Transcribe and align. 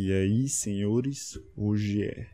E 0.00 0.12
aí, 0.12 0.48
senhores, 0.48 1.36
hoje 1.56 2.04
é 2.04 2.28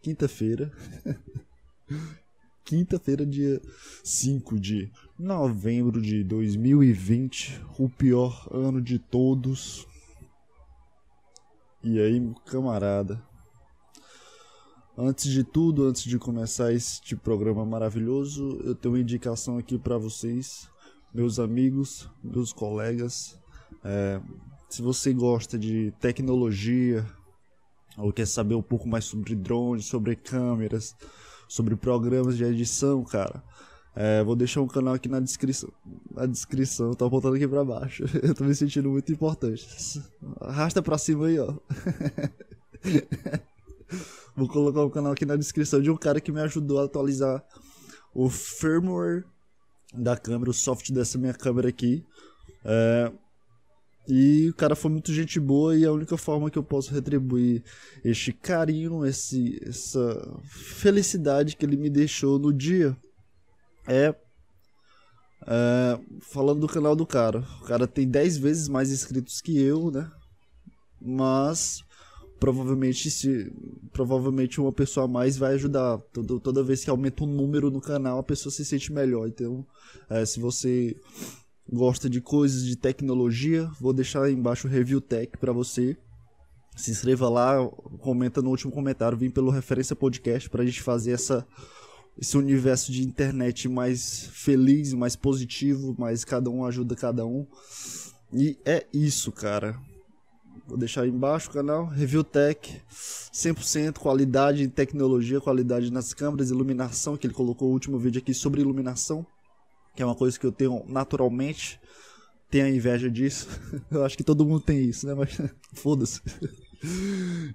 quinta-feira. 0.00 0.70
Quinta-feira, 2.64 3.26
dia 3.26 3.60
5 4.04 4.56
de 4.60 4.88
novembro 5.18 6.00
de 6.00 6.22
2020, 6.22 7.60
o 7.76 7.88
pior 7.88 8.46
ano 8.52 8.80
de 8.80 9.00
todos. 9.00 9.84
E 11.82 11.98
aí, 11.98 12.32
camarada, 12.46 13.20
Antes 14.96 15.28
de 15.28 15.42
tudo, 15.42 15.86
antes 15.86 16.04
de 16.04 16.20
começar 16.20 16.72
este 16.72 17.16
programa 17.16 17.66
maravilhoso, 17.66 18.60
eu 18.62 18.76
tenho 18.76 18.94
uma 18.94 19.00
indicação 19.00 19.58
aqui 19.58 19.76
para 19.76 19.98
vocês, 19.98 20.70
meus 21.12 21.40
amigos, 21.40 22.08
meus 22.22 22.52
colegas. 22.52 23.36
É, 23.82 24.20
se 24.72 24.80
você 24.80 25.12
gosta 25.12 25.58
de 25.58 25.92
tecnologia 26.00 27.06
ou 27.98 28.10
quer 28.10 28.26
saber 28.26 28.54
um 28.54 28.62
pouco 28.62 28.88
mais 28.88 29.04
sobre 29.04 29.34
drones, 29.34 29.84
sobre 29.84 30.16
câmeras, 30.16 30.96
sobre 31.46 31.76
programas 31.76 32.38
de 32.38 32.44
edição, 32.44 33.04
cara, 33.04 33.44
é, 33.94 34.24
vou 34.24 34.34
deixar 34.34 34.62
um 34.62 34.66
canal 34.66 34.94
aqui 34.94 35.10
na 35.10 35.20
descrição. 35.20 35.70
Na 36.10 36.24
descrição, 36.24 36.94
tá 36.94 37.04
apontando 37.04 37.36
aqui 37.36 37.46
pra 37.46 37.62
baixo. 37.62 38.04
Eu 38.22 38.34
tô 38.34 38.44
me 38.44 38.54
sentindo 38.54 38.88
muito 38.88 39.12
importante. 39.12 39.68
Arrasta 40.40 40.80
pra 40.80 40.96
cima 40.96 41.26
aí, 41.26 41.38
ó. 41.38 41.52
Vou 44.34 44.48
colocar 44.48 44.80
o 44.80 44.90
canal 44.90 45.12
aqui 45.12 45.26
na 45.26 45.36
descrição 45.36 45.82
de 45.82 45.90
um 45.90 45.96
cara 45.98 46.18
que 46.18 46.32
me 46.32 46.40
ajudou 46.40 46.80
a 46.80 46.84
atualizar 46.84 47.44
o 48.14 48.30
firmware 48.30 49.26
da 49.92 50.16
câmera, 50.16 50.50
o 50.50 50.54
software 50.54 50.94
dessa 50.94 51.18
minha 51.18 51.34
câmera 51.34 51.68
aqui. 51.68 52.02
É, 52.64 53.12
e 54.08 54.48
o 54.48 54.54
cara 54.54 54.74
foi 54.74 54.90
muito 54.90 55.12
gente 55.12 55.38
boa 55.38 55.76
e 55.76 55.84
a 55.84 55.92
única 55.92 56.16
forma 56.16 56.50
que 56.50 56.58
eu 56.58 56.62
posso 56.62 56.92
retribuir 56.92 57.62
este 58.04 58.32
carinho, 58.32 59.06
esse, 59.06 59.60
essa 59.64 60.40
felicidade 60.44 61.56
que 61.56 61.64
ele 61.64 61.76
me 61.76 61.88
deixou 61.88 62.38
no 62.38 62.52
dia 62.52 62.96
é, 63.86 64.14
é 65.46 65.98
falando 66.20 66.60
do 66.60 66.68
canal 66.68 66.96
do 66.96 67.06
cara. 67.06 67.46
O 67.60 67.64
cara 67.64 67.86
tem 67.86 68.08
10 68.08 68.38
vezes 68.38 68.68
mais 68.68 68.90
inscritos 68.90 69.40
que 69.40 69.60
eu, 69.60 69.90
né? 69.90 70.10
Mas 71.00 71.84
provavelmente 72.40 73.08
se 73.08 73.52
provavelmente 73.92 74.60
uma 74.60 74.72
pessoa 74.72 75.04
a 75.04 75.08
mais 75.08 75.36
vai 75.36 75.54
ajudar 75.54 75.98
toda, 76.12 76.40
toda 76.40 76.64
vez 76.64 76.82
que 76.82 76.90
aumenta 76.90 77.22
o 77.22 77.26
um 77.26 77.32
número 77.32 77.70
no 77.70 77.80
canal 77.80 78.18
a 78.18 78.22
pessoa 78.22 78.52
se 78.52 78.64
sente 78.64 78.92
melhor 78.92 79.28
então 79.28 79.64
é, 80.10 80.26
se 80.26 80.40
você 80.40 80.96
gosta 81.72 82.08
de 82.08 82.20
coisas 82.20 82.64
de 82.64 82.76
tecnologia 82.76 83.70
vou 83.80 83.92
deixar 83.92 84.24
aí 84.24 84.34
embaixo 84.34 84.66
o 84.66 84.70
review 84.70 85.00
tech 85.00 85.36
para 85.38 85.52
você. 85.52 85.96
Se 86.76 86.90
inscreva 86.90 87.28
lá 87.28 87.66
comenta 88.00 88.42
no 88.42 88.50
último 88.50 88.72
comentário 88.72 89.16
vem 89.16 89.30
pelo 89.30 89.50
referência 89.50 89.96
podcast 89.96 90.48
para 90.50 90.62
a 90.62 90.66
gente 90.66 90.82
fazer 90.82 91.12
essa 91.12 91.46
esse 92.18 92.36
universo 92.36 92.92
de 92.92 93.02
internet 93.02 93.68
mais 93.68 94.26
feliz 94.32 94.92
mais 94.92 95.16
positivo 95.16 95.94
mais 95.98 96.24
cada 96.24 96.50
um 96.50 96.64
ajuda 96.64 96.94
cada 96.94 97.24
um. 97.24 97.46
E 98.32 98.58
é 98.64 98.86
isso 98.92 99.32
cara. 99.32 99.78
Vou 100.66 100.78
deixar 100.78 101.02
aí 101.02 101.10
embaixo 101.10 101.50
o 101.50 101.52
canal. 101.52 101.86
Review 101.86 102.22
Tech, 102.22 102.80
100% 102.90 103.98
qualidade 103.98 104.62
em 104.62 104.68
tecnologia, 104.68 105.40
qualidade 105.40 105.92
nas 105.92 106.14
câmeras, 106.14 106.50
iluminação, 106.50 107.16
que 107.16 107.26
ele 107.26 107.34
colocou 107.34 107.68
o 107.68 107.72
último 107.72 107.98
vídeo 107.98 108.20
aqui 108.20 108.32
sobre 108.32 108.60
iluminação, 108.60 109.26
que 109.94 110.02
é 110.02 110.06
uma 110.06 110.14
coisa 110.14 110.38
que 110.38 110.46
eu 110.46 110.52
tenho 110.52 110.84
naturalmente. 110.88 111.80
Tenho 112.50 112.68
inveja 112.68 113.10
disso. 113.10 113.48
Eu 113.90 114.04
acho 114.04 114.16
que 114.16 114.24
todo 114.24 114.44
mundo 114.44 114.60
tem 114.60 114.84
isso, 114.84 115.06
né? 115.06 115.14
Mas 115.14 115.40
foda-se. 115.72 116.20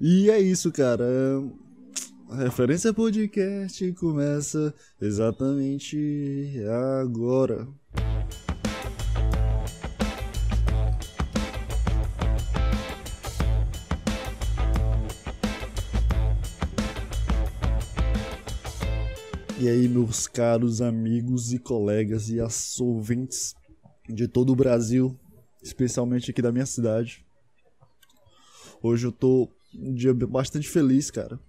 E 0.02 0.30
é 0.30 0.40
isso, 0.40 0.72
cara. 0.72 1.06
A 2.30 2.38
referência 2.44 2.94
podcast 2.94 3.94
começa 3.94 4.74
exatamente 5.00 6.58
agora. 7.02 7.68
E 19.60 19.68
aí, 19.68 19.88
meus 19.88 20.28
caros 20.28 20.84
amigos 20.84 21.52
e 21.52 21.58
colegas 21.58 22.30
e 22.30 22.40
assolventes 22.40 23.56
de 24.08 24.28
todo 24.28 24.54
o 24.54 24.56
Brasil, 24.56 25.20
especialmente 25.64 26.30
aqui 26.30 26.44
da 26.44 26.52
minha 26.52 26.66
cidade. 26.68 27.26
Hoje 28.84 29.08
eu 29.08 29.12
tô 29.12 29.50
um 29.74 29.96
dia 29.96 30.14
bastante 30.14 30.70
feliz, 30.70 31.10
cara. 31.10 31.40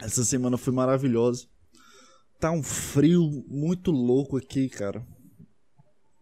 Essa 0.00 0.24
semana 0.24 0.56
foi 0.56 0.72
maravilhosa. 0.72 1.46
Tá 2.40 2.50
um 2.50 2.62
frio 2.62 3.44
muito 3.46 3.90
louco 3.90 4.38
aqui, 4.38 4.70
cara. 4.70 5.06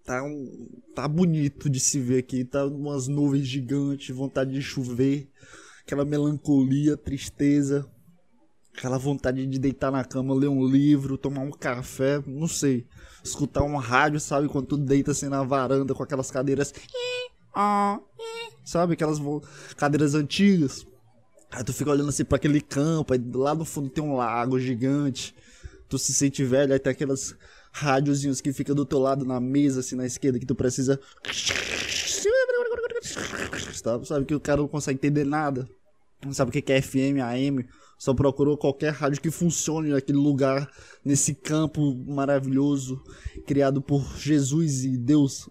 Tá 0.04 0.24
um 0.24 0.68
tá 0.92 1.06
bonito 1.06 1.70
de 1.70 1.78
se 1.78 2.00
ver 2.00 2.18
aqui, 2.18 2.44
tá 2.44 2.66
umas 2.66 3.06
nuvens 3.06 3.46
gigantes, 3.46 4.14
vontade 4.14 4.50
de 4.50 4.60
chover, 4.60 5.30
aquela 5.82 6.04
melancolia, 6.04 6.96
tristeza, 6.96 7.88
aquela 8.76 8.98
vontade 8.98 9.46
de 9.46 9.58
deitar 9.58 9.90
na 9.90 10.04
cama, 10.04 10.34
ler 10.34 10.48
um 10.48 10.66
livro, 10.66 11.18
tomar 11.18 11.42
um 11.42 11.50
café, 11.50 12.22
não 12.26 12.48
sei. 12.48 12.86
Escutar 13.22 13.62
um 13.62 13.76
rádio, 13.76 14.18
sabe? 14.18 14.48
Quando 14.48 14.66
tu 14.66 14.76
deita 14.76 15.12
assim 15.12 15.28
na 15.28 15.42
varanda 15.42 15.94
com 15.94 16.02
aquelas 16.02 16.30
cadeiras. 16.30 16.74
Sabe? 18.64 18.94
Aquelas 18.94 19.20
cadeiras 19.76 20.14
antigas. 20.14 20.86
Aí 21.50 21.62
tu 21.62 21.72
fica 21.72 21.90
olhando 21.90 22.08
assim 22.08 22.24
para 22.24 22.36
aquele 22.36 22.60
campo, 22.60 23.12
aí 23.12 23.22
lá 23.34 23.54
no 23.54 23.64
fundo 23.64 23.90
tem 23.90 24.02
um 24.02 24.16
lago 24.16 24.58
gigante. 24.58 25.34
Tu 25.88 25.98
se 25.98 26.14
sente 26.14 26.42
velho, 26.42 26.72
aí 26.72 26.78
tem 26.78 26.90
aquelas 26.90 27.36
rádiozinhos 27.70 28.40
que 28.40 28.52
fica 28.52 28.74
do 28.74 28.86
teu 28.86 28.98
lado 28.98 29.24
na 29.24 29.38
mesa, 29.38 29.80
assim, 29.80 29.94
na 29.94 30.06
esquerda, 30.06 30.38
que 30.38 30.46
tu 30.46 30.54
precisa. 30.54 30.98
Sabe 34.04 34.24
que 34.24 34.34
o 34.34 34.40
cara 34.40 34.62
não 34.62 34.68
consegue 34.68 34.96
entender 34.96 35.24
nada. 35.24 35.68
Não 36.24 36.32
sabe 36.32 36.48
o 36.48 36.52
que 36.52 36.72
é 36.72 36.80
FM, 36.80 37.20
AM. 37.22 37.66
Só 37.98 38.12
procurou 38.12 38.56
qualquer 38.56 38.92
rádio 38.92 39.20
que 39.20 39.30
funcione 39.30 39.90
naquele 39.90 40.18
lugar, 40.18 40.68
nesse 41.04 41.34
campo 41.34 41.94
maravilhoso, 42.06 43.00
criado 43.46 43.80
por 43.80 44.02
Jesus 44.18 44.84
e 44.84 44.96
Deus. 44.96 45.48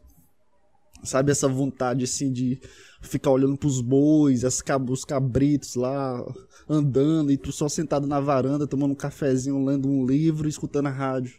Sabe 1.04 1.32
essa 1.32 1.48
vontade 1.48 2.04
assim 2.04 2.32
de 2.32 2.60
ficar 3.02 3.32
olhando 3.32 3.58
pros 3.58 3.82
bois, 3.82 4.44
as 4.44 4.62
cab 4.62 4.92
os 4.92 5.04
cabritos 5.04 5.76
lá 5.76 6.24
andando 6.70 7.32
e 7.32 7.38
tu 7.38 7.52
só 7.52 7.68
sentado 7.68 8.06
na 8.06 8.20
varanda 8.20 8.68
tomando 8.68 8.92
um 8.92 8.96
cafezinho, 8.96 9.64
lendo 9.66 9.88
um 9.88 10.06
livro 10.06 10.48
escutando 10.48 10.88
a 10.88 10.92
rádio. 10.92 11.34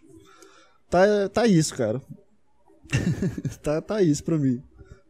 Tá, 0.90 1.28
tá 1.28 1.46
isso, 1.46 1.74
cara. 1.74 2.02
tá, 3.62 3.80
tá 3.80 4.02
isso 4.02 4.24
pra 4.24 4.38
mim. 4.38 4.62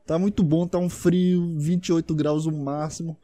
Tá 0.06 0.18
muito 0.18 0.42
bom, 0.42 0.66
tá 0.66 0.78
um 0.78 0.90
frio, 0.90 1.56
28 1.58 2.14
graus 2.14 2.44
o 2.44 2.52
máximo 2.52 3.16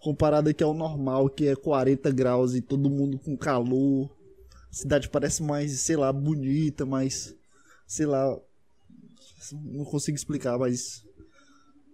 comparado 0.00 0.48
aqui 0.48 0.64
ao 0.64 0.74
normal, 0.74 1.28
que 1.28 1.46
é 1.46 1.54
40 1.54 2.10
graus 2.10 2.54
e 2.54 2.60
todo 2.60 2.90
mundo 2.90 3.18
com 3.18 3.36
calor. 3.36 4.10
A 4.70 4.74
cidade 4.74 5.08
parece 5.08 5.42
mais, 5.42 5.80
sei 5.80 5.96
lá, 5.96 6.12
bonita, 6.12 6.86
mais, 6.86 7.36
sei 7.86 8.06
lá, 8.06 8.36
não 9.52 9.84
consigo 9.84 10.16
explicar, 10.16 10.58
mas 10.58 11.04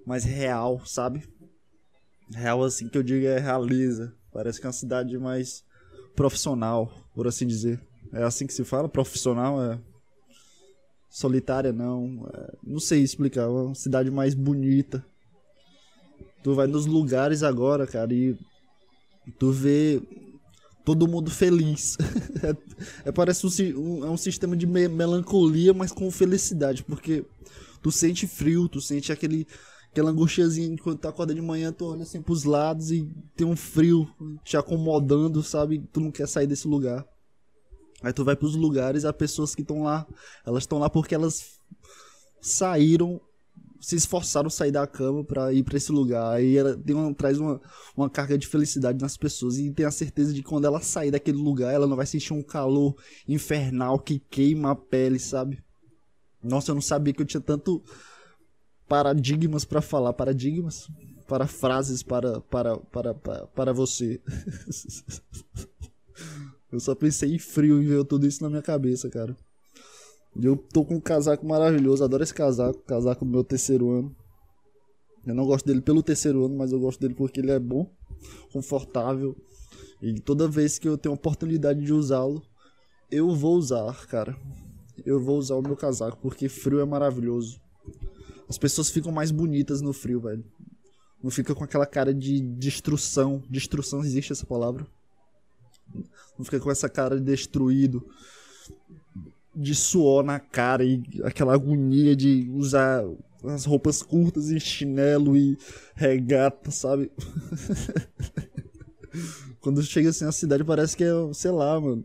mais 0.06 0.25
real, 0.25 0.84
sabe? 0.87 1.28
Real 2.31 2.62
assim 2.62 2.89
que 2.89 2.97
eu 2.97 3.03
digo 3.03 3.27
é 3.27 3.39
realiza. 3.39 4.15
Parece 4.33 4.61
que 4.61 4.66
é 4.66 4.69
uma 4.69 4.72
cidade 4.72 5.19
mais 5.19 5.65
profissional, 6.15 6.93
por 7.15 7.27
assim 7.27 7.47
dizer. 7.47 7.81
É 8.12 8.22
assim 8.22 8.47
que 8.47 8.53
se 8.53 8.65
fala, 8.65 8.89
profissional 8.89 9.62
é 9.62 9.81
solitária 11.09 11.72
não, 11.72 12.28
é... 12.33 12.53
não 12.62 12.78
sei 12.78 13.00
explicar, 13.00 13.43
é 13.43 13.47
uma 13.47 13.75
cidade 13.75 14.11
mais 14.11 14.34
bonita 14.34 15.05
Tu 16.43 16.55
vai 16.55 16.67
nos 16.67 16.87
lugares 16.87 17.43
agora, 17.43 17.87
cara, 17.87 18.13
e 18.13 18.37
tu 19.39 19.51
vê 19.51 20.01
todo 20.84 21.09
mundo 21.09 21.31
feliz. 21.31 21.97
é, 22.43 23.09
é, 23.09 23.13
parece 23.13 23.75
um, 23.75 24.05
é 24.05 24.10
um 24.10 24.16
sistema 24.16 24.57
de 24.57 24.66
me 24.66 24.87
melancolia, 24.89 25.75
mas 25.75 25.91
com 25.91 26.10
felicidade, 26.10 26.84
porque 26.84 27.25
tu 27.83 27.91
sente 27.91 28.27
frio, 28.27 28.69
tu 28.69 28.81
sente 28.81 29.10
aquele 29.10 29.47
aquela 29.91 30.10
angustiazinha 30.10 30.77
quando 30.83 30.99
tu 30.99 31.09
acorda 31.09 31.34
de 31.34 31.41
manhã, 31.41 31.72
tu 31.72 31.87
olha 31.87 32.03
assim 32.03 32.21
pros 32.21 32.45
lados 32.45 32.91
e 32.91 33.09
tem 33.34 33.47
um 33.47 33.57
frio 33.57 34.07
te 34.45 34.55
acomodando, 34.55 35.43
sabe? 35.43 35.83
Tu 35.91 36.01
não 36.01 36.10
quer 36.10 36.28
sair 36.28 36.47
desse 36.47 36.69
lugar. 36.69 37.03
Aí 38.03 38.13
tu 38.13 38.22
vai 38.22 38.37
pros 38.37 38.55
lugares, 38.55 39.07
as 39.07 39.16
pessoas 39.16 39.55
que 39.55 39.63
estão 39.63 39.84
lá, 39.84 40.07
elas 40.45 40.65
estão 40.65 40.78
lá 40.78 40.91
porque 40.91 41.15
elas 41.15 41.59
saíram 42.43 43.19
se 43.81 43.97
esforçaram 43.97 44.51
sair 44.51 44.71
da 44.71 44.87
cama 44.87 45.25
para 45.25 45.53
ir 45.53 45.63
para 45.63 45.77
esse 45.77 45.93
lugar. 45.93 46.43
E 46.43 46.57
ela 46.57 46.77
tem 46.77 46.95
uma, 46.95 47.13
traz 47.15 47.39
uma, 47.39 47.61
uma 47.97 48.11
carga 48.11 48.37
de 48.37 48.47
felicidade 48.47 49.01
nas 49.01 49.17
pessoas. 49.17 49.59
E 49.59 49.71
tem 49.71 49.87
a 49.87 49.91
certeza 49.91 50.33
de 50.33 50.43
que 50.43 50.49
quando 50.49 50.67
ela 50.67 50.81
sair 50.81 51.11
daquele 51.11 51.39
lugar, 51.39 51.73
ela 51.73 51.87
não 51.87 51.97
vai 51.97 52.07
sentir 52.07 52.33
um 52.33 52.43
calor 52.43 52.97
infernal 53.28 53.99
que 53.99 54.19
queima 54.19 54.73
a 54.73 54.77
pele, 54.77 55.19
sabe? 55.19 55.63
Nossa, 56.43 56.71
eu 56.71 56.75
não 56.75 56.83
sabia 56.83 57.13
que 57.13 57.23
eu 57.23 57.27
tinha 57.27 57.41
tanto 57.41 57.83
paradigmas 58.89 59.65
para 59.65 59.81
falar. 59.81 60.13
Paradigmas? 60.13 60.89
para 61.27 61.47
frases 61.47 62.03
para, 62.03 62.41
para, 62.41 62.77
para, 62.77 63.15
para, 63.15 63.47
para 63.47 63.72
você. 63.72 64.21
eu 66.71 66.81
só 66.81 66.95
pensei 66.95 67.34
em 67.34 67.39
frio 67.39 67.83
e 67.83 67.87
veio 67.87 68.05
tudo 68.05 68.27
isso 68.27 68.43
na 68.43 68.49
minha 68.49 68.63
cabeça, 68.63 69.11
cara. 69.11 69.37
Eu 70.42 70.56
tô 70.56 70.84
com 70.84 70.97
um 70.97 71.00
casaco 71.00 71.47
maravilhoso, 71.47 72.04
adoro 72.04 72.22
esse 72.22 72.34
casaco, 72.34 72.78
casaco 72.80 73.24
do 73.24 73.30
meu 73.30 73.42
terceiro 73.42 73.91
ano. 73.91 74.16
Eu 75.27 75.34
não 75.34 75.47
gosto 75.47 75.66
dele 75.66 75.80
pelo 75.80 76.03
terceiro 76.03 76.44
ano, 76.44 76.56
mas 76.56 76.72
eu 76.72 76.78
gosto 76.78 77.00
dele 77.00 77.15
porque 77.15 77.41
ele 77.41 77.50
é 77.50 77.59
bom, 77.59 77.91
confortável. 78.53 79.34
E 80.00 80.21
toda 80.21 80.47
vez 80.47 80.78
que 80.78 80.88
eu 80.88 80.98
tenho 80.98 81.15
a 81.15 81.16
oportunidade 81.16 81.83
de 81.83 81.92
usá-lo, 81.92 82.42
eu 83.10 83.34
vou 83.34 83.56
usar, 83.56 84.06
cara. 84.06 84.36
Eu 85.04 85.21
vou 85.21 85.38
usar 85.38 85.56
o 85.56 85.62
meu 85.62 85.77
casaco 85.77 86.18
porque 86.21 86.48
frio 86.48 86.80
é 86.80 86.84
maravilhoso. 86.84 87.60
As 88.48 88.59
pessoas 88.59 88.91
ficam 88.91 89.10
mais 89.10 89.30
bonitas 89.30 89.80
no 89.80 89.92
frio, 89.92 90.21
velho. 90.21 90.44
Não 91.22 91.30
fica 91.30 91.54
com 91.54 91.65
aquela 91.65 91.86
cara 91.86 92.12
de 92.12 92.41
destruição. 92.41 93.42
Destruição 93.48 94.00
existe 94.00 94.33
essa 94.33 94.47
palavra? 94.47 94.86
Não 96.38 96.44
fica 96.44 96.60
com 96.60 96.71
essa 96.71 96.88
cara 96.88 97.16
de 97.16 97.24
destruído 97.24 98.06
de 99.57 99.75
suor 99.75 100.23
na 100.23 100.39
cara 100.39 100.85
e 100.85 101.03
aquela 101.25 101.55
agonia 101.55 102.15
de 102.15 102.51
usar 102.53 103.03
as 103.45 103.65
roupas 103.65 104.03
curtas 104.03 104.51
e 104.51 104.61
chinelo 104.61 105.37
e 105.37 105.57
regata, 105.95 106.71
sabe? 106.71 107.11
Quando 109.61 109.83
chega 109.83 110.11
assim 110.11 110.25
na 110.25 110.33
cidade 110.33 110.63
parece 110.63 110.97
que 110.97 111.05
é, 111.05 111.11
sei 111.33 111.51
lá, 111.51 111.81
mano, 111.81 112.05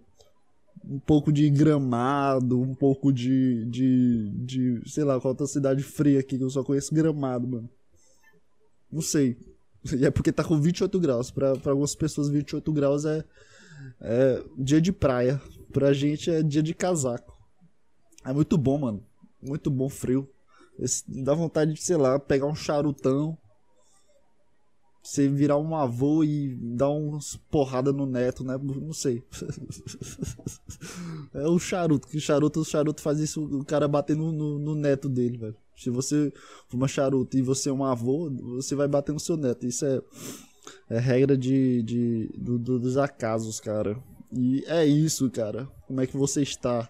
um 0.83 0.99
pouco 0.99 1.31
de 1.31 1.49
gramado, 1.49 2.59
um 2.59 2.73
pouco 2.73 3.11
de, 3.11 3.65
de, 3.65 4.31
de 4.45 4.81
sei 4.89 5.03
lá, 5.03 5.19
qual 5.19 5.33
outra 5.33 5.45
cidade 5.45 5.83
fria 5.83 6.19
aqui 6.19 6.37
que 6.37 6.43
eu 6.43 6.49
só 6.49 6.63
conheço 6.63 6.93
gramado, 6.93 7.47
mano. 7.47 7.69
Não 8.91 9.01
sei. 9.01 9.37
E 9.97 10.05
é 10.05 10.11
porque 10.11 10.31
tá 10.31 10.43
com 10.43 10.59
28 10.59 10.99
graus. 10.99 11.31
Pra, 11.31 11.55
pra 11.55 11.71
algumas 11.71 11.95
pessoas, 11.95 12.29
28 12.29 12.71
graus 12.71 13.05
é, 13.05 13.23
é 14.01 14.43
dia 14.57 14.81
de 14.81 14.91
praia. 14.91 15.41
Pra 15.71 15.93
gente 15.93 16.29
é 16.29 16.43
dia 16.43 16.61
de 16.61 16.73
casaco. 16.73 17.30
É 18.23 18.33
muito 18.33 18.57
bom, 18.57 18.77
mano. 18.77 19.03
Muito 19.41 19.69
bom 19.69 19.89
frio. 19.89 20.29
Esse, 20.77 21.03
dá 21.07 21.33
vontade 21.33 21.73
de, 21.73 21.81
sei 21.81 21.97
lá, 21.97 22.19
pegar 22.19 22.45
um 22.45 22.55
charutão. 22.55 23.37
Você 25.03 25.27
virar 25.27 25.57
um 25.57 25.75
avô 25.75 26.23
e 26.23 26.55
dar 26.55 26.89
umas 26.89 27.35
porrada 27.49 27.91
no 27.91 28.05
neto, 28.05 28.43
né? 28.43 28.55
Não 28.57 28.93
sei. 28.93 29.23
é 31.33 31.47
o 31.47 31.57
charuto. 31.57 32.07
Que 32.07 32.19
charuto, 32.19 32.59
o 32.59 32.65
charuto 32.65 33.01
faz 33.01 33.19
isso, 33.19 33.43
o 33.43 33.65
cara 33.65 33.87
bater 33.87 34.15
no, 34.15 34.31
no, 34.31 34.59
no 34.59 34.75
neto 34.75 35.09
dele, 35.09 35.37
velho. 35.37 35.55
Se 35.75 35.89
você 35.89 36.31
fuma 36.69 36.87
charuto 36.87 37.35
e 37.35 37.41
você 37.41 37.69
é 37.69 37.73
um 37.73 37.83
avô, 37.83 38.29
você 38.29 38.75
vai 38.75 38.87
bater 38.87 39.11
no 39.11 39.19
seu 39.19 39.35
neto. 39.35 39.65
Isso 39.65 39.83
é, 39.83 40.01
é 40.87 40.99
regra 40.99 41.35
de, 41.35 41.81
de, 41.81 42.29
do, 42.37 42.59
do, 42.59 42.79
dos 42.79 42.97
acasos, 42.97 43.59
cara. 43.59 43.97
E 44.31 44.63
é 44.67 44.85
isso, 44.85 45.29
cara. 45.31 45.67
Como 45.87 45.99
é 45.99 46.05
que 46.05 46.15
você 46.15 46.43
está? 46.43 46.87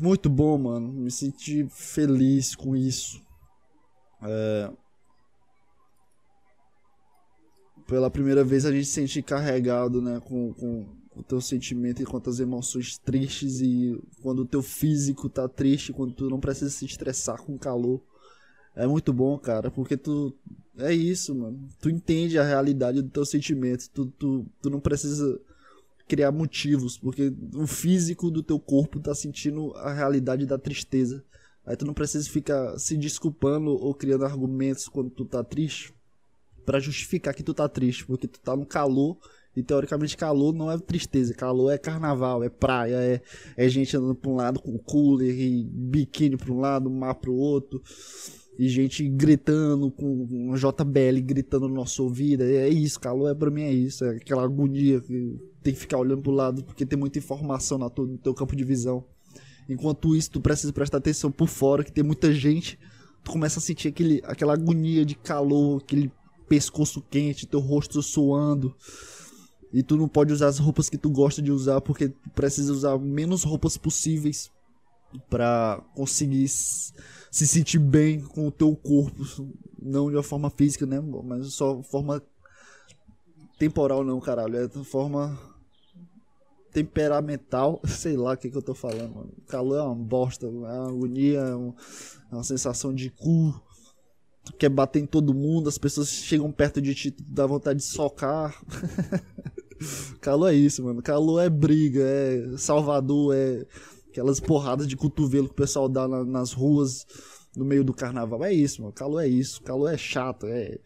Muito 0.00 0.28
bom, 0.28 0.56
mano. 0.58 0.92
Me 0.92 1.10
senti 1.10 1.66
feliz 1.70 2.54
com 2.54 2.74
isso. 2.76 3.22
É... 4.22 4.70
Pela 7.86 8.10
primeira 8.10 8.44
vez 8.44 8.64
a 8.64 8.72
gente 8.72 8.86
se 8.86 8.92
sente 8.92 9.22
carregado, 9.22 10.00
né? 10.00 10.20
Com, 10.20 10.54
com 10.54 10.86
o 11.14 11.22
teu 11.22 11.40
sentimento 11.40 12.02
e 12.02 12.06
com 12.06 12.20
as 12.24 12.40
emoções 12.40 12.96
tristes 12.98 13.60
e 13.60 14.00
quando 14.22 14.40
o 14.40 14.46
teu 14.46 14.62
físico 14.62 15.28
tá 15.28 15.48
triste, 15.48 15.92
quando 15.92 16.14
tu 16.14 16.30
não 16.30 16.40
precisa 16.40 16.70
se 16.70 16.84
estressar 16.84 17.42
com 17.42 17.58
calor. 17.58 18.00
É 18.74 18.86
muito 18.86 19.12
bom, 19.12 19.36
cara, 19.36 19.70
porque 19.70 19.96
tu. 19.96 20.32
É 20.78 20.94
isso, 20.94 21.34
mano. 21.34 21.68
Tu 21.80 21.90
entende 21.90 22.38
a 22.38 22.44
realidade 22.44 23.02
do 23.02 23.10
teu 23.10 23.26
sentimento. 23.26 23.90
Tu, 23.92 24.06
tu, 24.06 24.46
tu 24.62 24.70
não 24.70 24.80
precisa 24.80 25.38
criar 26.10 26.32
motivos, 26.32 26.98
porque 26.98 27.32
o 27.54 27.68
físico 27.68 28.32
do 28.32 28.42
teu 28.42 28.58
corpo 28.58 28.98
tá 28.98 29.14
sentindo 29.14 29.72
a 29.76 29.92
realidade 29.92 30.44
da 30.44 30.58
tristeza. 30.58 31.24
Aí 31.64 31.76
tu 31.76 31.86
não 31.86 31.94
precisa 31.94 32.28
ficar 32.28 32.76
se 32.80 32.96
desculpando 32.96 33.70
ou 33.70 33.94
criando 33.94 34.24
argumentos 34.24 34.88
quando 34.88 35.08
tu 35.08 35.24
tá 35.24 35.44
triste 35.44 35.94
para 36.66 36.80
justificar 36.80 37.32
que 37.32 37.44
tu 37.44 37.54
tá 37.54 37.68
triste, 37.68 38.04
porque 38.04 38.26
tu 38.26 38.40
tá 38.40 38.56
no 38.56 38.66
calor 38.66 39.16
e 39.56 39.62
teoricamente 39.62 40.16
calor 40.16 40.52
não 40.52 40.68
é 40.68 40.76
tristeza, 40.78 41.32
calor 41.32 41.70
é 41.70 41.78
carnaval, 41.78 42.42
é 42.42 42.48
praia, 42.48 42.96
é, 42.96 43.20
é 43.56 43.68
gente 43.68 43.96
andando 43.96 44.16
pra 44.16 44.30
um 44.30 44.36
lado 44.36 44.60
com 44.60 44.76
cooler 44.78 45.38
e 45.38 45.64
biquíni 45.64 46.36
pra 46.36 46.52
um 46.52 46.58
lado, 46.58 46.90
mar 46.90 47.14
pro 47.14 47.34
outro. 47.34 47.80
E 48.58 48.68
gente 48.68 49.08
gritando 49.08 49.92
com 49.92 50.24
uma 50.24 50.56
JBL 50.56 51.20
gritando 51.22 51.68
no 51.68 51.74
nosso 51.76 52.02
ouvido. 52.02 52.42
É 52.42 52.68
isso, 52.68 53.00
calor 53.00 53.30
é 53.30 53.34
pra 53.34 53.50
mim 53.50 53.62
é 53.62 53.72
isso. 53.72 54.04
É 54.04 54.16
aquela 54.16 54.44
agonia 54.44 55.00
que 55.00 55.49
tem 55.62 55.72
que 55.72 55.80
ficar 55.80 55.98
olhando 55.98 56.22
pro 56.22 56.30
lado 56.30 56.64
porque 56.64 56.86
tem 56.86 56.98
muita 56.98 57.18
informação 57.18 57.78
no 57.78 57.90
teu, 57.90 58.06
no 58.06 58.18
teu 58.18 58.34
campo 58.34 58.56
de 58.56 58.64
visão. 58.64 59.04
Enquanto 59.68 60.16
isso, 60.16 60.30
tu 60.32 60.40
precisa 60.40 60.72
prestar 60.72 60.98
atenção 60.98 61.30
por 61.30 61.48
fora, 61.48 61.84
que 61.84 61.92
tem 61.92 62.02
muita 62.02 62.32
gente. 62.32 62.78
Tu 63.22 63.30
começa 63.30 63.58
a 63.58 63.62
sentir 63.62 63.88
aquele, 63.88 64.20
aquela 64.24 64.54
agonia 64.54 65.04
de 65.04 65.14
calor, 65.14 65.80
aquele 65.82 66.10
pescoço 66.48 67.00
quente, 67.08 67.46
teu 67.46 67.60
rosto 67.60 68.02
suando. 68.02 68.74
E 69.72 69.82
tu 69.82 69.96
não 69.96 70.08
pode 70.08 70.32
usar 70.32 70.48
as 70.48 70.58
roupas 70.58 70.90
que 70.90 70.98
tu 70.98 71.08
gosta 71.08 71.40
de 71.40 71.52
usar 71.52 71.80
porque 71.80 72.08
tu 72.08 72.30
precisa 72.34 72.72
usar 72.72 72.98
menos 72.98 73.44
roupas 73.44 73.76
possíveis 73.76 74.50
para 75.28 75.80
conseguir 75.94 76.48
se 76.48 77.46
sentir 77.46 77.78
bem 77.78 78.20
com 78.20 78.48
o 78.48 78.50
teu 78.50 78.74
corpo, 78.74 79.24
não 79.80 80.10
de 80.10 80.16
uma 80.16 80.22
forma 80.22 80.50
física, 80.50 80.86
né, 80.86 81.00
mas 81.00 81.54
só 81.54 81.82
forma 81.82 82.22
temporal 83.60 84.02
não, 84.02 84.18
caralho, 84.18 84.56
é 84.56 84.66
de 84.66 84.82
forma 84.82 85.38
temperamental, 86.72 87.78
sei 87.86 88.16
lá 88.16 88.32
o 88.32 88.36
que, 88.36 88.50
que 88.50 88.56
eu 88.56 88.62
tô 88.62 88.74
falando, 88.74 89.14
mano. 89.14 89.32
Calor 89.46 89.78
é 89.78 89.82
uma 89.82 89.94
bosta, 89.94 90.46
é 90.46 90.48
uma 90.48 90.88
agonia, 90.88 91.40
é, 91.40 91.54
uma, 91.54 91.74
é 92.32 92.34
uma 92.34 92.42
sensação 92.42 92.94
de 92.94 93.10
cu. 93.10 93.54
Tu 94.46 94.54
quer 94.54 94.70
bater 94.70 95.00
em 95.00 95.06
todo 95.06 95.34
mundo, 95.34 95.68
as 95.68 95.76
pessoas 95.76 96.08
chegam 96.08 96.50
perto 96.50 96.80
de 96.80 96.94
ti, 96.94 97.14
dá 97.20 97.46
vontade 97.46 97.80
de 97.80 97.84
socar. 97.84 98.58
calor 100.22 100.50
é 100.50 100.54
isso, 100.54 100.82
mano. 100.82 101.02
Calor 101.02 101.42
é 101.42 101.50
briga, 101.50 102.02
é 102.02 102.56
Salvador, 102.56 103.34
é 103.36 103.66
aquelas 104.08 104.40
porradas 104.40 104.88
de 104.88 104.96
cotovelo 104.96 105.48
que 105.48 105.52
o 105.52 105.56
pessoal 105.56 105.86
dá 105.86 106.08
na, 106.08 106.24
nas 106.24 106.54
ruas 106.54 107.04
no 107.54 107.66
meio 107.66 107.84
do 107.84 107.92
carnaval. 107.92 108.42
É 108.42 108.54
isso, 108.54 108.80
mano. 108.80 108.94
Calor 108.94 109.22
é 109.22 109.28
isso. 109.28 109.60
Calor 109.62 109.92
é 109.92 109.98
chato, 109.98 110.46
é, 110.46 110.78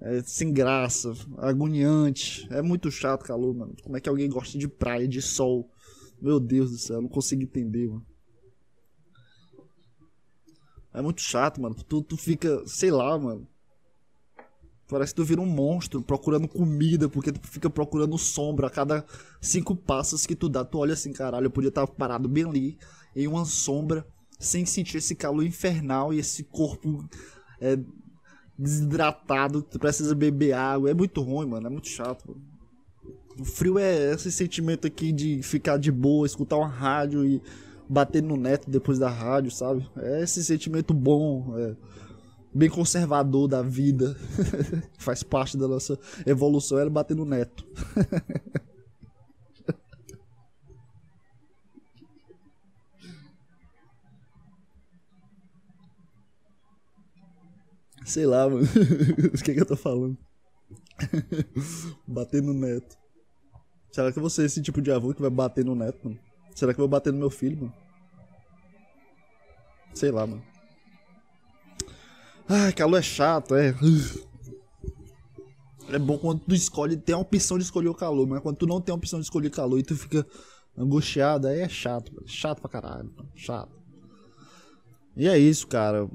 é 0.00 0.22
sem 0.22 0.52
graça, 0.52 1.12
agoniante. 1.38 2.46
É 2.50 2.60
muito 2.60 2.90
chato 2.90 3.24
calor, 3.24 3.54
mano. 3.54 3.74
Como 3.82 3.96
é 3.96 4.00
que 4.00 4.08
alguém 4.08 4.28
gosta 4.28 4.58
de 4.58 4.68
praia, 4.68 5.08
de 5.08 5.22
sol? 5.22 5.70
Meu 6.20 6.40
Deus 6.40 6.70
do 6.70 6.78
céu, 6.78 6.96
eu 6.96 7.02
não 7.02 7.08
consigo 7.08 7.42
entender, 7.42 7.88
mano. 7.88 8.06
É 10.92 11.02
muito 11.02 11.20
chato, 11.20 11.60
mano. 11.60 11.74
Tu, 11.74 12.02
tu 12.02 12.16
fica, 12.16 12.62
sei 12.66 12.90
lá, 12.90 13.18
mano. 13.18 13.46
Parece 14.88 15.12
que 15.12 15.16
tu 15.16 15.24
vira 15.24 15.40
um 15.40 15.46
monstro 15.46 16.00
procurando 16.00 16.46
comida, 16.46 17.08
porque 17.08 17.32
tu 17.32 17.46
fica 17.48 17.68
procurando 17.68 18.16
sombra 18.16 18.68
a 18.68 18.70
cada 18.70 19.04
cinco 19.40 19.74
passos 19.74 20.24
que 20.24 20.36
tu 20.36 20.48
dá. 20.48 20.64
Tu 20.64 20.78
olha 20.78 20.94
assim, 20.94 21.12
caralho, 21.12 21.46
eu 21.46 21.50
podia 21.50 21.68
estar 21.68 21.86
parado 21.86 22.28
bem 22.28 22.44
ali, 22.44 22.78
em 23.14 23.26
uma 23.26 23.44
sombra, 23.44 24.06
sem 24.38 24.64
sentir 24.64 24.98
esse 24.98 25.14
calor 25.14 25.44
infernal 25.44 26.14
e 26.14 26.18
esse 26.18 26.44
corpo 26.44 27.04
é, 27.60 27.76
desidratado, 28.58 29.62
tu 29.62 29.78
precisa 29.78 30.14
beber 30.14 30.52
água. 30.52 30.90
É 30.90 30.94
muito 30.94 31.20
ruim, 31.22 31.46
mano, 31.46 31.66
é 31.66 31.70
muito 31.70 31.88
chato. 31.88 32.36
O 33.38 33.44
frio 33.44 33.78
é 33.78 34.12
esse 34.12 34.32
sentimento 34.32 34.86
aqui 34.86 35.12
de 35.12 35.42
ficar 35.42 35.76
de 35.76 35.92
boa, 35.92 36.26
escutar 36.26 36.56
uma 36.56 36.68
rádio 36.68 37.24
e 37.24 37.42
bater 37.88 38.22
no 38.22 38.36
neto 38.36 38.70
depois 38.70 38.98
da 38.98 39.10
rádio, 39.10 39.50
sabe? 39.50 39.86
É 39.96 40.22
esse 40.22 40.42
sentimento 40.42 40.94
bom, 40.94 41.54
é 41.58 41.76
bem 42.52 42.70
conservador 42.70 43.46
da 43.46 43.60
vida, 43.62 44.16
faz 44.98 45.22
parte 45.22 45.58
da 45.58 45.68
nossa 45.68 45.98
evolução, 46.26 46.78
era 46.78 46.88
bater 46.88 47.14
no 47.14 47.26
neto. 47.26 47.66
Sei 58.06 58.24
lá, 58.24 58.48
mano. 58.48 58.62
o 59.34 59.42
que, 59.42 59.52
que 59.52 59.60
eu 59.60 59.66
tô 59.66 59.76
falando? 59.76 60.16
bater 62.06 62.40
no 62.40 62.54
neto. 62.54 62.96
Será 63.90 64.12
que 64.12 64.18
eu 64.18 64.20
vou 64.20 64.30
ser 64.30 64.44
esse 64.44 64.62
tipo 64.62 64.80
de 64.80 64.92
avô 64.92 65.12
que 65.12 65.20
vai 65.20 65.30
bater 65.30 65.64
no 65.64 65.74
neto, 65.74 65.98
mano? 66.04 66.18
Será 66.54 66.72
que 66.72 66.80
eu 66.80 66.84
vou 66.84 66.88
bater 66.88 67.12
no 67.12 67.18
meu 67.18 67.30
filho, 67.30 67.58
mano? 67.58 67.74
Sei 69.92 70.12
lá, 70.12 70.24
mano. 70.24 70.42
Ai, 72.48 72.72
calor 72.72 72.98
é 72.98 73.02
chato, 73.02 73.54
é. 73.56 73.74
É 75.88 76.00
bom 76.00 76.18
quando 76.18 76.40
tu 76.40 76.52
escolhe, 76.52 76.96
tem 76.96 77.14
a 77.14 77.18
opção 77.18 77.56
de 77.56 77.62
escolher 77.62 77.88
o 77.88 77.94
calor, 77.94 78.26
mas 78.26 78.40
quando 78.40 78.56
tu 78.56 78.66
não 78.66 78.80
tem 78.80 78.92
a 78.92 78.96
opção 78.96 79.20
de 79.20 79.26
escolher 79.26 79.50
calor 79.50 79.78
e 79.78 79.84
tu 79.84 79.94
fica 79.94 80.26
angustiado, 80.76 81.46
aí 81.46 81.60
é 81.60 81.68
chato, 81.68 82.12
mano. 82.12 82.26
chato 82.26 82.60
pra 82.60 82.68
caralho, 82.68 83.08
mano. 83.16 83.30
chato. 83.36 83.70
E 85.16 85.28
é 85.28 85.38
isso, 85.38 85.64
cara. 85.68 86.08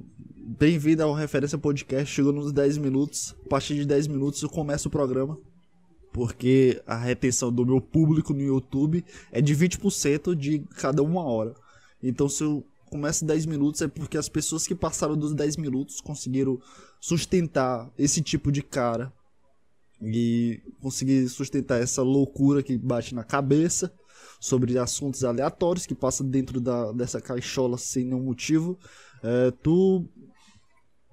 Bem-vindo 0.44 1.04
ao 1.04 1.14
Referência 1.14 1.58
Podcast. 1.58 2.14
Chegou 2.14 2.34
nos 2.34 2.52
10 2.52 2.78
minutos. 2.78 3.36
A 3.46 3.50
partir 3.50 3.76
de 3.76 3.86
10 3.86 4.08
minutos 4.08 4.42
eu 4.42 4.50
começo 4.50 4.88
o 4.88 4.92
programa. 4.92 5.38
Porque 6.12 6.82
a 6.86 6.98
retenção 6.98 7.52
do 7.52 7.66
meu 7.66 7.80
público 7.80 8.34
no 8.34 8.42
YouTube 8.42 9.06
é 9.32 9.40
de 9.40 9.56
20% 9.56 10.36
de 10.36 10.60
cada 10.76 11.02
uma 11.02 11.24
hora. 11.24 11.54
Então, 12.04 12.28
se 12.28 12.44
eu 12.44 12.66
começo 12.90 13.24
10 13.24 13.46
minutos, 13.46 13.82
é 13.82 13.88
porque 13.88 14.18
as 14.18 14.28
pessoas 14.28 14.68
que 14.68 14.76
passaram 14.76 15.16
dos 15.16 15.34
10 15.34 15.56
minutos 15.58 16.02
conseguiram 16.02 16.60
sustentar 17.00 17.90
esse 17.98 18.22
tipo 18.22 18.52
de 18.52 18.62
cara 18.62 19.14
e 20.02 20.60
conseguir 20.82 21.30
sustentar 21.30 21.80
essa 21.80 22.02
loucura 22.02 22.64
que 22.64 22.78
bate 22.78 23.14
na 23.14 23.24
cabeça 23.24 23.94
sobre 24.40 24.78
assuntos 24.78 25.24
aleatórios 25.24 25.86
que 25.86 25.96
passa 25.96 26.24
dentro 26.24 26.60
da, 26.60 26.92
dessa 26.92 27.22
caixola 27.22 27.78
sem 27.78 28.06
nenhum 28.06 28.24
motivo, 28.24 28.78
é, 29.24 29.52
tu 29.52 30.06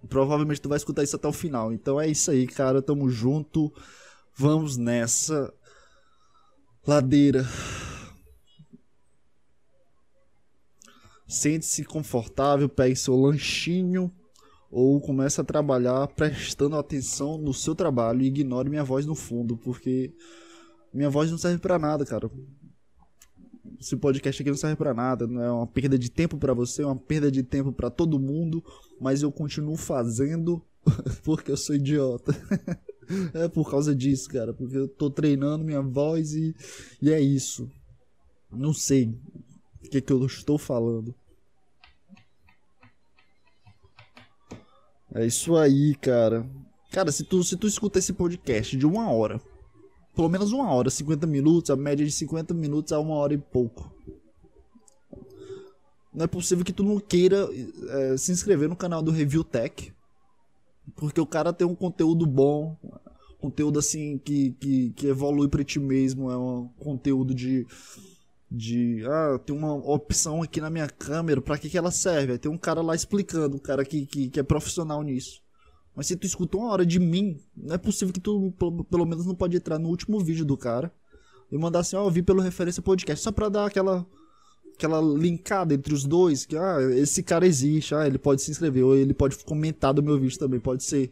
provavelmente 0.08 0.60
tu 0.60 0.68
vai 0.68 0.76
escutar 0.76 1.02
isso 1.02 1.16
até 1.16 1.26
o 1.26 1.32
final. 1.32 1.72
Então 1.72 2.00
é 2.00 2.06
isso 2.06 2.30
aí, 2.30 2.46
cara, 2.46 2.82
tamo 2.82 3.08
junto. 3.08 3.72
Vamos 4.36 4.76
nessa 4.76 5.52
ladeira. 6.86 7.44
Sente-se 11.26 11.84
confortável, 11.84 12.68
pegue 12.68 12.96
seu 12.96 13.16
lanchinho 13.16 14.12
ou 14.70 15.00
comece 15.00 15.40
a 15.40 15.44
trabalhar 15.44 16.06
prestando 16.08 16.76
atenção 16.76 17.38
no 17.38 17.52
seu 17.52 17.74
trabalho 17.74 18.22
e 18.22 18.26
ignore 18.26 18.68
minha 18.68 18.84
voz 18.84 19.06
no 19.06 19.14
fundo, 19.14 19.56
porque 19.56 20.14
minha 20.92 21.10
voz 21.10 21.30
não 21.30 21.38
serve 21.38 21.58
para 21.58 21.78
nada, 21.78 22.04
cara 22.04 22.30
esse 23.80 23.96
podcast 23.96 24.42
aqui 24.42 24.50
não 24.50 24.56
serve 24.56 24.76
para 24.76 24.92
nada, 24.92 25.26
não 25.26 25.42
é 25.42 25.50
uma 25.50 25.66
perda 25.66 25.98
de 25.98 26.10
tempo 26.10 26.36
para 26.36 26.52
você, 26.52 26.82
é 26.82 26.86
uma 26.86 26.96
perda 26.96 27.30
de 27.30 27.42
tempo 27.42 27.72
para 27.72 27.90
todo 27.90 28.18
mundo, 28.18 28.62
mas 29.00 29.22
eu 29.22 29.30
continuo 29.30 29.76
fazendo 29.76 30.62
porque 31.22 31.50
eu 31.50 31.56
sou 31.56 31.76
idiota. 31.76 32.32
é 33.32 33.48
por 33.48 33.70
causa 33.70 33.94
disso, 33.94 34.28
cara, 34.28 34.52
porque 34.52 34.76
eu 34.76 34.88
tô 34.88 35.10
treinando 35.10 35.64
minha 35.64 35.80
voz 35.80 36.32
e, 36.32 36.54
e 37.00 37.12
é 37.12 37.20
isso. 37.20 37.70
Não 38.50 38.72
sei 38.72 39.14
o 39.84 39.88
que, 39.88 40.00
que 40.00 40.12
eu 40.12 40.24
estou 40.26 40.58
falando. 40.58 41.14
É 45.14 45.24
isso 45.24 45.56
aí, 45.56 45.94
cara. 45.96 46.48
Cara, 46.90 47.12
se 47.12 47.24
tu, 47.24 47.42
se 47.44 47.56
tu 47.56 47.66
escuta 47.66 47.98
esse 47.98 48.12
podcast 48.12 48.76
de 48.76 48.86
uma 48.86 49.10
hora 49.10 49.40
pelo 50.18 50.28
menos 50.28 50.50
uma 50.50 50.68
hora, 50.74 50.90
50 50.90 51.28
minutos, 51.28 51.70
a 51.70 51.76
média 51.76 52.04
de 52.04 52.10
50 52.10 52.52
minutos 52.52 52.92
a 52.92 52.98
uma 52.98 53.14
hora 53.14 53.34
e 53.34 53.38
pouco. 53.38 53.94
Não 56.12 56.24
é 56.24 56.26
possível 56.26 56.64
que 56.64 56.72
tu 56.72 56.82
não 56.82 56.98
queira 56.98 57.48
é, 57.88 58.16
se 58.16 58.32
inscrever 58.32 58.68
no 58.68 58.74
canal 58.74 59.00
do 59.00 59.12
Review 59.12 59.44
Tech, 59.44 59.92
porque 60.96 61.20
o 61.20 61.26
cara 61.26 61.52
tem 61.52 61.64
um 61.64 61.74
conteúdo 61.76 62.26
bom, 62.26 62.76
conteúdo 63.38 63.78
assim 63.78 64.18
que, 64.18 64.56
que, 64.58 64.90
que 64.90 65.06
evolui 65.06 65.46
para 65.46 65.62
ti 65.62 65.78
mesmo, 65.78 66.32
é 66.32 66.36
um 66.36 66.68
conteúdo 66.80 67.32
de 67.32 67.64
de 68.50 69.04
ah, 69.06 69.38
tem 69.38 69.54
uma 69.54 69.74
opção 69.74 70.42
aqui 70.42 70.60
na 70.60 70.68
minha 70.68 70.88
câmera, 70.88 71.40
para 71.40 71.58
que 71.58 71.70
que 71.70 71.78
ela 71.78 71.92
serve? 71.92 72.38
Tem 72.38 72.50
um 72.50 72.58
cara 72.58 72.82
lá 72.82 72.96
explicando, 72.96 73.54
um 73.54 73.60
cara 73.60 73.84
que, 73.84 74.04
que, 74.04 74.30
que 74.30 74.40
é 74.40 74.42
profissional 74.42 75.00
nisso. 75.00 75.40
Mas 75.98 76.06
se 76.06 76.14
tu 76.14 76.28
escutou 76.28 76.60
uma 76.60 76.70
hora 76.70 76.86
de 76.86 77.00
mim, 77.00 77.40
não 77.56 77.74
é 77.74 77.78
possível 77.78 78.14
que 78.14 78.20
tu, 78.20 78.54
pelo 78.88 79.04
menos, 79.04 79.26
não 79.26 79.34
pode 79.34 79.56
entrar 79.56 79.80
no 79.80 79.88
último 79.88 80.20
vídeo 80.20 80.44
do 80.44 80.56
cara 80.56 80.92
e 81.50 81.58
mandar 81.58 81.80
assim, 81.80 81.96
ó, 81.96 82.06
oh, 82.06 82.10
vi 82.10 82.22
pelo 82.22 82.40
referência 82.40 82.80
podcast, 82.80 83.20
só 83.20 83.32
pra 83.32 83.48
dar 83.48 83.66
aquela 83.66 84.06
aquela 84.76 85.00
linkada 85.00 85.74
entre 85.74 85.92
os 85.92 86.04
dois, 86.04 86.46
que 86.46 86.56
ah, 86.56 86.78
esse 86.94 87.20
cara 87.20 87.44
existe, 87.44 87.96
ah, 87.96 88.06
ele 88.06 88.16
pode 88.16 88.42
se 88.42 88.52
inscrever, 88.52 88.84
ou 88.84 88.94
ele 88.94 89.12
pode 89.12 89.36
comentar 89.38 89.92
do 89.92 90.00
meu 90.00 90.16
vídeo 90.16 90.38
também, 90.38 90.60
pode 90.60 90.84
ser. 90.84 91.10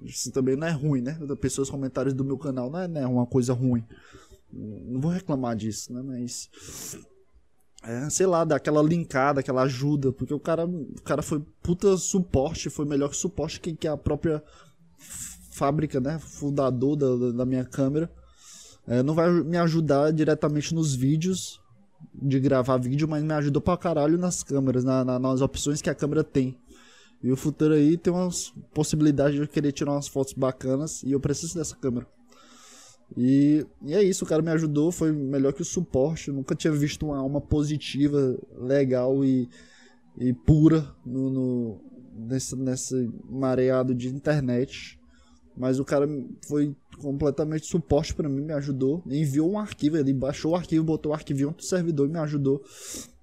Isso 0.00 0.32
também 0.32 0.56
não 0.56 0.66
é 0.66 0.70
ruim, 0.70 1.02
né? 1.02 1.18
Pessoas 1.38 1.68
comentários 1.68 2.14
do 2.14 2.24
meu 2.24 2.38
canal 2.38 2.70
não 2.70 2.78
é, 2.78 2.88
não 2.88 3.00
é 3.02 3.06
uma 3.06 3.26
coisa 3.26 3.52
ruim. 3.52 3.84
Não 4.50 5.02
vou 5.02 5.10
reclamar 5.10 5.54
disso, 5.54 5.92
né? 5.92 6.00
Mas 6.00 6.48
é, 7.86 8.08
sei 8.10 8.26
lá, 8.26 8.44
dar 8.44 8.56
aquela 8.56 8.82
linkada, 8.82 9.40
aquela 9.40 9.62
ajuda, 9.62 10.12
porque 10.12 10.32
o 10.32 10.40
cara, 10.40 10.66
o 10.66 11.02
cara 11.04 11.22
foi 11.22 11.42
puta 11.62 11.96
suporte, 11.96 12.70
foi 12.70 12.84
melhor 12.84 13.10
que 13.10 13.16
suporte 13.16 13.60
que, 13.60 13.74
que 13.74 13.86
a 13.86 13.96
própria 13.96 14.42
fábrica, 15.52 16.00
né, 16.00 16.18
fundador 16.18 16.96
da, 16.96 17.32
da 17.32 17.46
minha 17.46 17.64
câmera. 17.64 18.10
É, 18.86 19.02
não 19.02 19.14
vai 19.14 19.30
me 19.30 19.56
ajudar 19.56 20.12
diretamente 20.12 20.74
nos 20.74 20.94
vídeos, 20.94 21.60
de 22.12 22.38
gravar 22.38 22.76
vídeo, 22.76 23.08
mas 23.08 23.22
me 23.22 23.32
ajudou 23.32 23.62
pra 23.62 23.76
caralho 23.76 24.18
nas 24.18 24.42
câmeras, 24.42 24.84
na, 24.84 25.04
na, 25.04 25.18
nas 25.18 25.40
opções 25.40 25.80
que 25.80 25.88
a 25.88 25.94
câmera 25.94 26.22
tem. 26.22 26.58
E 27.22 27.32
o 27.32 27.36
futuro 27.36 27.72
aí 27.72 27.96
tem 27.96 28.12
umas 28.12 28.52
possibilidades 28.74 29.36
de 29.36 29.40
eu 29.40 29.48
querer 29.48 29.72
tirar 29.72 29.92
umas 29.92 30.08
fotos 30.08 30.34
bacanas 30.34 31.02
e 31.02 31.12
eu 31.12 31.20
preciso 31.20 31.54
dessa 31.54 31.74
câmera. 31.76 32.06
E, 33.16 33.64
e 33.82 33.94
é 33.94 34.02
isso, 34.02 34.24
o 34.24 34.28
cara 34.28 34.42
me 34.42 34.50
ajudou, 34.50 34.90
foi 34.90 35.12
melhor 35.12 35.52
que 35.52 35.62
o 35.62 35.64
suporte. 35.64 36.28
Eu 36.28 36.34
nunca 36.34 36.54
tinha 36.54 36.72
visto 36.72 37.06
uma 37.06 37.18
alma 37.18 37.40
positiva, 37.40 38.36
legal 38.58 39.24
e, 39.24 39.48
e 40.18 40.32
pura 40.32 40.84
no, 41.06 41.30
no, 41.30 41.80
nesse, 42.12 42.56
nesse 42.56 43.10
mareado 43.28 43.94
de 43.94 44.08
internet. 44.08 44.98
Mas 45.56 45.78
o 45.78 45.84
cara 45.84 46.08
foi 46.48 46.74
completamente 47.00 47.66
suporte 47.66 48.12
para 48.12 48.28
mim, 48.28 48.40
me 48.40 48.52
ajudou. 48.52 49.02
Enviou 49.06 49.52
um 49.52 49.58
arquivo, 49.58 49.96
ele 49.96 50.12
baixou 50.12 50.52
o 50.52 50.56
arquivo, 50.56 50.82
botou 50.82 51.12
o 51.12 51.14
arquivo 51.14 51.40
em 51.42 51.44
outro 51.44 51.64
servidor 51.64 52.08
e 52.08 52.12
me 52.12 52.18
ajudou. 52.18 52.60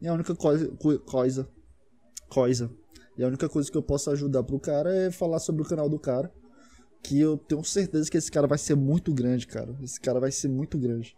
E 0.02 0.08
a 0.08 0.14
única 0.14 0.34
coisa. 0.34 0.72
Coisa. 1.06 1.48
Coisa. 2.30 2.72
E 3.18 3.24
a 3.24 3.28
única 3.28 3.50
coisa 3.50 3.70
que 3.70 3.78
eu 3.78 3.84
posso 3.84 4.10
ajudar 4.12 4.44
pro 4.44 4.58
cara 4.58 4.90
é 4.96 5.12
falar 5.12 5.40
sobre 5.40 5.62
o 5.62 5.66
canal 5.66 5.90
do 5.90 6.00
cara 6.00 6.32
que 7.02 7.20
eu 7.20 7.38
tenho 7.38 7.64
certeza 7.64 8.10
que 8.10 8.18
esse 8.18 8.32
cara 8.32 8.48
vai 8.48 8.58
ser 8.58 8.76
muito 8.76 9.14
grande, 9.14 9.48
cara. 9.48 9.76
Esse 9.82 10.00
cara 10.00 10.20
vai 10.20 10.32
ser 10.32 10.48
muito 10.48 10.78
grande. 10.78 11.16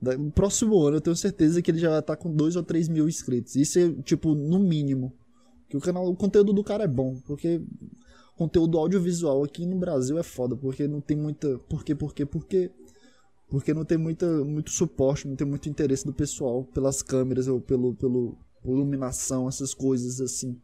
No 0.00 0.32
próximo 0.32 0.80
ano 0.80 0.96
eu 0.96 1.00
tenho 1.00 1.14
certeza 1.14 1.62
que 1.62 1.70
ele 1.70 1.78
já 1.78 2.00
estar 2.00 2.16
com 2.16 2.34
2 2.34 2.56
ou 2.56 2.62
3 2.62 2.88
mil 2.88 3.08
inscritos. 3.08 3.54
Isso 3.54 3.78
é, 3.78 3.92
tipo, 4.02 4.34
no 4.34 4.58
mínimo. 4.58 5.12
Que 5.68 5.76
o 5.76 5.80
canal, 5.80 6.08
o 6.08 6.16
conteúdo 6.16 6.52
do 6.52 6.64
cara 6.64 6.84
é 6.84 6.88
bom. 6.88 7.20
Porque 7.24 7.62
conteúdo 8.36 8.78
audiovisual 8.78 9.44
aqui 9.44 9.64
no 9.64 9.78
Brasil 9.78 10.18
é 10.18 10.22
foda. 10.24 10.56
Porque 10.56 10.88
não 10.88 11.00
tem 11.00 11.16
muita. 11.16 11.56
Por 11.68 11.84
quê? 11.84 11.94
Por 11.94 12.12
quê? 12.12 12.26
Por 12.26 12.44
quê? 12.46 12.70
Porque 13.48 13.72
não 13.72 13.84
tem 13.84 13.98
muita, 13.98 14.26
muito 14.44 14.70
suporte, 14.70 15.28
não 15.28 15.36
tem 15.36 15.46
muito 15.46 15.68
interesse 15.68 16.06
do 16.06 16.12
pessoal 16.12 16.64
pelas 16.64 17.02
câmeras 17.02 17.46
ou 17.48 17.60
pelo, 17.60 17.94
pelo 17.94 18.34
iluminação, 18.64 19.46
essas 19.46 19.74
coisas 19.74 20.20
assim. 20.20 20.58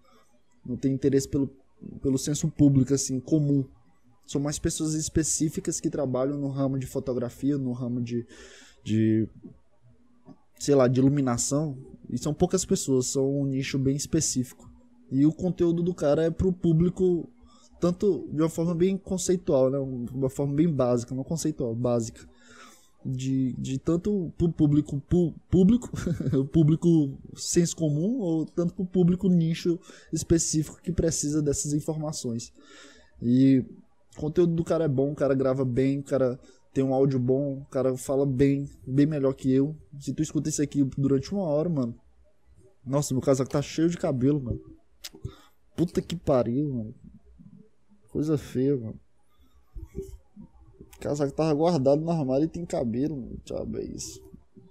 Não 0.66 0.76
tem 0.76 0.94
interesse 0.94 1.28
pelo, 1.28 1.54
pelo 2.02 2.18
senso 2.18 2.48
público, 2.48 2.94
assim, 2.94 3.20
comum 3.20 3.64
são 4.28 4.38
mais 4.38 4.58
pessoas 4.58 4.92
específicas 4.92 5.80
que 5.80 5.88
trabalham 5.88 6.36
no 6.36 6.48
ramo 6.48 6.78
de 6.78 6.86
fotografia, 6.86 7.56
no 7.56 7.72
ramo 7.72 7.98
de, 8.02 8.26
de 8.84 9.26
sei 10.58 10.74
lá, 10.74 10.86
de 10.86 11.00
iluminação. 11.00 11.78
E 12.10 12.18
são 12.18 12.34
poucas 12.34 12.62
pessoas, 12.62 13.06
são 13.06 13.40
um 13.40 13.46
nicho 13.46 13.78
bem 13.78 13.96
específico. 13.96 14.70
E 15.10 15.24
o 15.24 15.32
conteúdo 15.32 15.82
do 15.82 15.94
cara 15.94 16.24
é 16.24 16.30
pro 16.30 16.52
público, 16.52 17.26
tanto 17.80 18.28
de 18.30 18.42
uma 18.42 18.50
forma 18.50 18.74
bem 18.74 18.98
conceitual, 18.98 19.70
né? 19.70 19.78
Uma 19.78 20.28
forma 20.28 20.54
bem 20.54 20.70
básica, 20.70 21.14
não 21.14 21.24
conceitual, 21.24 21.74
básica. 21.74 22.28
De, 23.02 23.54
de 23.56 23.78
tanto 23.78 24.30
pro 24.36 24.52
público 24.52 25.00
pu, 25.08 25.34
público, 25.50 25.90
público 26.52 27.16
senso 27.34 27.74
comum, 27.74 28.18
ou 28.18 28.44
tanto 28.44 28.74
pro 28.74 28.84
público 28.84 29.26
nicho 29.26 29.80
específico 30.12 30.82
que 30.82 30.92
precisa 30.92 31.40
dessas 31.40 31.72
informações. 31.72 32.52
E 33.22 33.64
o 34.18 34.20
conteúdo 34.20 34.52
do 34.52 34.64
cara 34.64 34.84
é 34.84 34.88
bom, 34.88 35.12
o 35.12 35.14
cara 35.14 35.32
grava 35.32 35.64
bem, 35.64 36.00
o 36.00 36.02
cara 36.02 36.38
tem 36.74 36.82
um 36.82 36.92
áudio 36.92 37.20
bom, 37.20 37.60
o 37.60 37.64
cara 37.66 37.96
fala 37.96 38.26
bem, 38.26 38.68
bem 38.84 39.06
melhor 39.06 39.32
que 39.32 39.52
eu. 39.52 39.76
Se 40.00 40.12
tu 40.12 40.22
escuta 40.22 40.48
isso 40.48 40.60
aqui 40.60 40.82
durante 40.98 41.32
uma 41.32 41.44
hora, 41.44 41.68
mano. 41.68 41.94
Nossa, 42.84 43.14
meu 43.14 43.22
casaco 43.22 43.48
tá 43.48 43.62
cheio 43.62 43.88
de 43.88 43.96
cabelo, 43.96 44.42
mano. 44.42 44.60
Puta 45.76 46.02
que 46.02 46.16
pariu, 46.16 46.68
mano. 46.68 46.94
Coisa 48.10 48.36
feia, 48.36 48.76
mano. 48.76 48.98
O 50.80 51.00
casaco 51.00 51.32
tava 51.32 51.54
guardado 51.54 52.00
no 52.00 52.10
armário 52.10 52.46
e 52.46 52.48
tem 52.48 52.66
cabelo, 52.66 53.16
mano. 53.16 53.40
Tchau, 53.44 53.68
é 53.76 53.84
isso. 53.84 54.20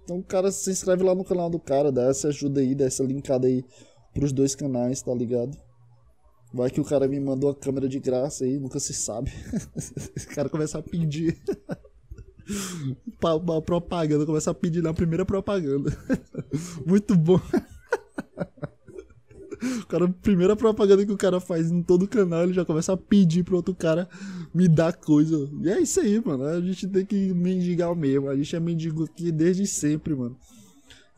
Então 0.04 0.22
cara 0.22 0.52
se 0.52 0.70
inscreve 0.70 1.02
lá 1.02 1.14
no 1.14 1.24
canal 1.24 1.48
do 1.48 1.58
cara, 1.58 1.90
dá 1.90 2.04
essa 2.04 2.28
ajuda 2.28 2.60
aí, 2.60 2.74
dá 2.74 2.84
essa 2.84 3.02
linkada 3.02 3.46
aí 3.46 3.64
pros 4.12 4.30
dois 4.30 4.54
canais, 4.54 5.00
tá 5.00 5.14
ligado? 5.14 5.56
Vai 6.52 6.70
que 6.70 6.80
o 6.80 6.84
cara 6.84 7.06
me 7.06 7.20
mandou 7.20 7.50
a 7.50 7.54
câmera 7.54 7.88
de 7.88 7.98
graça 7.98 8.44
aí, 8.44 8.58
nunca 8.58 8.80
se 8.80 8.94
sabe. 8.94 9.30
o 10.30 10.34
cara 10.34 10.48
começa 10.48 10.78
a 10.78 10.82
pedir. 10.82 11.38
uma 13.22 13.60
propaganda, 13.60 14.24
começa 14.24 14.50
a 14.50 14.54
pedir 14.54 14.82
na 14.82 14.94
primeira 14.94 15.24
propaganda. 15.24 15.94
Muito 16.86 17.14
bom. 17.14 17.40
O 19.82 19.86
cara, 19.86 20.08
primeira 20.08 20.56
propaganda 20.56 21.04
que 21.04 21.12
o 21.12 21.16
cara 21.16 21.40
faz 21.40 21.70
em 21.70 21.82
todo 21.82 22.04
o 22.04 22.08
canal, 22.08 22.44
ele 22.44 22.52
já 22.52 22.64
começa 22.64 22.92
a 22.92 22.96
pedir 22.96 23.44
pro 23.44 23.56
outro 23.56 23.74
cara 23.74 24.08
me 24.54 24.68
dar 24.68 24.92
coisa. 24.92 25.48
E 25.62 25.68
é 25.68 25.80
isso 25.80 26.00
aí, 26.00 26.22
mano. 26.24 26.44
A 26.44 26.60
gente 26.60 26.86
tem 26.86 27.04
que 27.04 27.34
mendigar 27.34 27.94
mesmo. 27.94 28.28
A 28.28 28.36
gente 28.36 28.54
é 28.54 28.60
mendigo 28.60 29.04
aqui 29.04 29.32
desde 29.32 29.66
sempre, 29.66 30.14
mano. 30.14 30.36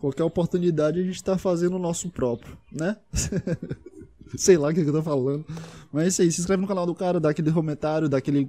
Qualquer 0.01 0.25
oportunidade 0.25 0.99
a 0.99 1.03
gente 1.03 1.23
tá 1.23 1.37
fazendo 1.37 1.77
o 1.77 1.79
nosso 1.79 2.09
próprio, 2.09 2.57
né? 2.73 2.97
Sei 4.37 4.57
lá 4.57 4.69
o 4.69 4.75
que, 4.75 4.83
que 4.83 4.89
eu 4.89 4.93
tô 4.93 5.03
falando. 5.03 5.45
Mas 5.93 6.05
é 6.05 6.09
isso 6.09 6.23
aí, 6.23 6.33
se 6.33 6.41
inscreve 6.41 6.61
no 6.61 6.69
canal 6.69 6.87
do 6.87 6.95
cara, 6.95 7.21
dá 7.21 7.31
aquele 7.31 7.53
comentário, 7.53 8.09
dá 8.09 8.19
aquele, 8.19 8.49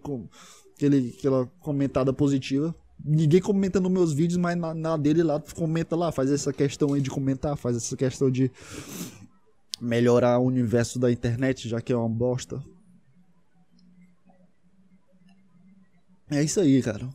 aquele, 0.76 1.16
aquela 1.18 1.46
comentada 1.60 2.14
positiva. 2.14 2.76
Ninguém 3.04 3.42
comenta 3.42 3.80
nos 3.80 3.92
meus 3.92 4.14
vídeos, 4.14 4.38
mas 4.38 4.56
na, 4.56 4.74
na 4.74 4.96
dele 4.96 5.24
lá, 5.24 5.42
comenta 5.56 5.96
lá, 5.96 6.12
faz 6.12 6.32
essa 6.32 6.54
questão 6.54 6.94
aí 6.94 7.02
de 7.02 7.10
comentar, 7.10 7.58
faz 7.58 7.76
essa 7.76 7.98
questão 7.98 8.30
de 8.30 8.52
melhorar 9.80 10.38
o 10.38 10.46
universo 10.46 11.00
da 11.00 11.12
internet, 11.12 11.68
já 11.68 11.82
que 11.82 11.92
é 11.92 11.96
uma 11.96 12.08
bosta. 12.08 12.64
É 16.30 16.44
isso 16.44 16.60
aí, 16.60 16.82
cara. 16.82 17.10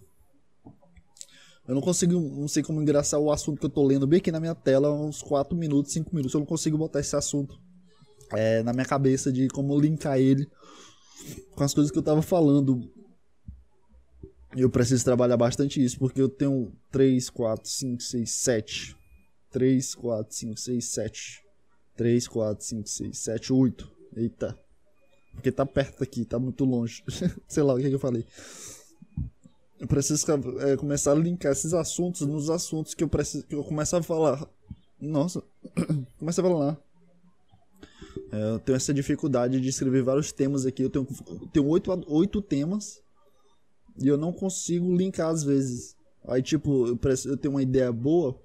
Eu 1.68 1.74
não 1.74 1.80
consigo, 1.80 2.20
não 2.20 2.48
sei 2.48 2.62
como 2.62 2.82
engraçar 2.82 3.18
o 3.18 3.30
assunto 3.30 3.58
que 3.58 3.66
eu 3.66 3.70
tô 3.70 3.84
lendo 3.84 4.06
bem 4.06 4.18
aqui 4.18 4.30
na 4.30 4.40
minha 4.40 4.54
tela, 4.54 4.92
uns 4.92 5.22
4 5.22 5.56
minutos, 5.56 5.92
5 5.92 6.14
minutos. 6.14 6.34
Eu 6.34 6.40
não 6.40 6.46
consigo 6.46 6.76
botar 6.76 7.00
esse 7.00 7.14
assunto 7.14 7.58
é, 8.32 8.62
na 8.62 8.72
minha 8.72 8.84
cabeça 8.84 9.32
de 9.32 9.48
como 9.48 9.78
linkar 9.78 10.18
ele 10.18 10.48
com 11.54 11.64
as 11.64 11.74
coisas 11.74 11.90
que 11.90 11.98
eu 11.98 12.02
tava 12.02 12.22
falando. 12.22 12.90
Eu 14.56 14.70
preciso 14.70 15.04
trabalhar 15.04 15.36
bastante 15.36 15.84
isso, 15.84 15.98
porque 15.98 16.20
eu 16.20 16.28
tenho 16.28 16.72
3, 16.90 17.28
4, 17.28 17.68
5, 17.68 18.02
6, 18.02 18.30
7. 18.30 18.96
3, 19.50 19.94
4, 19.94 20.34
5, 20.34 20.60
6, 20.60 20.84
7. 20.84 21.44
3, 21.96 22.28
4, 22.28 22.64
5, 22.64 22.88
6, 22.88 23.18
7, 23.18 23.52
8. 23.52 23.92
Eita. 24.16 24.58
Porque 25.34 25.52
tá 25.52 25.66
perto 25.66 26.02
aqui, 26.02 26.24
tá 26.24 26.38
muito 26.38 26.64
longe. 26.64 27.04
Sei 27.46 27.62
lá 27.62 27.74
o 27.74 27.76
que, 27.76 27.88
que 27.88 27.94
eu 27.94 27.98
falei. 27.98 28.24
Eu 29.78 29.86
preciso 29.86 30.24
é, 30.60 30.76
começar 30.76 31.12
a 31.12 31.14
linkar 31.14 31.52
esses 31.52 31.74
assuntos 31.74 32.22
nos 32.22 32.48
assuntos 32.48 32.94
que 32.94 33.04
eu 33.04 33.08
preciso 33.08 33.44
que 33.46 33.54
eu 33.54 33.62
começo 33.62 33.94
a 33.94 34.02
falar. 34.02 34.48
Nossa, 34.98 35.42
começa 36.18 36.40
a 36.40 36.44
falar. 36.44 36.85
É, 38.32 38.50
eu 38.50 38.58
tenho 38.58 38.76
essa 38.76 38.92
dificuldade 38.92 39.60
de 39.60 39.68
escrever 39.68 40.02
vários 40.02 40.32
temas 40.32 40.66
aqui. 40.66 40.82
Eu 40.82 40.90
tenho, 40.90 41.06
tenho 41.52 41.66
oito, 41.66 41.90
oito 42.08 42.42
temas 42.42 43.00
e 43.98 44.08
eu 44.08 44.16
não 44.16 44.32
consigo 44.32 44.94
linkar 44.94 45.28
às 45.28 45.42
vezes. 45.42 45.96
Aí, 46.26 46.42
tipo, 46.42 46.86
eu, 46.86 46.98
eu 47.26 47.36
tenho 47.36 47.54
uma 47.54 47.62
ideia 47.62 47.92
boa 47.92 48.38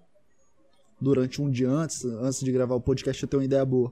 durante 0.99 1.41
um 1.41 1.49
dia 1.49 1.69
antes, 1.69 2.05
antes 2.05 2.39
de 2.41 2.51
gravar 2.51 2.75
o 2.75 2.81
podcast, 2.81 3.21
eu 3.21 3.27
tenho 3.27 3.41
uma 3.41 3.45
ideia 3.45 3.65
boa. 3.65 3.91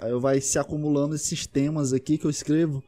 Aí 0.00 0.10
eu 0.10 0.20
vai 0.20 0.40
se 0.40 0.58
acumulando 0.58 1.14
esses 1.14 1.46
temas 1.46 1.92
aqui 1.92 2.16
que 2.16 2.24
eu 2.24 2.30
escrevo 2.30 2.82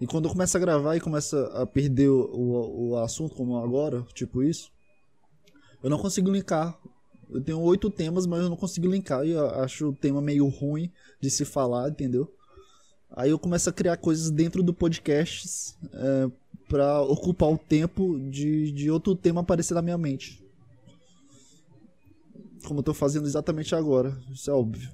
e 0.00 0.06
quando 0.06 0.26
eu 0.26 0.32
começo 0.32 0.56
a 0.56 0.60
gravar 0.60 0.96
e 0.96 1.00
começa 1.00 1.46
a 1.54 1.64
perder 1.66 2.08
o, 2.08 2.26
o, 2.32 2.90
o 2.90 2.98
assunto, 2.98 3.34
como 3.34 3.56
agora, 3.56 4.02
tipo 4.12 4.42
isso, 4.42 4.70
eu 5.82 5.88
não 5.88 5.98
consigo 5.98 6.30
linkar. 6.30 6.78
Eu 7.30 7.40
tenho 7.40 7.60
oito 7.60 7.90
temas, 7.90 8.26
mas 8.26 8.42
eu 8.42 8.48
não 8.48 8.56
consigo 8.56 8.88
linkar. 8.88 9.24
E 9.24 9.30
eu 9.30 9.48
acho 9.60 9.88
o 9.88 9.94
tema 9.94 10.20
meio 10.20 10.46
ruim 10.48 10.90
de 11.20 11.30
se 11.30 11.44
falar, 11.44 11.88
entendeu? 11.88 12.32
Aí 13.10 13.30
eu 13.30 13.38
começo 13.38 13.70
a 13.70 13.72
criar 13.72 13.96
coisas 13.96 14.30
dentro 14.30 14.62
do 14.62 14.74
podcast 14.74 15.76
é, 15.92 16.30
para 16.68 17.00
ocupar 17.02 17.50
o 17.50 17.58
tempo 17.58 18.18
de, 18.30 18.72
de 18.72 18.90
outro 18.90 19.14
tema 19.14 19.40
aparecer 19.40 19.74
na 19.74 19.82
minha 19.82 19.98
mente. 19.98 20.44
Como 22.66 22.80
eu 22.80 22.84
tô 22.84 22.94
fazendo 22.94 23.26
exatamente 23.26 23.74
agora, 23.74 24.16
isso 24.32 24.50
é 24.50 24.54
óbvio. 24.54 24.90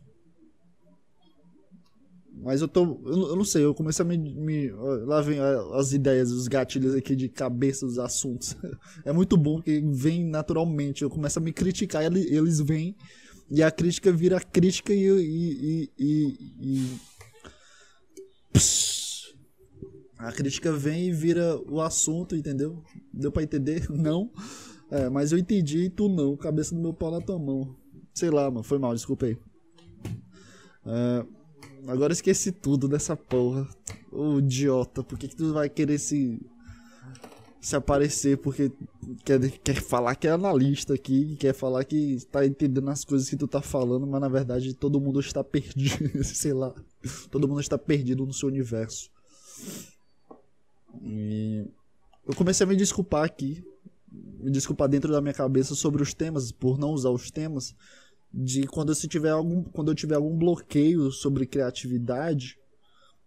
Mas 2.42 2.62
eu 2.62 2.68
tô. 2.68 3.00
Eu, 3.04 3.36
não 3.36 3.44
sei, 3.44 3.64
eu 3.64 3.74
comecei 3.74 4.04
a 4.04 4.08
me, 4.08 4.16
me. 4.16 4.70
Lá 5.04 5.20
vem 5.20 5.38
as 5.74 5.92
ideias, 5.92 6.30
os 6.30 6.48
gatilhos 6.48 6.94
aqui 6.94 7.14
de 7.14 7.28
cabeça 7.28 7.86
dos 7.86 7.98
assuntos. 7.98 8.56
É 9.04 9.12
muito 9.12 9.36
bom 9.36 9.60
que 9.60 9.80
vem 9.92 10.24
naturalmente. 10.24 11.02
Eu 11.02 11.10
começo 11.10 11.38
a 11.38 11.42
me 11.42 11.52
criticar, 11.52 12.02
eles 12.04 12.60
vêm. 12.60 12.96
E 13.50 13.62
a 13.62 13.70
crítica 13.70 14.12
vira 14.12 14.40
crítica 14.40 14.92
e. 14.92 15.06
e, 15.06 15.90
e, 15.98 16.38
e 16.60 17.00
a 20.18 20.32
crítica 20.32 20.72
vem 20.72 21.08
e 21.08 21.12
vira 21.12 21.58
o 21.70 21.80
assunto, 21.80 22.36
entendeu? 22.36 22.82
Deu 23.12 23.32
pra 23.32 23.42
entender? 23.42 23.88
Não. 23.90 24.30
É, 24.90 25.08
mas 25.08 25.30
eu 25.32 25.38
entendi 25.38 25.84
e 25.84 25.90
tu 25.90 26.08
não. 26.08 26.36
Cabeça 26.36 26.74
do 26.74 26.80
meu 26.80 26.92
pau 26.92 27.12
na 27.12 27.20
tua 27.20 27.38
mão. 27.38 27.76
Sei 28.12 28.28
lá, 28.28 28.50
mano. 28.50 28.64
Foi 28.64 28.76
mal, 28.76 28.92
desculpa 28.92 29.26
aí. 29.26 29.38
É. 30.84 31.39
Agora 31.86 32.12
esqueci 32.12 32.52
tudo 32.52 32.88
dessa 32.88 33.16
porra. 33.16 33.68
Ô 34.10 34.38
idiota, 34.38 35.02
por 35.02 35.18
que, 35.18 35.28
que 35.28 35.36
tu 35.36 35.52
vai 35.52 35.68
querer 35.68 35.98
se. 35.98 36.40
se 37.60 37.76
aparecer? 37.76 38.38
Porque 38.38 38.72
quer, 39.24 39.40
quer 39.58 39.80
falar 39.80 40.14
que 40.16 40.26
é 40.26 40.30
analista 40.30 40.94
aqui, 40.94 41.36
quer 41.36 41.54
falar 41.54 41.84
que 41.84 42.18
tá 42.30 42.46
entendendo 42.46 42.88
as 42.90 43.04
coisas 43.04 43.28
que 43.28 43.36
tu 43.36 43.46
tá 43.46 43.62
falando, 43.62 44.06
mas 44.06 44.20
na 44.20 44.28
verdade 44.28 44.74
todo 44.74 45.00
mundo 45.00 45.20
está 45.20 45.42
perdido. 45.42 46.22
sei 46.24 46.52
lá. 46.52 46.74
Todo 47.30 47.48
mundo 47.48 47.60
está 47.60 47.78
perdido 47.78 48.26
no 48.26 48.32
seu 48.32 48.48
universo. 48.48 49.10
E. 51.02 51.66
Eu 52.26 52.34
comecei 52.34 52.64
a 52.64 52.68
me 52.68 52.76
desculpar 52.76 53.24
aqui. 53.24 53.64
Me 54.12 54.50
desculpar 54.50 54.88
dentro 54.88 55.12
da 55.12 55.20
minha 55.20 55.34
cabeça 55.34 55.74
sobre 55.74 56.02
os 56.02 56.12
temas, 56.12 56.50
por 56.50 56.78
não 56.78 56.90
usar 56.90 57.10
os 57.10 57.30
temas 57.30 57.74
de 58.32 58.66
quando 58.66 58.92
eu 58.92 59.08
tiver 59.08 59.30
algum 59.30 59.62
quando 59.64 59.90
eu 59.90 59.94
tiver 59.94 60.14
algum 60.14 60.36
bloqueio 60.36 61.10
sobre 61.10 61.46
criatividade 61.46 62.56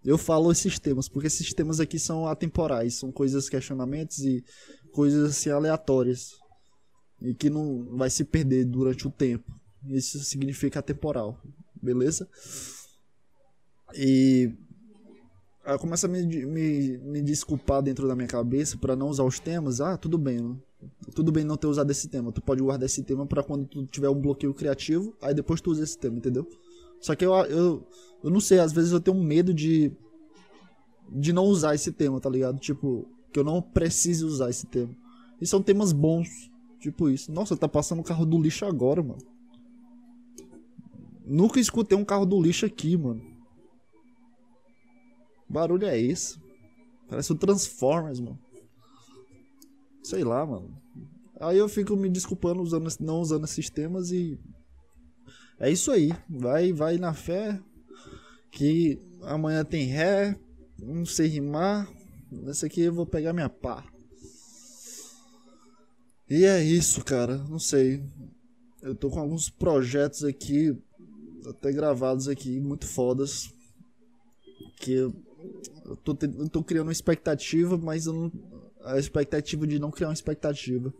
eu 0.04 0.18
falo 0.18 0.52
esses 0.52 0.80
temas 0.80 1.10
porque 1.10 1.28
esses 1.28 1.54
temas 1.54 1.80
aqui 1.80 2.00
são 2.00 2.28
atemporais 2.28 2.96
são 2.96 3.12
coisas 3.12 3.50
questionamentos 3.50 4.20
e 4.20 4.44
coisas 4.92 5.32
assim 5.32 5.50
aleatórias 5.50 6.32
e 7.22 7.34
que 7.34 7.50
não 7.50 7.98
vai 7.98 8.10
se 8.10 8.26
perder 8.26 8.66
durante 8.66 9.08
o 9.08 9.12
tempo. 9.12 9.50
Isso 9.86 10.20
significa 10.20 10.80
atemporal 10.80 11.42
beleza? 11.82 12.28
E 13.94 14.52
eu 15.66 15.80
começo 15.80 16.06
a 16.06 16.10
me, 16.10 16.26
me, 16.46 16.98
me 16.98 17.22
desculpar 17.22 17.82
dentro 17.82 18.08
da 18.08 18.16
minha 18.16 18.28
cabeça 18.28 18.78
para 18.78 18.96
não 18.96 19.08
usar 19.08 19.24
os 19.24 19.40
temas. 19.40 19.82
Ah 19.82 19.98
tudo 19.98 20.18
bem 20.18 20.42
né? 20.42 20.56
Tudo 21.14 21.32
bem 21.32 21.44
não 21.44 21.58
ter 21.58 21.68
usado 21.68 21.90
esse 21.92 22.08
tema. 22.08 22.32
Tu 22.32 22.42
pode 22.42 22.62
guardar 22.62 22.86
esse 22.86 23.04
tema 23.04 23.26
para 23.26 23.44
quando 23.44 23.66
tu 23.66 23.86
tiver 23.86 24.10
um 24.10 24.20
bloqueio 24.20 24.54
criativo, 24.54 25.16
aí 25.22 25.34
depois 25.34 25.62
tu 25.62 25.72
usa 25.72 25.84
esse 25.84 25.98
tema, 25.98 26.18
entendeu? 26.18 26.48
Só 27.00 27.16
que 27.16 27.26
eu, 27.26 27.34
eu, 27.34 27.88
eu 28.24 28.30
não 28.30 28.40
sei, 28.40 28.60
às 28.60 28.72
vezes 28.72 28.92
eu 28.92 29.00
tenho 29.00 29.22
medo 29.22 29.54
de 29.54 29.92
de 31.10 31.32
não 31.32 31.46
usar 31.46 31.76
esse 31.76 31.92
tema, 31.92 32.20
tá 32.20 32.30
ligado? 32.30 32.60
Tipo, 32.60 33.08
que 33.32 33.40
eu 33.40 33.44
não 33.44 33.62
precise 33.62 34.24
usar 34.24 34.50
esse 34.50 34.66
tema. 34.68 34.96
E 35.40 35.46
são 35.46 35.62
temas 35.62 35.92
bons, 35.92 36.28
tipo 36.80 37.10
isso. 37.10 37.32
Nossa, 37.32 37.58
tá 37.58 37.68
passando 37.68 38.00
um 38.00 38.04
carro 38.04 38.26
do 38.26 38.42
lixo 38.42 38.66
agora, 38.66 39.04
mano. 39.04 39.22
Nunca 41.26 41.60
escutei 41.60 41.98
um 41.98 42.06
carro 42.06 42.26
do 42.26 42.42
lixo 42.42 42.66
aqui, 42.66 42.98
mano. 42.98 43.22
barulho 45.48 45.88
é 45.88 46.00
esse? 46.00 46.42
Parece 47.08 47.32
o 47.32 47.36
Transformers, 47.36 48.20
mano. 48.20 48.40
Sei 50.04 50.24
lá, 50.24 50.46
mano. 50.46 50.78
Aí 51.40 51.58
eu 51.58 51.70
fico 51.70 51.96
me 51.96 52.10
desculpando 52.10 52.62
usando, 52.62 52.88
não 53.00 53.20
usando 53.20 53.46
esses 53.46 53.70
temas 53.70 54.12
e. 54.12 54.38
É 55.60 55.72
isso 55.72 55.92
aí. 55.92 56.12
Vai, 56.30 56.74
vai 56.74 56.98
na 56.98 57.14
fé. 57.14 57.60
Que 58.52 59.02
amanhã 59.22 59.64
tem 59.64 59.86
ré. 59.86 60.38
Não 60.78 61.06
sei 61.06 61.28
rimar. 61.28 61.90
Nesse 62.30 62.66
aqui 62.66 62.82
eu 62.82 62.94
vou 62.94 63.06
pegar 63.06 63.34
minha 63.34 63.50
pá. 63.50 63.84
E 66.30 66.46
é 66.46 66.64
isso, 66.64 67.04
cara. 67.04 67.38
Não 67.38 67.60
sei. 67.60 68.04
Eu 68.82 68.94
tô 68.94 69.10
com 69.10 69.20
alguns 69.20 69.50
projetos 69.50 70.24
aqui. 70.24 70.78
Até 71.48 71.72
gravados 71.72 72.28
aqui, 72.28 72.60
muito 72.60 72.88
fodas. 72.88 73.54
Que 74.78 74.94
eu, 74.94 75.14
tô, 76.04 76.18
eu 76.22 76.50
tô 76.50 76.64
criando 76.64 76.88
uma 76.88 76.94
expectativa, 76.94 77.78
mas 77.78 78.06
eu 78.06 78.14
não, 78.14 78.32
a 78.84 78.98
expectativa 78.98 79.66
de 79.66 79.80
não 79.80 79.92
criar 79.92 80.08
uma 80.10 80.14
expectativa. 80.14 80.94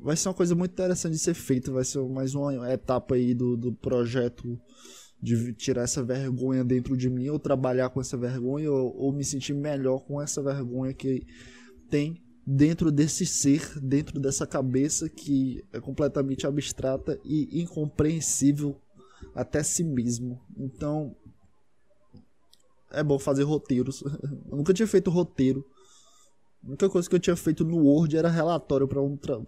Vai 0.00 0.16
ser 0.16 0.28
uma 0.28 0.34
coisa 0.34 0.54
muito 0.54 0.72
interessante 0.72 1.12
de 1.12 1.18
ser 1.18 1.34
feita, 1.34 1.72
vai 1.72 1.84
ser 1.84 2.00
mais 2.08 2.34
uma 2.34 2.72
etapa 2.72 3.16
aí 3.16 3.34
do, 3.34 3.56
do 3.56 3.72
projeto 3.72 4.58
de 5.20 5.52
tirar 5.52 5.82
essa 5.82 6.02
vergonha 6.02 6.64
dentro 6.64 6.96
de 6.96 7.10
mim, 7.10 7.28
ou 7.28 7.38
trabalhar 7.38 7.90
com 7.90 8.00
essa 8.00 8.16
vergonha, 8.16 8.70
ou, 8.70 8.96
ou 8.96 9.12
me 9.12 9.24
sentir 9.24 9.54
melhor 9.54 9.98
com 10.00 10.22
essa 10.22 10.40
vergonha 10.40 10.94
que 10.94 11.26
tem 11.90 12.22
dentro 12.46 12.90
desse 12.90 13.26
ser, 13.26 13.78
dentro 13.80 14.20
dessa 14.20 14.46
cabeça 14.46 15.08
que 15.08 15.62
é 15.72 15.80
completamente 15.80 16.46
abstrata 16.46 17.18
e 17.24 17.60
incompreensível 17.60 18.80
até 19.34 19.62
si 19.62 19.84
mesmo. 19.84 20.40
Então, 20.56 21.14
é 22.90 23.02
bom 23.02 23.18
fazer 23.18 23.42
roteiros. 23.42 24.02
Eu 24.50 24.56
nunca 24.56 24.72
tinha 24.72 24.86
feito 24.86 25.10
roteiro. 25.10 25.64
A 26.68 26.70
única 26.70 26.88
coisa 26.90 27.08
que 27.08 27.14
eu 27.14 27.20
tinha 27.20 27.34
feito 27.34 27.64
no 27.64 27.78
Word 27.78 28.14
era 28.14 28.28
relatório 28.28 28.86
para 28.86 29.00
um, 29.00 29.16
pra 29.16 29.40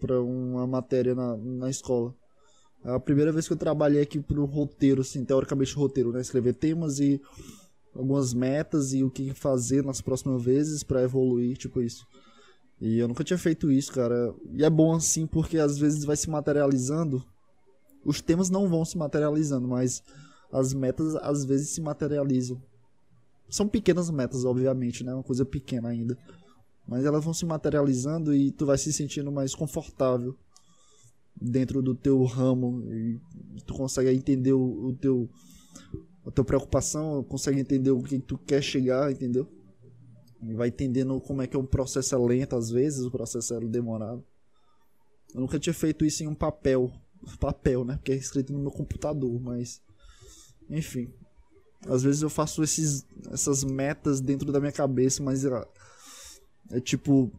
pra 0.00 0.20
uma 0.20 0.66
matéria 0.66 1.14
na, 1.14 1.36
na 1.36 1.70
escola. 1.70 2.12
É 2.84 2.90
a 2.90 2.98
primeira 2.98 3.30
vez 3.30 3.46
que 3.46 3.52
eu 3.52 3.56
trabalhei 3.56 4.02
aqui 4.02 4.18
pro 4.18 4.44
roteiro, 4.44 5.02
assim, 5.02 5.24
teoricamente 5.24 5.72
roteiro, 5.72 6.10
né? 6.10 6.20
Escrever 6.20 6.54
temas 6.54 6.98
e 6.98 7.20
algumas 7.94 8.34
metas 8.34 8.92
e 8.92 9.04
o 9.04 9.10
que 9.10 9.32
fazer 9.32 9.84
nas 9.84 10.00
próximas 10.00 10.42
vezes 10.42 10.82
para 10.82 11.04
evoluir, 11.04 11.56
tipo 11.56 11.80
isso. 11.80 12.04
E 12.80 12.98
eu 12.98 13.06
nunca 13.06 13.22
tinha 13.22 13.38
feito 13.38 13.70
isso, 13.70 13.92
cara. 13.92 14.34
E 14.52 14.64
é 14.64 14.68
bom 14.68 14.96
assim 14.96 15.28
porque 15.28 15.58
às 15.58 15.78
vezes 15.78 16.04
vai 16.04 16.16
se 16.16 16.28
materializando. 16.28 17.24
Os 18.04 18.20
temas 18.20 18.50
não 18.50 18.68
vão 18.68 18.84
se 18.84 18.98
materializando, 18.98 19.68
mas 19.68 20.02
as 20.52 20.74
metas 20.74 21.14
às 21.14 21.44
vezes 21.44 21.70
se 21.70 21.80
materializam. 21.80 22.60
São 23.48 23.68
pequenas 23.68 24.10
metas, 24.10 24.44
obviamente, 24.44 25.04
né? 25.04 25.14
Uma 25.14 25.22
coisa 25.22 25.44
pequena 25.44 25.90
ainda. 25.90 26.18
Mas 26.86 27.04
elas 27.04 27.24
vão 27.24 27.32
se 27.32 27.46
materializando 27.46 28.34
e 28.34 28.50
tu 28.50 28.66
vai 28.66 28.76
se 28.76 28.92
sentindo 28.92 29.32
mais 29.32 29.54
confortável 29.54 30.36
dentro 31.40 31.82
do 31.82 31.94
teu 31.94 32.22
ramo 32.24 32.82
e 32.92 33.20
tu 33.66 33.74
consegue 33.74 34.10
entender 34.10 34.52
o, 34.52 34.88
o 34.88 34.92
teu 34.94 35.28
a 36.26 36.30
tua 36.30 36.44
preocupação, 36.44 37.22
consegue 37.24 37.60
entender 37.60 37.90
o 37.90 38.02
que 38.02 38.18
tu 38.18 38.38
quer 38.38 38.62
chegar, 38.62 39.12
entendeu? 39.12 39.46
E 40.42 40.54
vai 40.54 40.68
entendendo 40.68 41.20
como 41.20 41.42
é 41.42 41.46
que 41.46 41.56
é 41.56 41.58
um 41.58 41.66
processo 41.66 42.14
é 42.14 42.18
lento 42.18 42.56
às 42.56 42.70
vezes, 42.70 43.04
o 43.04 43.10
processo 43.10 43.54
é 43.54 43.60
demorado. 43.60 44.24
Eu 45.34 45.40
nunca 45.40 45.58
tinha 45.58 45.74
feito 45.74 46.04
isso 46.04 46.22
em 46.22 46.26
um 46.26 46.34
papel, 46.34 46.90
papel, 47.38 47.84
né? 47.84 47.96
Porque 47.96 48.12
é 48.12 48.16
escrito 48.16 48.52
no 48.52 48.58
meu 48.58 48.70
computador, 48.70 49.38
mas 49.40 49.82
enfim. 50.68 51.12
Às 51.86 52.02
vezes 52.02 52.22
eu 52.22 52.30
faço 52.30 52.62
esses, 52.62 53.06
essas 53.30 53.62
metas 53.62 54.18
dentro 54.18 54.50
da 54.50 54.58
minha 54.58 54.72
cabeça, 54.72 55.22
mas 55.22 55.44
é, 56.70 56.80
tipo 56.80 57.30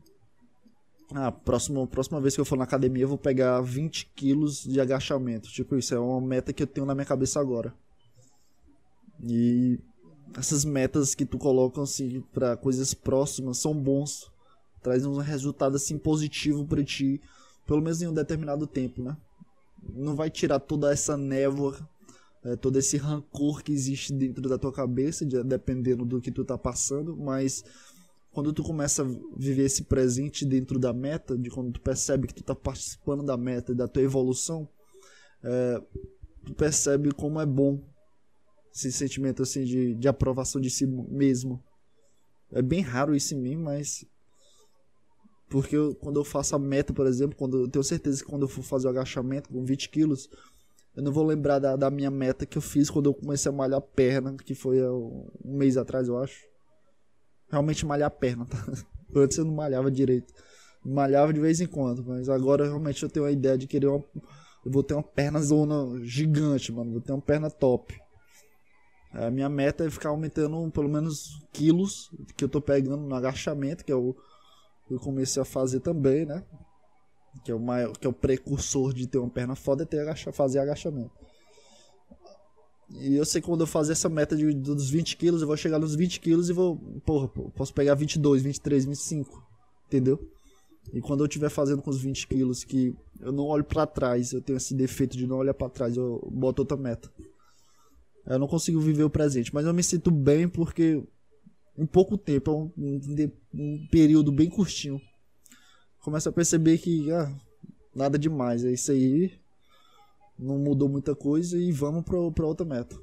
ah, 1.14 1.32
próximo, 1.32 1.86
próxima 1.88 2.20
vez 2.20 2.34
que 2.34 2.42
eu 2.42 2.46
for 2.46 2.58
na 2.58 2.64
academia 2.64 3.04
eu 3.04 3.08
vou 3.08 3.18
pegar 3.18 3.62
20 3.62 4.12
quilos 4.16 4.64
de 4.64 4.80
agachamento. 4.82 5.50
Tipo, 5.50 5.76
isso 5.76 5.94
é 5.94 6.00
uma 6.00 6.20
meta 6.20 6.52
que 6.52 6.64
eu 6.64 6.68
tenho 6.68 6.86
na 6.86 6.96
minha 6.96 7.06
cabeça 7.06 7.40
agora. 7.40 7.74
E 9.24 9.80
essas 10.36 10.66
metas 10.66 11.14
que 11.14 11.26
tu 11.26 11.38
coloca 11.38 11.82
assim 11.82 12.22
para 12.34 12.58
coisas 12.58 12.94
próximas 12.94 13.60
são 13.60 13.74
bons. 13.74 14.32
Traz 14.82 15.06
um 15.06 15.18
resultado 15.18 15.76
assim 15.76 15.98
positivo 15.98 16.66
para 16.66 16.84
ti, 16.84 17.22
pelo 17.66 17.82
menos 17.82 18.02
em 18.02 18.08
um 18.08 18.14
determinado 18.14 18.68
tempo, 18.68 19.02
né? 19.02 19.16
Não 19.94 20.16
vai 20.16 20.30
tirar 20.30 20.60
toda 20.60 20.92
essa 20.92 21.16
névoa, 21.16 21.78
é, 22.44 22.56
todo 22.56 22.78
esse 22.78 22.98
rancor 22.98 23.64
que 23.64 23.72
existe 23.72 24.14
dentro 24.14 24.48
da 24.48 24.58
tua 24.58 24.72
cabeça, 24.72 25.26
de, 25.26 25.44
dependendo 25.44 26.06
do 26.06 26.22
que 26.22 26.32
tu 26.32 26.44
tá 26.44 26.58
passando, 26.58 27.16
mas 27.16 27.64
quando 28.36 28.52
tu 28.52 28.64
começa 28.64 29.02
a 29.02 29.06
viver 29.38 29.64
esse 29.64 29.86
presente 29.86 30.46
dentro 30.46 30.78
da 30.78 30.92
meta, 30.92 31.38
de 31.38 31.50
quando 31.50 31.72
tu 31.72 31.80
percebe 31.80 32.28
que 32.28 32.34
tu 32.34 32.44
tá 32.44 32.54
participando 32.54 33.24
da 33.24 33.38
meta, 33.38 33.74
da 33.74 33.88
tua 33.88 34.04
evolução, 34.04 34.68
é, 35.42 35.82
tu 36.46 36.54
percebe 36.54 37.14
como 37.14 37.40
é 37.40 37.46
bom 37.46 37.82
esse 38.74 38.92
sentimento 38.92 39.42
assim 39.42 39.64
de, 39.64 39.96
de 39.96 40.08
aprovação 40.10 40.60
de 40.60 40.70
si 40.70 40.86
mesmo. 40.86 41.64
É 42.52 42.62
bem 42.62 42.82
raro 42.82 43.16
isso 43.16 43.34
em 43.34 43.40
mim, 43.40 43.56
mas 43.56 44.06
porque 45.48 45.78
eu, 45.78 45.96
quando 45.96 46.20
eu 46.20 46.26
faço 46.26 46.58
a 46.58 46.60
meta, 46.60 46.92
por 46.92 47.08
exemplo, 47.08 47.38
quando 47.38 47.62
eu 47.62 47.70
tenho 47.70 47.86
certeza 47.86 48.22
que 48.22 48.30
quando 48.30 48.42
eu 48.42 48.50
for 48.50 48.64
fazer 48.64 48.88
o 48.88 48.90
agachamento 48.90 49.48
com 49.48 49.64
20 49.64 49.88
quilos, 49.90 50.28
eu 50.94 51.02
não 51.02 51.14
vou 51.14 51.26
lembrar 51.26 51.60
da, 51.60 51.78
da 51.78 51.90
minha 51.90 52.12
meta 52.12 52.46
que 52.46 52.58
eu 52.58 52.62
fiz 52.62 52.90
quando 52.90 53.06
eu 53.06 53.14
comecei 53.14 53.50
a 53.50 53.56
malhar 53.56 53.80
a 53.80 53.82
perna, 53.82 54.36
que 54.36 54.54
foi 54.54 54.86
um 54.86 55.32
mês 55.42 55.78
atrás, 55.78 56.10
eu 56.10 56.18
acho 56.18 56.54
realmente 57.50 57.86
malhar 57.86 58.08
a 58.08 58.12
perna, 58.12 58.46
tá? 58.46 58.58
Antes 59.16 59.38
eu 59.38 59.46
não 59.46 59.54
malhava 59.54 59.90
direito. 59.90 60.34
Malhava 60.84 61.34
de 61.34 61.40
vez 61.40 61.60
em 61.62 61.68
quando, 61.68 62.04
mas 62.04 62.30
agora 62.30 62.66
realmente 62.66 63.02
eu 63.02 63.10
tenho 63.10 63.26
a 63.26 63.32
ideia 63.32 63.58
de 63.58 63.68
querer 63.68 63.88
uma. 63.88 64.04
Eu 64.66 64.72
vou 64.72 64.84
ter 64.84 64.94
uma 64.94 65.04
perna 65.04 65.42
zona 65.42 66.04
gigante, 66.04 66.72
mano. 66.72 66.92
Vou 66.92 67.02
ter 67.02 67.12
uma 67.12 67.22
perna 67.22 67.50
top. 67.50 68.00
A 69.12 69.32
minha 69.32 69.48
meta 69.48 69.86
é 69.86 69.90
ficar 69.90 70.10
aumentando 70.10 70.70
pelo 70.72 70.90
menos 70.90 71.42
quilos 71.54 72.12
que 72.36 72.44
eu 72.44 72.50
tô 72.50 72.60
pegando 72.60 73.04
no 73.04 73.16
agachamento, 73.16 73.86
que 73.86 73.92
é 73.92 73.96
o 73.96 74.16
eu 74.90 75.00
comecei 75.00 75.42
a 75.42 75.46
fazer 75.46 75.80
também, 75.80 76.26
né? 76.26 76.44
Que 77.44 77.52
é 77.52 77.56
o 77.56 77.60
maior, 77.60 77.98
que 77.98 78.06
é 78.06 78.10
o 78.10 78.14
precursor 78.14 78.94
de 78.94 79.08
ter 79.08 79.18
uma 79.18 79.30
perna 79.30 79.56
foda 79.56 79.84
é 79.84 79.86
ter 79.86 80.00
agacha, 80.00 80.32
fazer 80.32 80.60
agachamento. 80.60 81.12
E 82.90 83.16
eu 83.16 83.26
sei 83.26 83.42
que 83.42 83.48
quando 83.48 83.62
eu 83.62 83.68
fazer 83.68 83.94
essa 83.94 84.08
meta 84.08 84.36
de, 84.36 84.54
dos 84.54 84.90
20 84.90 85.18
quilos, 85.18 85.42
eu 85.42 85.48
vou 85.48 85.58
chegar 85.58 85.80
nos 85.80 85.96
20 85.96 86.20
quilos 86.20 86.50
e 86.50 86.54
vou. 86.54 86.78
Porra, 87.06 87.28
posso 87.28 87.74
pegar 87.74 87.96
22, 87.96 88.44
23, 88.44 88.86
25. 88.86 89.44
Entendeu? 89.88 90.20
E 90.94 91.02
quando 91.02 91.22
eu 91.22 91.26
estiver 91.26 91.50
fazendo 91.50 91.82
com 91.82 91.90
os 91.90 92.00
20 92.00 92.28
quilos, 92.28 92.64
que 92.64 92.96
eu 93.20 93.32
não 93.32 93.46
olho 93.46 93.64
para 93.64 93.88
trás, 93.88 94.32
eu 94.32 94.42
tenho 94.42 94.58
esse 94.58 94.74
defeito 94.74 95.18
de 95.18 95.26
não 95.26 95.38
olhar 95.38 95.54
para 95.54 95.70
trás, 95.70 95.98
eu 95.98 96.28
boto 96.32 96.62
outra 96.62 96.78
meta. 96.78 97.12
Eu 98.26 98.40
não 98.40 98.48
consigo 98.48 98.80
viver 98.80 99.04
o 99.04 99.10
presente, 99.10 99.54
mas 99.54 99.66
eu 99.66 99.74
me 99.74 99.84
sinto 99.84 100.12
bem 100.12 100.48
porque 100.48 101.04
em 101.78 101.86
pouco 101.86 102.18
tempo, 102.18 102.52
é 102.52 102.54
um, 102.54 103.02
um, 103.54 103.88
período 103.88 104.32
bem 104.32 104.50
curtinho, 104.50 105.02
começo 106.00 106.30
a 106.30 106.32
perceber 106.32 106.78
que 106.78 107.12
ah, 107.12 107.36
nada 107.94 108.18
demais, 108.18 108.64
é 108.64 108.72
isso 108.72 108.92
aí, 108.92 109.34
não 110.38 110.58
mudou 110.58 110.90
muita 110.90 111.16
coisa 111.16 111.58
e 111.58 111.72
vamos 111.72 112.04
para 112.04 112.46
outra 112.46 112.66
meta. 112.66 112.98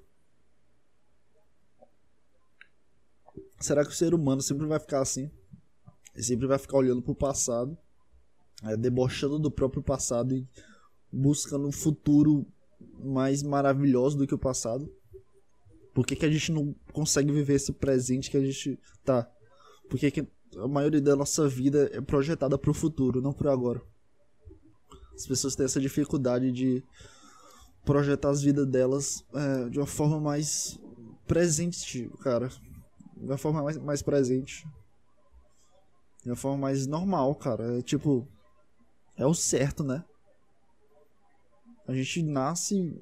Será 3.59 3.85
que 3.85 3.93
o 3.93 3.95
ser 3.95 4.13
humano 4.13 4.43
sempre 4.43 4.67
vai 4.67 4.79
ficar 4.79 5.01
assim? 5.01 5.31
Ele 6.15 6.23
sempre 6.23 6.47
vai 6.47 6.59
ficar 6.59 6.77
olhando 6.77 7.01
para 7.01 7.13
o 7.13 7.17
passado, 7.17 7.77
é, 8.65 8.77
debochando 8.77 9.39
do 9.39 9.51
próprio 9.51 9.83
passado 9.83 10.35
e 10.35 10.47
buscando 11.13 11.67
um 11.67 11.73
futuro 11.73 12.47
mais 12.99 13.43
maravilhoso 13.43 14.19
do 14.19 14.27
que 14.27 14.35
o 14.35 14.39
passado? 14.39 14.93
Por 15.95 16.07
que, 16.07 16.17
que 16.17 16.27
a 16.27 16.31
gente 16.31 16.51
não 16.53 16.75
consegue 16.93 17.31
viver 17.33 17.55
esse 17.55 17.73
presente 17.73 18.31
que 18.31 18.37
a 18.37 18.45
gente 18.45 18.79
tá? 19.05 19.31
Por 19.89 19.99
que, 19.99 20.11
que 20.11 20.27
a 20.57 20.67
maioria 20.67 21.01
da 21.01 21.15
nossa 21.15 21.49
vida 21.49 21.91
é 21.93 22.01
projetada 22.01 22.59
para 22.59 22.71
o 22.71 22.75
futuro, 22.75 23.21
não 23.21 23.33
para 23.33 23.53
agora? 23.53 23.81
As 25.15 25.27
pessoas 25.27 25.55
têm 25.55 25.67
essa 25.67 25.81
dificuldade 25.81 26.51
de 26.51 26.83
projetar 27.85 28.31
as 28.31 28.43
vidas 28.43 28.67
delas 28.67 29.25
é, 29.35 29.69
de 29.69 29.79
uma 29.79 29.87
forma 29.87 30.21
mais 30.21 30.79
presente, 31.27 32.11
cara. 32.21 32.49
De 33.17 33.27
uma 33.27 33.39
forma 33.39 33.63
mais, 33.63 33.79
mais 33.79 34.03
presente. 34.03 34.67
De 36.23 36.31
uma 36.31 36.37
forma 36.37 36.59
mais 36.59 36.87
normal, 36.87 37.35
cara. 37.35 37.79
É 37.79 37.83
tipo. 37.83 38.27
É 39.17 39.27
o 39.27 39.35
certo, 39.35 39.85
né? 39.85 40.05
A 41.87 41.93
gente 41.93 42.23
nasce, 42.23 42.97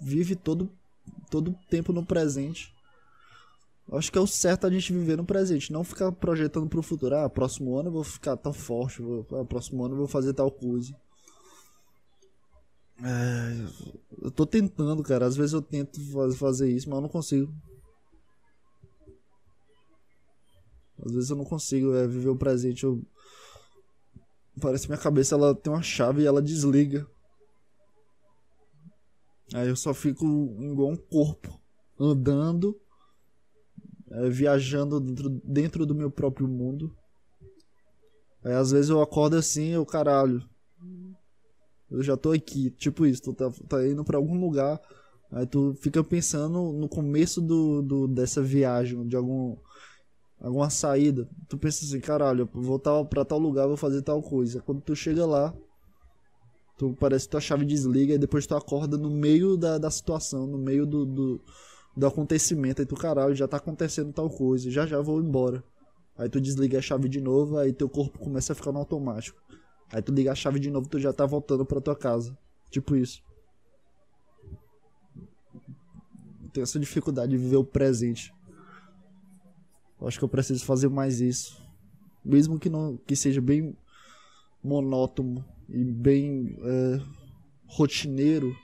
vive 0.00 0.34
todo 0.34 0.70
todo 1.30 1.56
tempo 1.68 1.92
no 1.92 2.04
presente. 2.04 2.74
Acho 3.90 4.12
que 4.12 4.18
é 4.18 4.20
o 4.20 4.26
certo 4.26 4.66
a 4.66 4.70
gente 4.70 4.92
viver 4.92 5.16
no 5.16 5.24
presente, 5.24 5.72
não 5.72 5.82
ficar 5.82 6.12
projetando 6.12 6.68
pro 6.68 6.82
futuro. 6.82 7.16
Ah, 7.16 7.28
próximo 7.28 7.76
ano 7.76 7.88
eu 7.88 7.92
vou 7.92 8.04
ficar 8.04 8.36
tão 8.36 8.52
forte, 8.52 9.02
vou, 9.02 9.26
ah, 9.32 9.44
próximo 9.44 9.84
ano 9.84 9.94
eu 9.94 9.98
vou 9.98 10.06
fazer 10.06 10.32
tal 10.32 10.50
coisa. 10.50 10.94
É, 13.04 14.22
eu 14.22 14.30
tô 14.30 14.46
tentando, 14.46 15.02
cara. 15.02 15.26
Às 15.26 15.36
vezes 15.36 15.52
eu 15.52 15.62
tento 15.62 16.00
fazer 16.36 16.70
isso, 16.70 16.88
mas 16.88 16.96
eu 16.96 17.02
não 17.02 17.08
consigo. 17.08 17.52
Às 21.04 21.12
vezes 21.12 21.30
eu 21.30 21.36
não 21.36 21.44
consigo 21.44 21.94
é, 21.94 22.06
viver 22.06 22.28
o 22.28 22.36
presente. 22.36 22.84
Eu... 22.84 23.02
Parece 24.60 24.84
que 24.84 24.90
minha 24.90 25.02
cabeça 25.02 25.34
ela 25.34 25.54
tem 25.54 25.72
uma 25.72 25.82
chave 25.82 26.22
e 26.22 26.26
ela 26.26 26.40
desliga. 26.40 27.06
Aí 29.52 29.68
eu 29.68 29.76
só 29.76 29.92
fico 29.92 30.24
igual 30.60 30.90
um 30.90 30.96
corpo, 30.96 31.60
andando, 31.98 32.80
é, 34.10 34.28
viajando 34.30 35.00
dentro, 35.00 35.28
dentro 35.44 35.86
do 35.86 35.94
meu 35.94 36.10
próprio 36.10 36.46
mundo. 36.46 36.96
Aí 38.44 38.52
às 38.52 38.70
vezes 38.70 38.90
eu 38.90 39.02
acordo 39.02 39.36
assim, 39.36 39.70
eu 39.70 39.84
caralho, 39.84 40.42
eu 41.92 42.02
já 42.02 42.16
tô 42.16 42.32
aqui, 42.32 42.70
tipo 42.70 43.06
isso, 43.06 43.22
tu 43.22 43.34
tá, 43.34 43.50
tá 43.68 43.86
indo 43.86 44.04
para 44.04 44.16
algum 44.16 44.38
lugar, 44.40 44.80
aí 45.30 45.46
tu 45.46 45.74
fica 45.80 46.02
pensando 46.02 46.72
no 46.72 46.88
começo 46.88 47.40
do, 47.40 47.82
do 47.82 48.08
dessa 48.08 48.42
viagem, 48.42 49.06
de 49.06 49.16
algum 49.16 49.56
alguma 50.40 50.68
saída, 50.70 51.28
tu 51.48 51.56
pensa 51.56 51.84
assim, 51.84 52.00
caralho, 52.00 52.48
eu 52.52 52.62
vou 52.62 52.78
tal, 52.78 53.06
pra 53.06 53.24
tal 53.24 53.38
lugar, 53.38 53.68
vou 53.68 53.76
fazer 53.76 54.02
tal 54.02 54.20
coisa. 54.20 54.60
Quando 54.60 54.80
tu 54.80 54.94
chega 54.96 55.24
lá, 55.24 55.54
tu 56.76 56.96
parece 56.98 57.26
que 57.26 57.30
tua 57.30 57.40
chave 57.40 57.64
desliga 57.64 58.14
e 58.14 58.18
depois 58.18 58.44
tu 58.44 58.56
acorda 58.56 58.98
no 58.98 59.08
meio 59.08 59.56
da, 59.56 59.78
da 59.78 59.90
situação, 59.90 60.46
no 60.46 60.58
meio 60.58 60.84
do, 60.84 61.06
do, 61.06 61.40
do 61.96 62.06
acontecimento, 62.06 62.82
aí 62.82 62.86
tu, 62.86 62.96
caralho, 62.96 63.36
já 63.36 63.46
tá 63.46 63.58
acontecendo 63.58 64.12
tal 64.12 64.28
coisa, 64.28 64.68
já 64.68 64.84
já 64.84 65.00
vou 65.00 65.20
embora. 65.20 65.62
Aí 66.16 66.28
tu 66.28 66.40
desliga 66.40 66.78
a 66.78 66.82
chave 66.82 67.08
de 67.08 67.20
novo, 67.20 67.56
aí 67.56 67.72
teu 67.72 67.88
corpo 67.88 68.18
começa 68.18 68.52
a 68.52 68.56
ficar 68.56 68.72
no 68.72 68.78
automático. 68.78 69.40
Aí 69.92 70.00
tu 70.00 70.12
liga 70.12 70.32
a 70.32 70.34
chave 70.34 70.58
de 70.58 70.70
novo, 70.70 70.88
tu 70.88 70.98
já 70.98 71.12
tá 71.12 71.26
voltando 71.26 71.66
pra 71.66 71.80
tua 71.80 71.94
casa. 71.94 72.36
Tipo 72.70 72.96
isso. 72.96 73.22
Tenho 76.52 76.64
essa 76.64 76.80
dificuldade 76.80 77.32
de 77.32 77.38
viver 77.38 77.56
o 77.56 77.64
presente. 77.64 78.32
Eu 80.00 80.08
acho 80.08 80.18
que 80.18 80.24
eu 80.24 80.28
preciso 80.28 80.64
fazer 80.64 80.88
mais 80.88 81.20
isso. 81.20 81.62
Mesmo 82.24 82.58
que 82.58 82.70
não 82.70 82.96
que 82.96 83.14
seja 83.14 83.40
bem 83.40 83.76
monótono 84.64 85.44
e 85.68 85.84
bem 85.84 86.56
é, 86.62 87.00
rotineiro, 87.66 88.54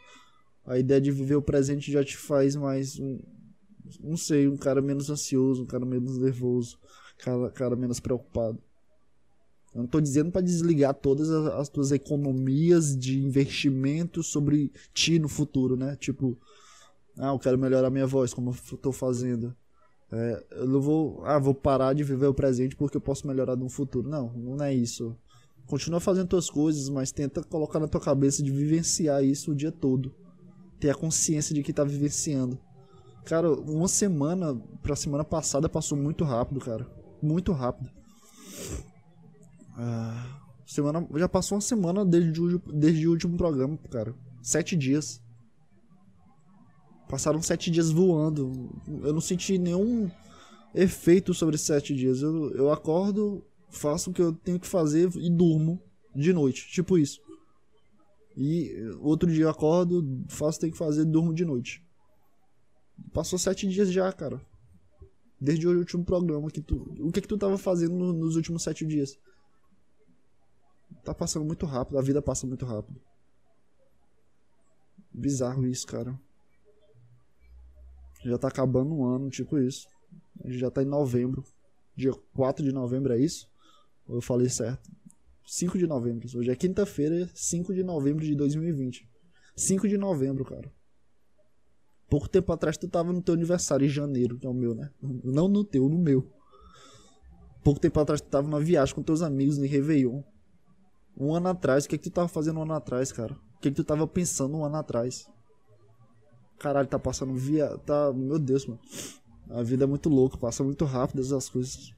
a 0.64 0.78
ideia 0.78 1.00
de 1.00 1.10
viver 1.10 1.36
o 1.36 1.42
presente 1.42 1.90
já 1.92 2.04
te 2.04 2.16
faz 2.16 2.54
mais 2.54 2.98
um, 2.98 3.18
não 4.00 4.16
sei, 4.16 4.48
um 4.48 4.56
cara 4.56 4.80
menos 4.80 5.10
ansioso, 5.10 5.62
um 5.62 5.66
cara 5.66 5.84
menos 5.84 6.18
nervoso, 6.18 6.78
um 7.14 7.24
cara, 7.24 7.50
cara 7.50 7.76
menos 7.76 8.00
preocupado. 8.00 8.62
Eu 9.78 9.82
não 9.82 9.84
estou 9.84 10.00
dizendo 10.00 10.32
para 10.32 10.40
desligar 10.40 10.92
todas 10.92 11.30
as, 11.30 11.46
as 11.54 11.68
tuas 11.68 11.92
economias 11.92 12.96
de 12.98 13.16
investimento 13.24 14.24
sobre 14.24 14.72
ti 14.92 15.20
no 15.20 15.28
futuro, 15.28 15.76
né? 15.76 15.94
Tipo, 15.94 16.36
Ah, 17.16 17.28
eu 17.28 17.38
quero 17.38 17.56
melhorar 17.56 17.88
minha 17.88 18.06
voz, 18.06 18.34
como 18.34 18.50
eu 18.72 18.78
tô 18.78 18.90
fazendo. 18.90 19.54
É, 20.10 20.44
eu 20.52 20.66
não 20.66 20.80
vou. 20.80 21.22
Ah, 21.24 21.38
vou 21.38 21.54
parar 21.54 21.92
de 21.94 22.02
viver 22.02 22.26
o 22.26 22.34
presente 22.34 22.74
porque 22.74 22.96
eu 22.96 23.00
posso 23.00 23.24
melhorar 23.26 23.54
no 23.54 23.68
futuro. 23.68 24.08
Não, 24.08 24.32
não 24.32 24.64
é 24.64 24.74
isso. 24.74 25.16
Continua 25.66 26.00
fazendo 26.00 26.26
tuas 26.28 26.50
coisas, 26.50 26.88
mas 26.88 27.12
tenta 27.12 27.42
colocar 27.44 27.78
na 27.78 27.86
tua 27.86 28.00
cabeça 28.00 28.42
de 28.42 28.50
vivenciar 28.50 29.22
isso 29.22 29.52
o 29.52 29.54
dia 29.54 29.70
todo. 29.70 30.12
Ter 30.80 30.90
a 30.90 30.94
consciência 30.94 31.54
de 31.54 31.62
que 31.62 31.72
tá 31.72 31.84
vivenciando. 31.84 32.58
Cara, 33.24 33.52
uma 33.52 33.86
semana 33.86 34.60
pra 34.82 34.96
semana 34.96 35.22
passada 35.24 35.68
passou 35.68 35.96
muito 35.96 36.24
rápido, 36.24 36.58
cara. 36.58 36.84
Muito 37.22 37.52
rápido. 37.52 37.90
Ah, 39.80 40.40
semana, 40.66 41.06
já 41.14 41.28
passou 41.28 41.54
uma 41.54 41.62
semana 41.62 42.04
desde 42.04 42.40
o, 42.40 42.58
desde 42.58 43.06
o 43.06 43.12
último 43.12 43.36
programa, 43.36 43.78
cara. 43.88 44.12
Sete 44.42 44.76
dias. 44.76 45.22
Passaram 47.08 47.40
sete 47.40 47.70
dias 47.70 47.90
voando. 47.90 48.70
Eu 49.04 49.12
não 49.12 49.20
senti 49.20 49.56
nenhum 49.56 50.10
efeito 50.74 51.32
sobre 51.32 51.56
sete 51.56 51.94
dias. 51.94 52.22
Eu, 52.22 52.50
eu 52.54 52.72
acordo, 52.72 53.44
faço 53.70 54.10
o 54.10 54.12
que 54.12 54.20
eu 54.20 54.32
tenho 54.32 54.58
que 54.58 54.66
fazer 54.66 55.08
e 55.16 55.30
durmo 55.30 55.80
de 56.14 56.32
noite. 56.32 56.68
Tipo 56.72 56.98
isso. 56.98 57.20
E 58.36 58.74
outro 59.00 59.30
dia 59.30 59.44
eu 59.44 59.50
acordo, 59.50 60.24
faço 60.28 60.50
o 60.50 60.54
que 60.54 60.60
tenho 60.62 60.72
que 60.72 60.78
fazer 60.78 61.02
e 61.02 61.06
durmo 61.06 61.32
de 61.32 61.44
noite. 61.44 61.84
Passou 63.12 63.38
sete 63.38 63.66
dias 63.68 63.92
já, 63.92 64.12
cara. 64.12 64.40
Desde 65.40 65.68
o 65.68 65.78
último 65.78 66.04
programa 66.04 66.50
que 66.50 66.60
tu. 66.60 66.94
O 66.98 67.12
que 67.12 67.20
que 67.20 67.28
tu 67.28 67.38
tava 67.38 67.56
fazendo 67.56 68.12
nos 68.12 68.34
últimos 68.34 68.64
sete 68.64 68.84
dias? 68.84 69.16
Tá 71.04 71.14
passando 71.14 71.44
muito 71.44 71.66
rápido, 71.66 71.98
a 71.98 72.02
vida 72.02 72.20
passa 72.20 72.46
muito 72.46 72.66
rápido. 72.66 73.00
Bizarro 75.12 75.66
isso, 75.66 75.87
cara. 75.87 76.18
Já 78.24 78.38
tá 78.38 78.48
acabando 78.48 78.94
um 78.94 79.04
ano, 79.04 79.30
tipo 79.30 79.58
isso. 79.58 79.88
A 80.44 80.48
gente 80.48 80.58
já 80.58 80.70
tá 80.70 80.82
em 80.82 80.87
novembro. 80.87 81.44
Dia 81.96 82.12
4 82.34 82.64
de 82.64 82.72
novembro 82.72 83.12
é 83.12 83.18
isso? 83.18 83.48
Ou 84.06 84.16
eu 84.16 84.20
falei 84.20 84.48
certo? 84.48 84.90
5 85.46 85.78
de 85.78 85.87
novembro. 85.87 86.28
Hoje 86.37 86.50
é 86.50 86.54
quinta-feira, 86.54 87.28
5 87.34 87.74
de 87.74 87.82
novembro 87.82 88.24
de 88.24 88.34
2020. 88.34 89.08
5 89.56 89.88
de 89.88 89.96
novembro, 89.96 90.44
cara. 90.44 90.70
Pouco 92.08 92.28
tempo 92.28 92.52
atrás 92.52 92.76
tu 92.76 92.88
tava 92.88 93.12
no 93.12 93.20
teu 93.20 93.34
aniversário 93.34 93.84
em 93.84 93.88
janeiro, 93.88 94.38
que 94.38 94.46
é 94.46 94.48
o 94.48 94.54
meu, 94.54 94.74
né? 94.74 94.90
Não 95.02 95.48
no 95.48 95.64
teu, 95.64 95.88
no 95.88 95.98
meu. 95.98 96.30
Pouco 97.62 97.80
tempo 97.80 97.98
atrás 98.00 98.20
tu 98.20 98.28
tava 98.28 98.46
numa 98.46 98.61
viagem 98.61 98.94
com 98.94 99.02
teus 99.02 99.20
amigos 99.20 99.58
no 99.58 99.66
Réveillon. 99.66 100.22
Um 101.18 101.35
ano 101.35 101.48
atrás, 101.48 101.85
o 101.85 101.88
que, 101.88 101.96
é 101.96 101.98
que 101.98 102.04
tu 102.04 102.12
tava 102.12 102.28
fazendo 102.28 102.61
um 102.61 102.62
ano 102.62 102.74
atrás, 102.74 103.11
cara? 103.11 103.35
O 103.57 103.61
que, 103.61 103.68
é 103.68 103.70
que 103.70 103.76
tu 103.76 103.85
tava 103.85 104.07
pensando 104.07 104.57
um 104.57 104.64
ano 104.64 104.76
atrás? 104.76 105.26
Caralho, 106.59 106.88
tá 106.88 106.98
passando 106.98 107.35
via. 107.35 107.76
Tá. 107.78 108.12
Meu 108.12 108.38
Deus, 108.38 108.66
mano. 108.66 108.81
A 109.50 109.62
vida 109.62 109.85
é 109.85 109.87
muito 109.87 110.09
louca, 110.09 110.37
passa 110.37 110.62
muito 110.62 110.85
rápido 110.85 111.22
essas 111.22 111.48
coisas. 111.48 111.92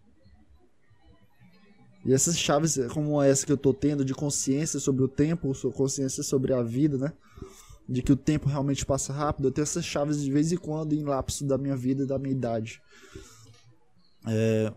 E 2.05 2.15
essas 2.15 2.39
chaves, 2.39 2.79
como 2.93 3.21
essa 3.21 3.45
que 3.45 3.53
eu 3.53 3.57
tô 3.57 3.75
tendo, 3.75 4.05
de 4.05 4.15
consciência 4.15 4.81
sobre 4.81 5.03
o 5.03 5.09
tempo, 5.09 5.53
consciência 5.73 6.23
sobre 6.23 6.55
a 6.55 6.63
vida, 6.63 6.97
né? 6.97 7.13
De 7.89 8.03
que 8.03 8.13
o 8.13 8.17
tempo 8.17 8.49
realmente 8.49 8.87
passa 8.87 9.13
rápido, 9.13 9.49
eu 9.49 9.53
tenho 9.53 9.65
essas 9.65 9.85
chaves 9.85 10.23
de 10.23 10.31
vez 10.31 10.53
em 10.53 10.57
quando 10.57 10.95
em 10.95 11.03
lapso 11.03 11.45
da 11.45 11.59
minha 11.59 11.77
vida 11.77 12.05
e 12.05 12.07
da 12.07 12.19
minha 12.19 12.33
idade. 12.33 12.81
É... 14.27 14.73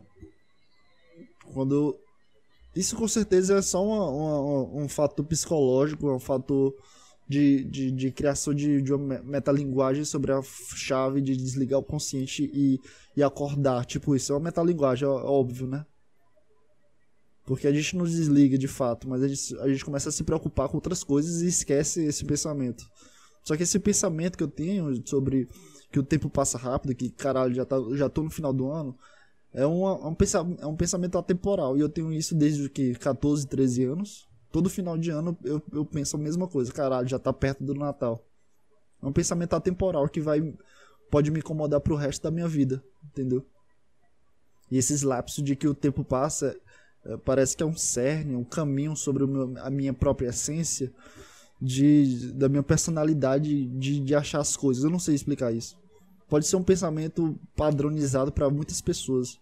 Quando. 1.54 1.98
Isso 2.76 2.96
com 2.96 3.08
certeza 3.08 3.58
é 3.58 3.62
só 3.62 3.86
uma, 3.86 4.10
uma, 4.10 4.84
um 4.84 4.90
fato 4.90 5.24
psicológico, 5.24 6.10
é 6.10 6.16
um 6.16 6.20
fato 6.20 6.76
de, 7.28 7.64
de, 7.66 7.92
de 7.92 8.12
criação 8.12 8.54
de, 8.54 8.82
de 8.82 8.94
uma 8.94 9.22
metalinguagem 9.22 10.04
sobre 10.06 10.32
a 10.32 10.42
chave 10.42 11.22
de 11.22 11.36
desligar 11.38 11.80
o 11.80 11.84
consciente 11.84 12.50
e, 12.54 12.80
e 13.16 13.24
acordar. 13.24 13.86
Tipo, 13.86 14.16
isso 14.16 14.32
é 14.32 14.36
uma 14.36 14.46
metalinguagem, 14.46 15.08
óbvio, 15.08 15.68
né? 15.68 15.86
Porque 17.46 17.68
a 17.68 17.74
gente 17.74 17.96
não 17.96 18.06
desliga 18.06 18.58
de 18.58 18.68
fato, 18.68 19.08
mas 19.08 19.22
a 19.22 19.28
gente, 19.28 19.60
a 19.60 19.68
gente 19.68 19.84
começa 19.84 20.10
a 20.10 20.12
se 20.12 20.24
preocupar 20.24 20.70
com 20.70 20.78
outras 20.78 21.04
coisas 21.04 21.42
e 21.42 21.48
esquece 21.48 22.04
esse 22.04 22.24
pensamento. 22.24 22.86
Só 23.44 23.58
que 23.58 23.64
esse 23.64 23.78
pensamento 23.78 24.38
que 24.38 24.44
eu 24.44 24.48
tenho 24.48 25.06
sobre 25.06 25.48
que 25.92 26.00
o 26.00 26.04
tempo 26.04 26.30
passa 26.30 26.58
rápido, 26.58 26.96
que 26.96 27.10
caralho, 27.10 27.54
já, 27.54 27.66
tá, 27.66 27.76
já 27.94 28.10
tô 28.10 28.24
no 28.24 28.30
final 28.30 28.54
do 28.54 28.72
ano, 28.72 28.98
é, 29.54 29.66
uma, 29.66 30.00
é, 30.00 30.08
um, 30.08 30.56
é 30.60 30.68
um 30.68 30.76
pensamento 30.76 31.18
atemporal. 31.18 31.78
E 31.78 31.82
eu 31.82 31.90
tenho 31.90 32.12
isso 32.12 32.36
desde 32.36 32.70
que 32.70 32.96
14, 32.96 33.48
13 33.48 33.84
anos 33.86 34.28
todo 34.54 34.70
final 34.70 34.96
de 34.96 35.10
ano 35.10 35.36
eu, 35.44 35.60
eu 35.74 35.84
penso 35.84 36.16
a 36.16 36.20
mesma 36.20 36.48
coisa. 36.48 36.72
Caralho, 36.72 37.08
já 37.08 37.18
tá 37.18 37.34
perto 37.34 37.64
do 37.64 37.74
Natal. 37.74 38.24
É 39.02 39.06
um 39.06 39.12
pensamento 39.12 39.56
atemporal 39.56 40.08
que 40.08 40.22
vai 40.22 40.54
pode 41.10 41.32
me 41.32 41.40
incomodar 41.40 41.82
pro 41.82 41.96
resto 41.96 42.22
da 42.22 42.32
minha 42.32 42.48
vida, 42.48 42.82
entendeu? 43.04 43.46
E 44.72 44.78
esses 44.78 45.02
lapsos 45.02 45.44
de 45.44 45.56
que 45.56 45.68
o 45.68 45.74
tempo 45.74 46.04
passa 46.04 46.56
é, 47.04 47.18
parece 47.18 47.58
que 47.58 47.64
é 47.64 47.66
um 47.66 47.76
cerne, 47.76 48.36
um 48.36 48.44
caminho 48.44 48.96
sobre 48.96 49.26
meu, 49.26 49.56
a 49.58 49.70
minha 49.70 49.94
própria 49.94 50.30
essência, 50.30 50.94
de, 51.60 52.32
da 52.34 52.48
minha 52.48 52.64
personalidade 52.64 53.66
de, 53.68 54.00
de 54.00 54.16
achar 54.16 54.40
as 54.40 54.56
coisas. 54.56 54.84
Eu 54.84 54.90
não 54.90 55.00
sei 55.00 55.16
explicar 55.16 55.52
isso. 55.52 55.78
Pode 56.30 56.46
ser 56.46 56.56
um 56.56 56.64
pensamento 56.64 57.40
padronizado 57.56 58.32
para 58.32 58.50
muitas 58.50 58.82
pessoas. 58.82 59.40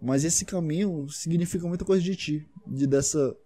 Mas 0.00 0.24
esse 0.24 0.44
caminho 0.44 1.08
significa 1.08 1.66
muita 1.66 1.84
coisa 1.84 2.02
de 2.02 2.14
ti, 2.14 2.48
de 2.66 2.86
dessa 2.86 3.36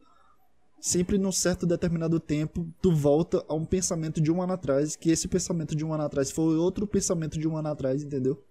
sempre 0.82 1.16
num 1.16 1.30
certo 1.30 1.64
determinado 1.64 2.18
tempo, 2.18 2.68
tu 2.82 2.92
volta 2.92 3.44
a 3.48 3.54
um 3.54 3.64
pensamento 3.64 4.20
de 4.20 4.32
um 4.32 4.42
ano 4.42 4.54
atrás, 4.54 4.96
que 4.96 5.10
esse 5.10 5.28
pensamento 5.28 5.76
de 5.76 5.84
um 5.84 5.94
ano 5.94 6.02
atrás 6.02 6.32
foi 6.32 6.56
outro 6.56 6.88
pensamento 6.88 7.38
de 7.38 7.46
um 7.46 7.56
ano 7.56 7.68
atrás, 7.68 8.02
entendeu? 8.02 8.42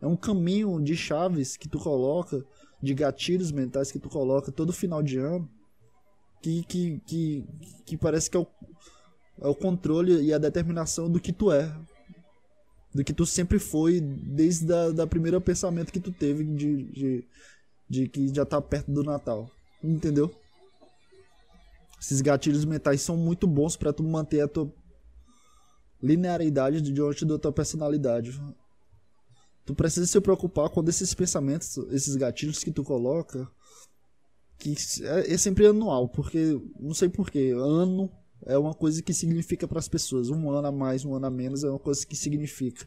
É 0.00 0.06
um 0.06 0.16
caminho 0.16 0.82
de 0.82 0.96
chaves 0.96 1.56
que 1.56 1.68
tu 1.68 1.78
coloca, 1.78 2.44
de 2.82 2.92
gatilhos 2.92 3.52
mentais 3.52 3.92
que 3.92 4.00
tu 4.00 4.08
coloca 4.08 4.50
todo 4.50 4.72
final 4.72 5.00
de 5.00 5.18
ano, 5.18 5.48
que, 6.42 6.64
que, 6.64 7.00
que, 7.06 7.44
que 7.84 7.96
parece 7.96 8.28
que 8.28 8.36
é 8.36 8.40
o, 8.40 8.46
é 9.40 9.46
o 9.46 9.54
controle 9.54 10.22
e 10.22 10.32
a 10.32 10.38
determinação 10.38 11.08
do 11.08 11.20
que 11.20 11.32
tu 11.32 11.52
é. 11.52 11.72
Do 12.96 13.04
que 13.04 13.12
tu 13.12 13.26
sempre 13.26 13.58
foi, 13.58 14.00
desde 14.00 14.72
a 14.72 14.90
da 14.90 15.06
primeiro 15.06 15.38
pensamento 15.38 15.92
que 15.92 16.00
tu 16.00 16.10
teve 16.10 16.42
de, 16.42 16.84
de, 16.84 17.28
de 17.86 18.08
que 18.08 18.34
já 18.34 18.46
tá 18.46 18.58
perto 18.58 18.90
do 18.90 19.04
Natal. 19.04 19.50
Entendeu? 19.84 20.34
Esses 22.00 22.22
gatilhos 22.22 22.64
mentais 22.64 23.02
são 23.02 23.14
muito 23.14 23.46
bons 23.46 23.76
para 23.76 23.92
tu 23.92 24.02
manter 24.02 24.40
a 24.40 24.48
tua 24.48 24.72
linearidade 26.02 26.80
diante 26.80 27.26
da 27.26 27.38
tua 27.38 27.52
personalidade. 27.52 28.40
Tu 29.66 29.74
precisa 29.74 30.06
se 30.06 30.18
preocupar 30.22 30.70
quando 30.70 30.88
esses 30.88 31.12
pensamentos, 31.12 31.76
esses 31.90 32.16
gatilhos 32.16 32.64
que 32.64 32.72
tu 32.72 32.82
coloca, 32.82 33.46
que 34.56 34.74
é, 35.02 35.34
é 35.34 35.36
sempre 35.36 35.66
anual, 35.66 36.08
porque 36.08 36.58
não 36.80 36.94
sei 36.94 37.10
porquê, 37.10 37.52
ano 37.54 38.10
é 38.44 38.58
uma 38.58 38.74
coisa 38.74 39.02
que 39.02 39.14
significa 39.14 39.66
para 39.66 39.78
as 39.78 39.88
pessoas. 39.88 40.30
Um 40.30 40.50
ano 40.50 40.68
a 40.68 40.72
mais, 40.72 41.04
um 41.04 41.14
ano 41.14 41.26
a 41.26 41.30
menos 41.30 41.64
é 41.64 41.70
uma 41.70 41.78
coisa 41.78 42.06
que 42.06 42.16
significa. 42.16 42.86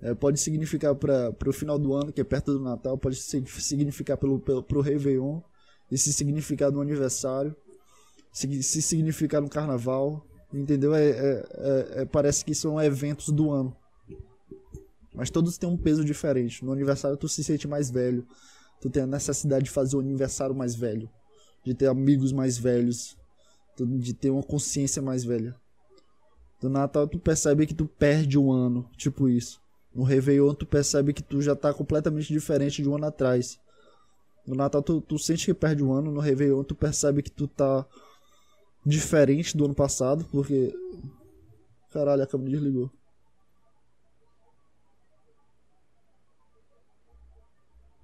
É, 0.00 0.14
pode 0.14 0.38
significar 0.38 0.94
para 0.94 1.34
o 1.46 1.52
final 1.52 1.78
do 1.78 1.92
ano, 1.92 2.12
que 2.12 2.20
é 2.20 2.24
perto 2.24 2.52
do 2.52 2.60
Natal, 2.60 2.96
pode 2.96 3.16
significar 3.16 4.16
pelo, 4.16 4.38
pelo, 4.38 4.80
Réveillon, 4.80 5.40
esse 5.90 6.12
significado 6.12 6.76
no 6.76 6.82
aniversário 6.82 7.56
se, 8.32 8.62
se 8.62 8.82
significar 8.82 9.40
no 9.40 9.48
carnaval, 9.48 10.24
entendeu? 10.52 10.94
É, 10.94 11.10
é, 11.10 11.12
é, 11.12 12.02
é, 12.02 12.04
parece 12.04 12.44
que 12.44 12.54
são 12.54 12.80
eventos 12.80 13.30
do 13.30 13.50
ano. 13.50 13.76
Mas 15.14 15.30
todos 15.30 15.58
têm 15.58 15.68
um 15.68 15.76
peso 15.76 16.04
diferente. 16.04 16.64
No 16.64 16.72
aniversário 16.72 17.16
tu 17.16 17.28
se 17.28 17.42
sente 17.42 17.66
mais 17.66 17.90
velho. 17.90 18.24
Tu 18.80 18.88
tem 18.88 19.02
a 19.02 19.06
necessidade 19.06 19.64
de 19.64 19.70
fazer 19.70 19.96
o 19.96 20.00
aniversário 20.00 20.54
mais 20.54 20.76
velho. 20.76 21.10
De 21.64 21.74
ter 21.74 21.86
amigos 21.86 22.32
mais 22.32 22.56
velhos. 22.56 23.17
De 23.86 24.14
ter 24.14 24.30
uma 24.30 24.42
consciência 24.42 25.00
mais 25.02 25.24
velha. 25.24 25.54
No 26.62 26.68
Natal 26.68 27.06
tu 27.06 27.18
percebe 27.18 27.66
que 27.66 27.74
tu 27.74 27.86
perde 27.86 28.38
um 28.38 28.50
ano. 28.50 28.88
Tipo 28.96 29.28
isso. 29.28 29.60
No 29.94 30.02
Réveillon 30.02 30.54
tu 30.54 30.66
percebe 30.66 31.12
que 31.12 31.22
tu 31.22 31.40
já 31.40 31.54
tá 31.54 31.72
completamente 31.72 32.32
diferente 32.32 32.82
de 32.82 32.88
um 32.88 32.96
ano 32.96 33.06
atrás. 33.06 33.58
No 34.46 34.54
Natal 34.54 34.82
tu, 34.82 35.00
tu 35.00 35.18
sente 35.18 35.46
que 35.46 35.54
perde 35.54 35.82
um 35.82 35.92
ano. 35.92 36.10
No 36.10 36.20
Réveillon 36.20 36.64
tu 36.64 36.74
percebe 36.74 37.22
que 37.22 37.30
tu 37.30 37.46
tá 37.46 37.86
diferente 38.84 39.56
do 39.56 39.64
ano 39.64 39.74
passado, 39.74 40.24
porque. 40.30 40.74
Caralho, 41.90 42.22
a 42.22 42.26
câmera 42.26 42.50
desligou. 42.50 42.90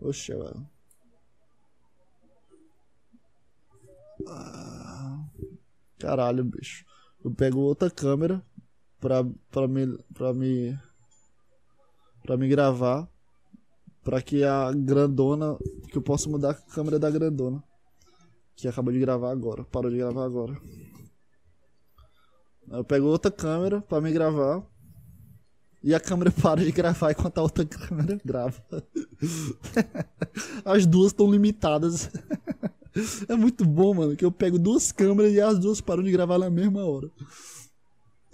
Oxe, 0.00 0.32
velho. 0.32 0.66
Ah, 4.28 4.73
caralho, 6.04 6.44
bicho. 6.44 6.84
Eu 7.24 7.30
pego 7.30 7.60
outra 7.60 7.90
câmera 7.90 8.42
pra, 9.00 9.24
pra 9.50 9.66
me. 9.66 9.98
pra 10.12 10.34
me. 10.34 10.78
pra 12.22 12.36
me 12.36 12.48
gravar. 12.48 13.08
Pra 14.02 14.20
que 14.20 14.44
a 14.44 14.70
grandona. 14.72 15.56
Que 15.90 15.98
eu 15.98 16.02
possa 16.02 16.28
mudar 16.28 16.50
a 16.50 16.54
câmera 16.54 16.98
da 16.98 17.10
grandona 17.10 17.62
que 18.56 18.68
acabou 18.68 18.92
de 18.92 19.00
gravar 19.00 19.30
agora, 19.30 19.64
parou 19.64 19.90
de 19.90 19.96
gravar 19.96 20.24
agora. 20.24 20.56
Eu 22.70 22.84
pego 22.84 23.06
outra 23.06 23.30
câmera 23.30 23.80
para 23.82 24.00
me 24.00 24.10
gravar 24.10 24.64
e 25.82 25.94
a 25.94 26.00
câmera 26.00 26.30
para 26.42 26.64
de 26.64 26.72
gravar 26.72 27.10
enquanto 27.10 27.38
a 27.38 27.42
outra 27.42 27.64
câmera 27.66 28.18
grava. 28.24 28.62
As 30.64 30.86
duas 30.86 31.08
estão 31.08 31.30
limitadas. 31.30 32.10
É 33.28 33.34
muito 33.34 33.64
bom, 33.64 33.94
mano, 33.94 34.16
que 34.16 34.24
eu 34.24 34.32
pego 34.32 34.58
duas 34.58 34.92
câmeras 34.92 35.32
e 35.32 35.40
as 35.40 35.58
duas 35.58 35.80
param 35.80 36.02
de 36.02 36.10
gravar 36.10 36.38
na 36.38 36.50
mesma 36.50 36.84
hora. 36.84 37.10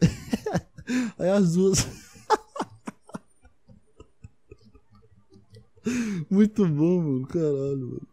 Aí 1.19 1.31
as 1.31 1.55
duas. 1.55 1.87
Muito 6.31 6.67
bom, 6.67 7.01
mano. 7.01 7.27
Caralho, 7.27 7.89
mano. 7.89 8.07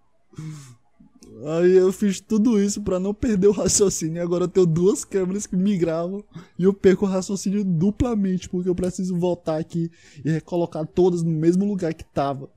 Aí 1.45 1.75
eu 1.75 1.91
fiz 1.91 2.19
tudo 2.19 2.60
isso 2.60 2.81
para 2.81 2.99
não 2.99 3.13
perder 3.13 3.47
o 3.47 3.51
raciocínio. 3.51 4.17
E 4.17 4.19
agora 4.19 4.45
eu 4.45 4.47
tenho 4.47 4.65
duas 4.65 5.05
câmeras 5.05 5.45
que 5.45 5.55
me 5.55 5.77
gravam 5.77 6.23
e 6.57 6.63
eu 6.63 6.73
perco 6.73 7.05
o 7.05 7.10
raciocínio 7.10 7.63
duplamente, 7.63 8.49
porque 8.49 8.69
eu 8.69 8.75
preciso 8.75 9.15
voltar 9.17 9.57
aqui 9.57 9.91
e 10.23 10.31
recolocar 10.31 10.88
todas 10.88 11.21
no 11.21 11.31
mesmo 11.31 11.65
lugar 11.65 11.93
que 11.93 12.05
tava. 12.05 12.49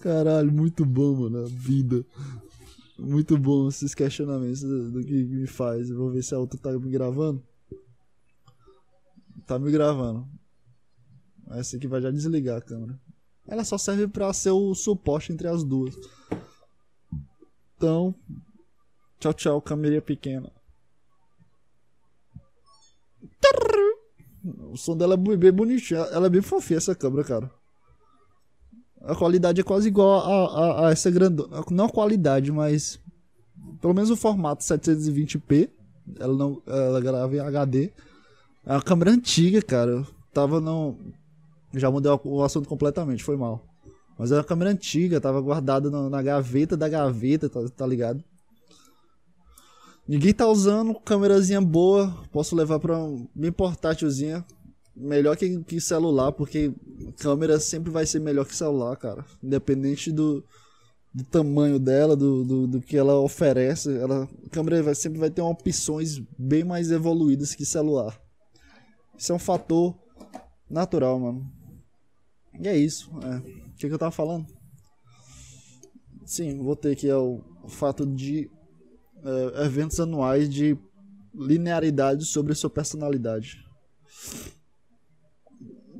Caralho, 0.00 0.52
muito 0.52 0.84
bom, 0.84 1.14
mano. 1.14 1.44
A 1.44 1.48
vida. 1.48 2.04
Muito 2.98 3.38
bom 3.38 3.68
esses 3.68 3.94
questionamentos 3.94 4.62
do 4.62 5.02
que 5.02 5.24
me 5.24 5.46
faz. 5.46 5.88
Eu 5.88 5.96
vou 5.96 6.10
ver 6.10 6.22
se 6.22 6.34
a 6.34 6.38
outra 6.38 6.58
tá 6.58 6.70
me 6.72 6.90
gravando. 6.90 7.42
Tá 9.46 9.58
me 9.58 9.70
gravando. 9.70 10.28
Essa 11.50 11.76
aqui 11.76 11.88
vai 11.88 12.00
já 12.00 12.10
desligar 12.10 12.58
a 12.58 12.60
câmera. 12.60 13.00
Ela 13.46 13.64
só 13.64 13.78
serve 13.78 14.06
para 14.06 14.32
ser 14.32 14.50
o 14.50 14.74
suporte 14.74 15.32
entre 15.32 15.48
as 15.48 15.64
duas. 15.64 15.94
Então, 17.76 18.14
tchau, 19.18 19.32
tchau, 19.32 19.62
câmera 19.62 20.00
pequena. 20.02 20.52
O 24.70 24.76
som 24.76 24.96
dela 24.96 25.14
é 25.14 25.36
bem 25.36 25.52
bonitinho. 25.52 26.00
Ela 26.00 26.26
é 26.26 26.30
bem 26.30 26.42
fofinha 26.42 26.78
essa 26.78 26.94
câmera, 26.94 27.24
cara. 27.24 27.59
A 29.10 29.16
qualidade 29.16 29.60
é 29.60 29.64
quase 29.64 29.88
igual 29.88 30.20
a, 30.20 30.84
a, 30.84 30.88
a 30.88 30.90
essa 30.92 31.10
grande. 31.10 31.44
Não 31.70 31.86
a 31.86 31.90
qualidade, 31.90 32.52
mas. 32.52 32.98
Pelo 33.80 33.92
menos 33.92 34.10
o 34.10 34.16
formato 34.16 34.62
720p. 34.62 35.68
Ela 36.18 36.34
não. 36.36 36.62
Ela 36.66 37.00
grava 37.00 37.34
em 37.34 37.40
HD. 37.40 37.90
É 38.64 38.72
uma 38.72 38.82
câmera 38.82 39.10
antiga, 39.10 39.60
cara. 39.60 39.90
Eu 39.90 40.06
tava 40.32 40.60
no. 40.60 40.96
Já 41.74 41.90
mudei 41.90 42.10
o 42.24 42.42
assunto 42.42 42.68
completamente, 42.68 43.24
foi 43.24 43.36
mal. 43.36 43.64
Mas 44.18 44.30
é 44.30 44.36
uma 44.36 44.44
câmera 44.44 44.70
antiga, 44.70 45.20
tava 45.20 45.40
guardada 45.40 45.88
no, 45.88 46.10
na 46.10 46.20
gaveta 46.20 46.76
da 46.76 46.88
gaveta, 46.88 47.48
tá, 47.48 47.60
tá 47.74 47.86
ligado? 47.86 48.22
Ninguém 50.06 50.34
tá 50.34 50.46
usando 50.46 50.94
câmerazinha 51.00 51.60
boa. 51.60 52.14
Posso 52.30 52.54
levar 52.54 52.78
pra 52.78 52.98
um 52.98 53.26
bem 53.34 53.50
portátilzinha. 53.50 54.44
Melhor 54.94 55.36
que, 55.36 55.62
que 55.64 55.80
celular, 55.80 56.32
porque 56.32 56.72
câmera 57.18 57.58
sempre 57.60 57.90
vai 57.90 58.04
ser 58.04 58.20
melhor 58.20 58.44
que 58.44 58.54
celular, 58.54 58.96
cara. 58.96 59.24
Independente 59.42 60.10
do, 60.10 60.44
do 61.14 61.24
tamanho 61.24 61.78
dela, 61.78 62.16
do, 62.16 62.44
do, 62.44 62.66
do, 62.66 62.80
que 62.80 62.96
ela 62.96 63.18
oferece. 63.18 63.96
Ela, 63.96 64.28
a 64.46 64.48
câmera 64.50 64.82
vai, 64.82 64.94
sempre 64.94 65.18
vai 65.18 65.30
ter 65.30 65.42
opções 65.42 66.18
bem 66.38 66.64
mais 66.64 66.90
evoluídas 66.90 67.54
que 67.54 67.64
celular. 67.64 68.20
Isso 69.16 69.32
é 69.32 69.34
um 69.34 69.38
fator 69.38 69.94
natural, 70.68 71.18
mano. 71.18 71.50
E 72.58 72.68
é 72.68 72.76
isso. 72.76 73.10
É. 73.22 73.36
O 73.36 73.74
que, 73.76 73.88
que 73.88 73.94
eu 73.94 73.98
tava 73.98 74.10
falando? 74.10 74.46
Sim, 76.24 76.58
vou 76.62 76.76
ter 76.76 76.92
aqui 76.92 77.08
é 77.08 77.16
o, 77.16 77.42
o 77.62 77.68
fato 77.68 78.06
de 78.06 78.50
é, 79.24 79.64
eventos 79.64 79.98
anuais 79.98 80.48
de 80.48 80.78
linearidade 81.34 82.24
sobre 82.24 82.52
a 82.52 82.54
sua 82.54 82.70
personalidade. 82.70 83.64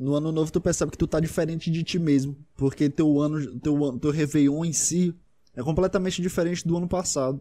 No 0.00 0.14
ano 0.14 0.32
novo 0.32 0.50
tu 0.50 0.62
percebe 0.62 0.90
que 0.90 0.96
tu 0.96 1.06
tá 1.06 1.20
diferente 1.20 1.70
de 1.70 1.84
ti 1.84 1.98
mesmo, 1.98 2.34
porque 2.56 2.88
teu 2.88 3.20
ano, 3.20 3.60
teu 3.60 3.98
teu 3.98 4.10
Réveillon 4.10 4.64
em 4.64 4.72
si 4.72 5.14
é 5.54 5.62
completamente 5.62 6.22
diferente 6.22 6.66
do 6.66 6.74
ano 6.74 6.88
passado. 6.88 7.38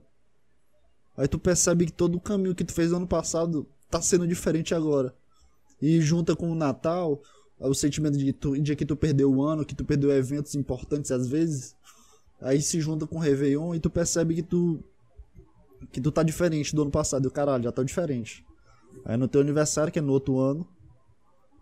Aí 1.15 1.25
tu 1.25 1.39
percebe 1.39 1.85
que 1.85 1.93
todo 1.93 2.15
o 2.15 2.19
caminho 2.19 2.53
que 2.53 2.65
tu 2.65 2.73
fez 2.73 2.91
no 2.91 2.97
ano 2.97 3.07
passado 3.07 3.65
tá 3.89 4.01
sendo 4.01 4.27
diferente 4.27 4.75
agora. 4.75 5.15
E 5.81 6.01
junta 6.01 6.35
com 6.35 6.51
o 6.51 6.55
Natal, 6.55 7.21
o 7.57 7.73
sentimento 7.73 8.17
de, 8.17 8.33
tu, 8.33 8.61
de 8.61 8.75
que 8.75 8.85
tu 8.85 8.97
perdeu 8.97 9.33
o 9.33 9.41
ano, 9.41 9.63
que 9.63 9.73
tu 9.73 9.85
perdeu 9.85 10.11
eventos 10.11 10.53
importantes 10.53 11.11
às 11.11 11.29
vezes. 11.29 11.77
Aí 12.41 12.61
se 12.61 12.81
junta 12.81 13.07
com 13.07 13.15
o 13.15 13.21
Réveillon 13.21 13.73
e 13.73 13.79
tu 13.79 13.89
percebe 13.89 14.35
que 14.35 14.43
tu 14.43 14.83
que 15.93 16.01
tu 16.01 16.11
tá 16.11 16.23
diferente 16.23 16.75
do 16.75 16.81
ano 16.81 16.91
passado. 16.91 17.25
O 17.25 17.31
caralho, 17.31 17.63
já 17.63 17.71
tá 17.71 17.83
diferente. 17.83 18.45
Aí 19.05 19.15
no 19.15 19.29
teu 19.29 19.39
aniversário, 19.39 19.93
que 19.93 19.99
é 19.99 20.01
no 20.01 20.11
outro 20.11 20.37
ano, 20.39 20.67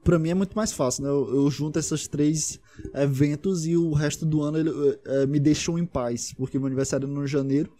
pra 0.04 0.20
mim 0.20 0.30
é 0.30 0.34
muito 0.34 0.56
mais 0.56 0.72
fácil, 0.72 1.04
né? 1.04 1.10
Eu, 1.10 1.36
eu 1.36 1.52
junto 1.52 1.80
esses 1.80 2.08
três 2.08 2.60
eventos 2.94 3.66
e 3.66 3.76
o 3.76 3.94
resto 3.94 4.26
do 4.26 4.42
ano 4.42 4.58
ele, 4.58 5.00
é, 5.06 5.26
me 5.26 5.40
deixou 5.40 5.78
em 5.78 5.86
paz. 5.86 6.34
Porque 6.34 6.58
meu 6.58 6.68
aniversário 6.68 7.06
é 7.06 7.12
no 7.12 7.28
janeiro. 7.28 7.72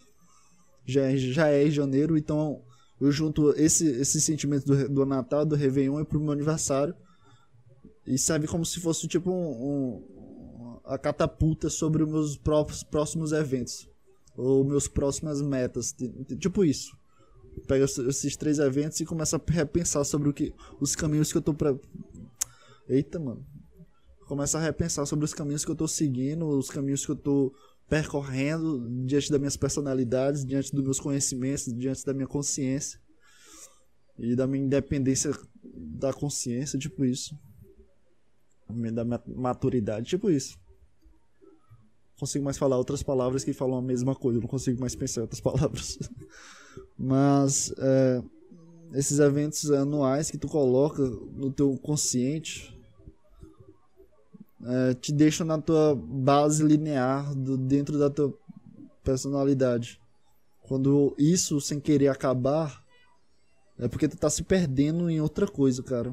Já, 0.86 1.02
é, 1.02 1.16
já 1.16 1.48
é 1.48 1.66
em 1.66 1.70
janeiro, 1.70 2.16
então 2.16 2.62
eu 3.00 3.12
junto 3.12 3.50
esse, 3.50 3.86
esse 3.86 4.20
sentimento 4.20 4.64
do, 4.64 4.88
do 4.88 5.06
Natal, 5.06 5.44
do 5.44 5.54
Réveillon 5.54 6.00
e 6.00 6.04
pro 6.04 6.20
meu 6.20 6.32
aniversário. 6.32 6.94
E 8.06 8.18
serve 8.18 8.46
como 8.46 8.64
se 8.64 8.80
fosse 8.80 9.06
tipo 9.06 9.30
um, 9.30 9.50
um, 9.50 10.80
a 10.84 10.96
catapulta 10.96 11.68
sobre 11.68 12.02
os 12.02 12.08
meus 12.08 12.36
próprios, 12.36 12.82
próximos 12.82 13.32
eventos. 13.32 13.88
Ou 14.36 14.64
meus 14.64 14.88
próximas 14.88 15.42
metas. 15.42 15.94
Tipo 16.38 16.64
isso. 16.64 16.96
Pega 17.66 17.84
esses 17.84 18.36
três 18.36 18.58
eventos 18.58 19.00
e 19.00 19.04
começa 19.04 19.36
a 19.36 19.52
repensar 19.52 20.04
sobre 20.04 20.28
o 20.28 20.32
que, 20.32 20.54
os 20.80 20.94
caminhos 20.94 21.32
que 21.32 21.38
eu 21.38 21.42
tô. 21.42 21.54
Eita, 22.88 23.18
mano. 23.18 23.44
Começa 24.26 24.58
a 24.58 24.60
repensar 24.60 25.06
sobre 25.06 25.24
os 25.24 25.34
caminhos 25.34 25.64
que 25.64 25.70
eu 25.70 25.76
tô 25.76 25.88
seguindo, 25.88 26.46
os 26.46 26.70
caminhos 26.70 27.04
que 27.04 27.12
eu 27.12 27.16
tô 27.16 27.54
percorrendo 27.88 28.86
diante 29.06 29.30
das 29.30 29.38
minhas 29.38 29.56
personalidades, 29.56 30.44
diante 30.44 30.74
dos 30.74 30.84
meus 30.84 31.00
conhecimentos, 31.00 31.72
diante 31.74 32.04
da 32.04 32.12
minha 32.12 32.26
consciência 32.26 33.00
e 34.18 34.36
da 34.36 34.46
minha 34.46 34.64
independência 34.64 35.32
da 35.62 36.12
consciência, 36.12 36.78
tipo 36.78 37.04
isso 37.04 37.34
da 38.92 39.04
maturidade, 39.26 40.06
tipo 40.06 40.30
isso. 40.30 40.58
Não 42.12 42.20
consigo 42.20 42.44
mais 42.44 42.58
falar 42.58 42.76
outras 42.76 43.02
palavras 43.02 43.44
que 43.44 43.52
falam 43.52 43.78
a 43.78 43.82
mesma 43.82 44.14
coisa, 44.14 44.40
não 44.40 44.48
consigo 44.48 44.80
mais 44.80 44.94
pensar 44.94 45.22
outras 45.22 45.40
palavras. 45.40 45.98
Mas 46.96 47.72
é, 47.78 48.22
esses 48.94 49.18
eventos 49.18 49.70
anuais 49.70 50.30
que 50.30 50.38
tu 50.38 50.48
coloca 50.48 51.02
no 51.02 51.50
teu 51.50 51.76
consciente 51.78 52.77
é, 54.64 54.94
te 54.94 55.12
deixam 55.12 55.46
na 55.46 55.60
tua 55.60 55.94
base 55.94 56.62
linear 56.62 57.34
do, 57.34 57.56
dentro 57.56 57.98
da 57.98 58.10
tua 58.10 58.32
personalidade. 59.02 60.00
Quando 60.62 61.14
isso 61.18 61.60
sem 61.60 61.80
querer 61.80 62.08
acabar, 62.08 62.84
é 63.78 63.88
porque 63.88 64.08
tu 64.08 64.16
tá 64.16 64.28
se 64.28 64.42
perdendo 64.42 65.08
em 65.08 65.20
outra 65.20 65.46
coisa, 65.46 65.82
cara 65.82 66.12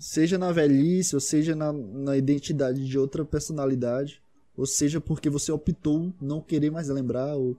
seja 0.00 0.38
na 0.38 0.50
velhice, 0.50 1.14
ou 1.14 1.20
seja 1.20 1.54
na, 1.54 1.70
na 1.72 2.16
identidade 2.16 2.88
de 2.88 2.98
outra 2.98 3.22
personalidade, 3.22 4.22
ou 4.56 4.66
seja 4.66 4.98
porque 4.98 5.28
você 5.28 5.52
optou 5.52 6.12
não 6.20 6.40
querer 6.40 6.70
mais 6.70 6.88
lembrar, 6.88 7.36
ou 7.36 7.56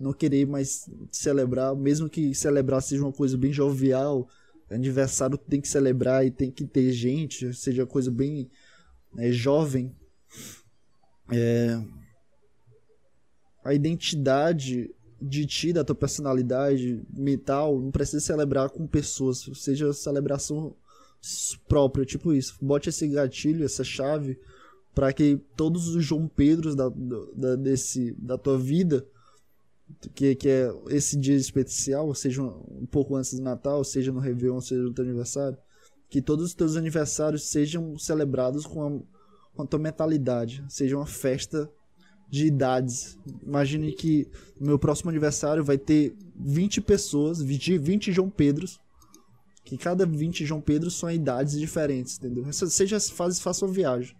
não 0.00 0.12
querer 0.12 0.46
mais 0.46 0.88
celebrar, 1.12 1.76
mesmo 1.76 2.08
que 2.08 2.34
celebrar 2.34 2.80
seja 2.80 3.02
uma 3.02 3.12
coisa 3.12 3.36
bem 3.36 3.52
jovial, 3.52 4.26
aniversário 4.74 5.36
tem 5.36 5.60
que 5.60 5.68
celebrar 5.68 6.26
e 6.26 6.30
tem 6.30 6.50
que 6.50 6.64
ter 6.64 6.90
gente, 6.92 7.52
seja 7.54 7.86
coisa 7.86 8.10
bem 8.10 8.50
é, 9.18 9.30
jovem. 9.30 9.94
É, 11.30 11.82
a 13.64 13.74
identidade 13.74 14.90
de 15.20 15.46
ti, 15.46 15.72
da 15.72 15.84
tua 15.84 15.94
personalidade 15.94 17.02
mental, 17.12 17.80
não 17.80 17.90
precisa 17.90 18.20
celebrar 18.20 18.70
com 18.70 18.86
pessoas, 18.86 19.48
seja 19.54 19.92
celebração 19.92 20.74
próprio, 21.68 22.04
tipo 22.04 22.32
isso. 22.32 22.56
Bote 22.60 22.88
esse 22.88 23.06
gatilho, 23.06 23.64
essa 23.64 23.84
chave, 23.84 24.38
para 24.94 25.12
que 25.12 25.40
todos 25.56 25.88
os 25.94 26.04
João 26.04 26.26
Pedros 26.26 26.74
da, 26.74 26.88
da, 26.88 27.56
desse, 27.56 28.12
da 28.18 28.36
tua 28.36 28.58
vida, 28.58 29.06
que, 30.14 30.34
que 30.34 30.48
é 30.48 30.72
esse 30.88 31.16
dia 31.16 31.36
especial, 31.36 32.14
seja 32.14 32.42
um, 32.42 32.86
pouco 32.90 33.16
antes 33.16 33.34
do 33.34 33.42
Natal, 33.42 33.82
seja 33.84 34.12
no 34.12 34.20
Réveillon, 34.20 34.60
seja 34.60 34.82
no 34.82 34.92
teu 34.92 35.04
aniversário, 35.04 35.56
que 36.08 36.20
todos 36.20 36.46
os 36.46 36.54
teus 36.54 36.76
aniversários 36.76 37.48
sejam 37.48 37.98
celebrados 37.98 38.66
com 38.66 38.86
a, 38.86 38.90
com 39.54 39.62
a 39.62 39.66
tua 39.66 39.78
mentalidade, 39.78 40.64
seja 40.68 40.96
uma 40.96 41.06
festa 41.06 41.70
de 42.28 42.46
idades. 42.46 43.18
Imagine 43.42 43.92
que 43.92 44.26
no 44.58 44.66
meu 44.68 44.78
próximo 44.78 45.10
aniversário 45.10 45.62
vai 45.62 45.76
ter 45.76 46.16
20 46.34 46.80
pessoas, 46.80 47.42
20, 47.42 47.78
20 47.78 48.12
João 48.12 48.30
Pedros, 48.30 48.80
que 49.64 49.76
cada 49.76 50.04
20 50.06 50.44
João 50.44 50.60
Pedro 50.60 50.90
são 50.90 51.10
idades 51.10 51.58
diferentes, 51.58 52.18
entendeu? 52.18 52.50
Seja 52.52 52.98
faz, 52.98 53.38
faça 53.38 53.64
uma 53.64 53.72
viagem. 53.72 54.16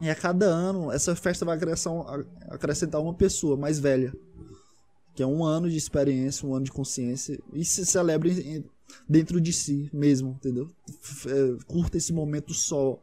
E 0.00 0.10
a 0.10 0.14
cada 0.14 0.46
ano, 0.46 0.90
essa 0.90 1.14
festa 1.14 1.44
vai 1.44 1.58
acrescentar 2.48 3.00
uma 3.00 3.14
pessoa 3.14 3.56
mais 3.56 3.78
velha. 3.78 4.12
Que 5.14 5.22
é 5.22 5.26
um 5.26 5.44
ano 5.44 5.70
de 5.70 5.76
experiência, 5.76 6.46
um 6.46 6.54
ano 6.54 6.64
de 6.64 6.72
consciência. 6.72 7.38
E 7.52 7.64
se 7.64 7.86
celebra 7.86 8.28
dentro 9.08 9.40
de 9.40 9.52
si 9.52 9.88
mesmo, 9.92 10.30
entendeu? 10.30 10.68
É, 11.26 11.64
curta 11.66 11.96
esse 11.96 12.12
momento 12.12 12.52
só. 12.52 13.00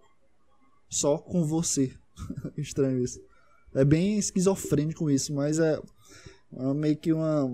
Só 0.90 1.18
com 1.18 1.46
você. 1.46 1.94
Estranho 2.58 3.02
isso. 3.02 3.22
É 3.74 3.86
bem 3.86 4.18
esquizofrênico 4.18 5.10
isso, 5.10 5.34
mas 5.34 5.58
é, 5.58 5.82
é 6.54 6.74
meio 6.74 6.98
que 6.98 7.14
uma, 7.14 7.46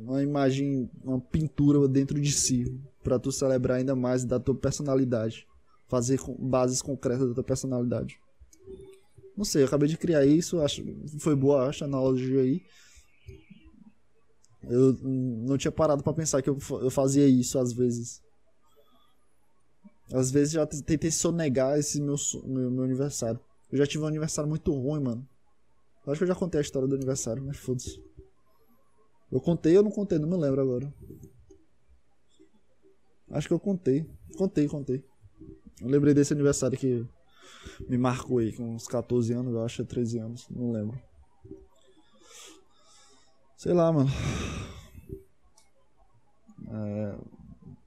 uma 0.00 0.22
imagem, 0.22 0.90
uma 1.04 1.20
pintura 1.20 1.86
dentro 1.86 2.18
de 2.18 2.32
si. 2.32 2.80
para 3.04 3.18
tu 3.18 3.30
celebrar 3.30 3.78
ainda 3.78 3.94
mais 3.94 4.24
da 4.24 4.40
tua 4.40 4.54
personalidade. 4.54 5.46
Fazer 5.86 6.18
bases 6.38 6.80
concretas 6.80 7.28
da 7.28 7.34
tua 7.34 7.44
personalidade. 7.44 8.18
Não 9.38 9.44
sei, 9.44 9.62
eu 9.62 9.66
acabei 9.68 9.88
de 9.88 9.96
criar 9.96 10.26
isso, 10.26 10.60
acho 10.60 10.82
foi 11.20 11.36
boa 11.36 11.68
acho, 11.68 11.84
a 11.84 11.86
analogia 11.86 12.40
aí. 12.40 12.60
Eu 14.64 14.94
não 14.94 15.56
tinha 15.56 15.70
parado 15.70 16.02
para 16.02 16.12
pensar 16.12 16.42
que 16.42 16.50
eu, 16.50 16.58
eu 16.82 16.90
fazia 16.90 17.24
isso 17.28 17.56
às 17.56 17.72
vezes. 17.72 18.20
Às 20.12 20.32
vezes 20.32 20.54
já 20.54 20.66
tentei 20.66 21.12
sonegar 21.12 21.78
esse 21.78 22.00
meu, 22.00 22.16
meu, 22.46 22.68
meu 22.68 22.82
aniversário. 22.82 23.38
Eu 23.70 23.78
já 23.78 23.86
tive 23.86 24.02
um 24.02 24.08
aniversário 24.08 24.50
muito 24.50 24.72
ruim, 24.72 25.04
mano. 25.04 25.28
Acho 26.04 26.18
que 26.18 26.24
eu 26.24 26.28
já 26.28 26.34
contei 26.34 26.58
a 26.58 26.62
história 26.62 26.88
do 26.88 26.96
aniversário, 26.96 27.40
mas 27.40 27.58
foda-se. 27.58 28.02
Eu 29.30 29.40
contei 29.40 29.76
ou 29.76 29.84
não 29.84 29.90
contei? 29.92 30.18
Não 30.18 30.28
me 30.28 30.36
lembro 30.36 30.60
agora. 30.60 30.92
Acho 33.30 33.46
que 33.46 33.54
eu 33.54 33.60
contei. 33.60 34.04
Contei, 34.36 34.66
contei. 34.66 35.04
Eu 35.80 35.88
lembrei 35.88 36.12
desse 36.12 36.32
aniversário 36.32 36.76
que 36.76 37.06
me 37.88 37.98
marcou 37.98 38.38
aí, 38.38 38.52
com 38.52 38.74
uns 38.74 38.86
14 38.86 39.32
anos, 39.32 39.52
eu 39.52 39.64
acho, 39.64 39.84
13 39.84 40.18
anos, 40.18 40.46
não 40.50 40.72
lembro. 40.72 41.00
Sei 43.56 43.72
lá, 43.72 43.92
mano. 43.92 44.10
É... 46.70 47.18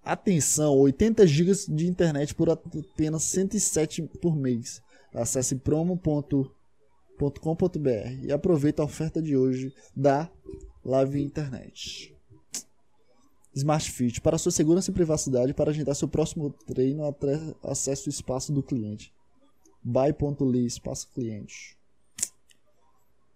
Atenção, 0.03 0.75
80 0.77 1.27
GB 1.27 1.51
de 1.69 1.87
internet 1.87 2.33
por 2.33 2.49
apenas 2.49 3.23
107 3.23 4.01
por 4.21 4.35
mês. 4.35 4.81
Acesse 5.13 5.55
promo.com.br 5.55 6.49
e 8.23 8.31
aproveite 8.31 8.81
a 8.81 8.83
oferta 8.83 9.21
de 9.21 9.37
hoje 9.37 9.73
da 9.95 10.29
Live 10.83 11.21
Internet. 11.21 12.15
Smart 13.53 13.91
Fit. 13.91 14.21
Para 14.21 14.37
sua 14.37 14.51
segurança 14.51 14.89
e 14.89 14.93
privacidade, 14.93 15.53
para 15.53 15.71
agendar 15.71 15.95
seu 15.95 16.07
próximo 16.07 16.51
treino, 16.65 17.03
acesse 17.63 18.07
o 18.07 18.09
espaço 18.09 18.51
do 18.51 18.63
cliente. 18.63 19.13
Buy.ly, 19.83 20.65
espaço 20.65 21.09
cliente. 21.13 21.77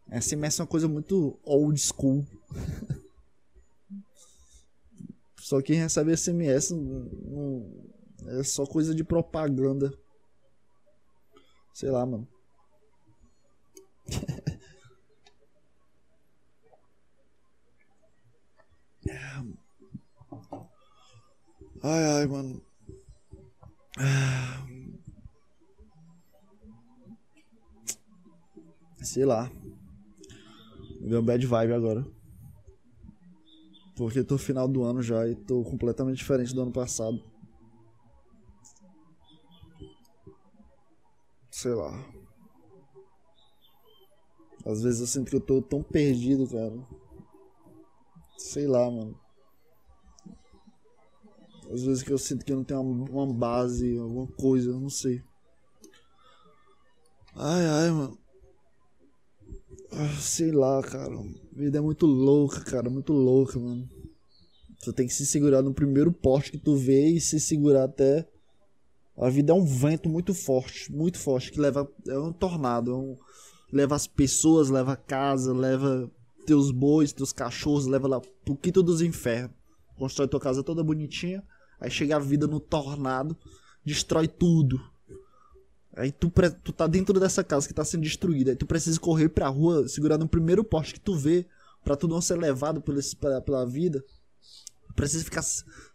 SMS 0.09 0.59
é 0.59 0.63
uma 0.63 0.67
coisa 0.67 0.87
muito 0.87 1.39
old 1.43 1.79
school. 1.79 2.25
só 5.39 5.61
quem 5.61 5.77
recebe 5.77 6.15
SMS 6.15 6.71
não, 6.71 7.71
é 8.27 8.43
só 8.43 8.65
coisa 8.65 8.93
de 8.93 9.03
propaganda. 9.03 9.93
Sei 11.73 11.89
lá, 11.89 12.05
mano. 12.05 12.27
ai, 21.83 22.03
ai, 22.05 22.25
mano. 22.27 22.61
Sei 29.05 29.23
lá. 29.23 29.51
Me 30.99 31.09
deu 31.09 31.21
bad 31.21 31.45
vibe 31.45 31.73
agora. 31.73 32.05
Porque 33.95 34.23
tô 34.23 34.37
final 34.37 34.67
do 34.67 34.83
ano 34.83 35.01
já 35.01 35.27
e 35.27 35.35
tô 35.35 35.63
completamente 35.63 36.17
diferente 36.17 36.53
do 36.53 36.63
ano 36.63 36.71
passado. 36.71 37.23
Sei 41.51 41.73
lá. 41.73 41.91
Às 44.65 44.81
vezes 44.81 44.99
eu 45.01 45.07
sinto 45.07 45.29
que 45.29 45.35
eu 45.35 45.41
tô 45.41 45.61
tão 45.61 45.83
perdido, 45.83 46.47
cara. 46.49 46.75
Sei 48.39 48.67
lá, 48.67 48.89
mano. 48.89 49.17
Às 51.71 51.83
vezes 51.83 52.03
que 52.03 52.11
eu 52.11 52.17
sinto 52.17 52.43
que 52.43 52.51
eu 52.51 52.57
não 52.57 52.63
tenho 52.63 52.81
uma, 52.81 53.09
uma 53.09 53.33
base, 53.33 53.97
alguma 53.97 54.27
coisa, 54.27 54.77
não 54.77 54.89
sei. 54.89 55.23
Ai, 57.35 57.65
ai, 57.65 57.91
mano. 57.91 58.24
Ah, 59.97 60.19
sei 60.19 60.51
lá, 60.51 60.83
cara. 60.83 61.15
A 61.15 61.57
vida 61.57 61.77
é 61.77 61.81
muito 61.81 62.05
louca, 62.05 62.59
cara. 62.61 62.89
Muito 62.89 63.13
louca, 63.13 63.57
mano. 63.57 63.89
Tu 64.83 64.91
tem 64.91 65.07
que 65.07 65.13
se 65.13 65.25
segurar 65.25 65.61
no 65.61 65.73
primeiro 65.73 66.11
poste 66.11 66.51
que 66.51 66.57
tu 66.57 66.75
vê 66.75 67.11
e 67.11 67.21
se 67.21 67.39
segurar 67.39 67.85
até. 67.85 68.27
A 69.17 69.29
vida 69.29 69.53
é 69.53 69.55
um 69.55 69.63
vento 69.63 70.09
muito 70.09 70.33
forte, 70.33 70.91
muito 70.91 71.17
forte, 71.17 71.49
que 71.49 71.61
leva. 71.61 71.89
É 72.07 72.19
um 72.19 72.33
tornado. 72.33 72.91
É 72.91 72.95
um... 72.95 73.17
Leva 73.71 73.95
as 73.95 74.05
pessoas, 74.05 74.69
leva 74.69 74.93
a 74.93 74.97
casa, 74.97 75.53
leva 75.53 76.11
teus 76.45 76.71
bois, 76.71 77.13
teus 77.13 77.31
cachorros, 77.31 77.87
leva 77.87 78.07
lá 78.07 78.21
pro 78.43 78.55
quinto 78.55 78.83
dos 78.83 79.01
infernos. 79.01 79.55
Constrói 79.97 80.27
tua 80.27 80.41
casa 80.41 80.61
toda 80.61 80.83
bonitinha. 80.83 81.41
Aí 81.79 81.89
chega 81.89 82.17
a 82.17 82.19
vida 82.19 82.47
no 82.47 82.59
tornado, 82.59 83.35
destrói 83.85 84.27
tudo 84.27 84.79
Aí 85.95 86.11
tu, 86.11 86.31
tu 86.63 86.73
tá 86.73 86.87
dentro 86.87 87.19
dessa 87.19 87.43
casa 87.43 87.67
que 87.67 87.73
tá 87.73 87.85
sendo 87.85 88.03
destruída. 88.03 88.51
Aí 88.51 88.57
tu 88.57 88.65
precisa 88.65 88.99
correr 88.99 89.29
pra 89.29 89.47
rua, 89.47 89.87
segurar 89.87 90.17
no 90.17 90.27
primeiro 90.27 90.63
poste 90.63 90.93
que 90.93 90.99
tu 90.99 91.15
vê, 91.15 91.45
pra 91.83 91.95
tu 91.95 92.07
não 92.07 92.19
ser 92.19 92.37
levado 92.37 92.81
pela, 92.81 93.41
pela 93.41 93.65
vida. 93.65 94.03
Precisa 94.95 95.23
ficar 95.23 95.43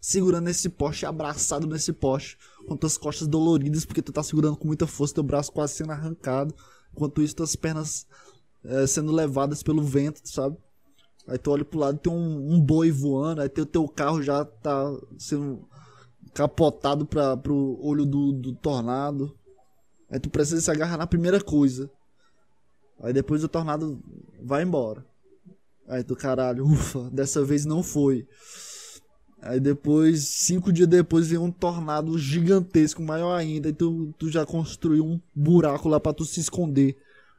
segurando 0.00 0.48
esse 0.48 0.68
poste, 0.68 1.06
abraçado 1.06 1.66
nesse 1.66 1.92
poste, 1.92 2.38
com 2.66 2.76
tuas 2.76 2.98
costas 2.98 3.26
doloridas, 3.26 3.84
porque 3.84 4.02
tu 4.02 4.12
tá 4.12 4.22
segurando 4.22 4.56
com 4.56 4.66
muita 4.66 4.86
força, 4.86 5.14
teu 5.14 5.22
braço 5.22 5.52
quase 5.52 5.74
sendo 5.74 5.92
arrancado. 5.92 6.54
Enquanto 6.92 7.22
isso, 7.22 7.36
tuas 7.36 7.56
pernas 7.56 8.06
é, 8.64 8.86
sendo 8.86 9.12
levadas 9.12 9.62
pelo 9.62 9.82
vento, 9.82 10.20
sabe? 10.24 10.56
Aí 11.26 11.38
tu 11.38 11.50
olha 11.50 11.64
pro 11.64 11.78
lado 11.78 11.98
tem 11.98 12.12
um, 12.12 12.54
um 12.54 12.60
boi 12.60 12.90
voando, 12.90 13.40
aí 13.40 13.48
teu, 13.48 13.64
teu 13.64 13.86
carro 13.88 14.22
já 14.22 14.44
tá 14.44 14.98
sendo 15.18 15.68
capotado 16.34 17.06
pra, 17.06 17.36
pro 17.36 17.78
olho 17.80 18.04
do, 18.04 18.32
do 18.32 18.54
tornado. 18.54 19.34
Aí 20.10 20.18
tu 20.18 20.28
precisa 20.28 20.60
se 20.60 20.70
agarrar 20.70 20.96
na 20.96 21.06
primeira 21.06 21.40
coisa. 21.40 21.90
Aí 23.02 23.12
depois 23.12 23.44
o 23.44 23.48
tornado 23.48 24.02
vai 24.42 24.62
embora. 24.62 25.04
Aí 25.88 26.02
tu, 26.02 26.14
caralho, 26.14 26.64
ufa, 26.66 27.08
dessa 27.10 27.44
vez 27.44 27.64
não 27.64 27.82
foi. 27.82 28.26
Aí 29.42 29.58
depois, 29.58 30.26
cinco 30.28 30.72
dias 30.72 30.86
depois, 30.88 31.28
vem 31.28 31.38
um 31.38 31.50
tornado 31.50 32.18
gigantesco, 32.18 33.02
maior 33.02 33.34
ainda. 33.34 33.68
E 33.68 33.72
tu, 33.72 34.12
tu 34.18 34.30
já 34.30 34.44
construiu 34.44 35.04
um 35.04 35.20
buraco 35.34 35.88
lá 35.88 35.98
pra 35.98 36.12
tu 36.12 36.24
se 36.24 36.40
esconder. 36.40 36.96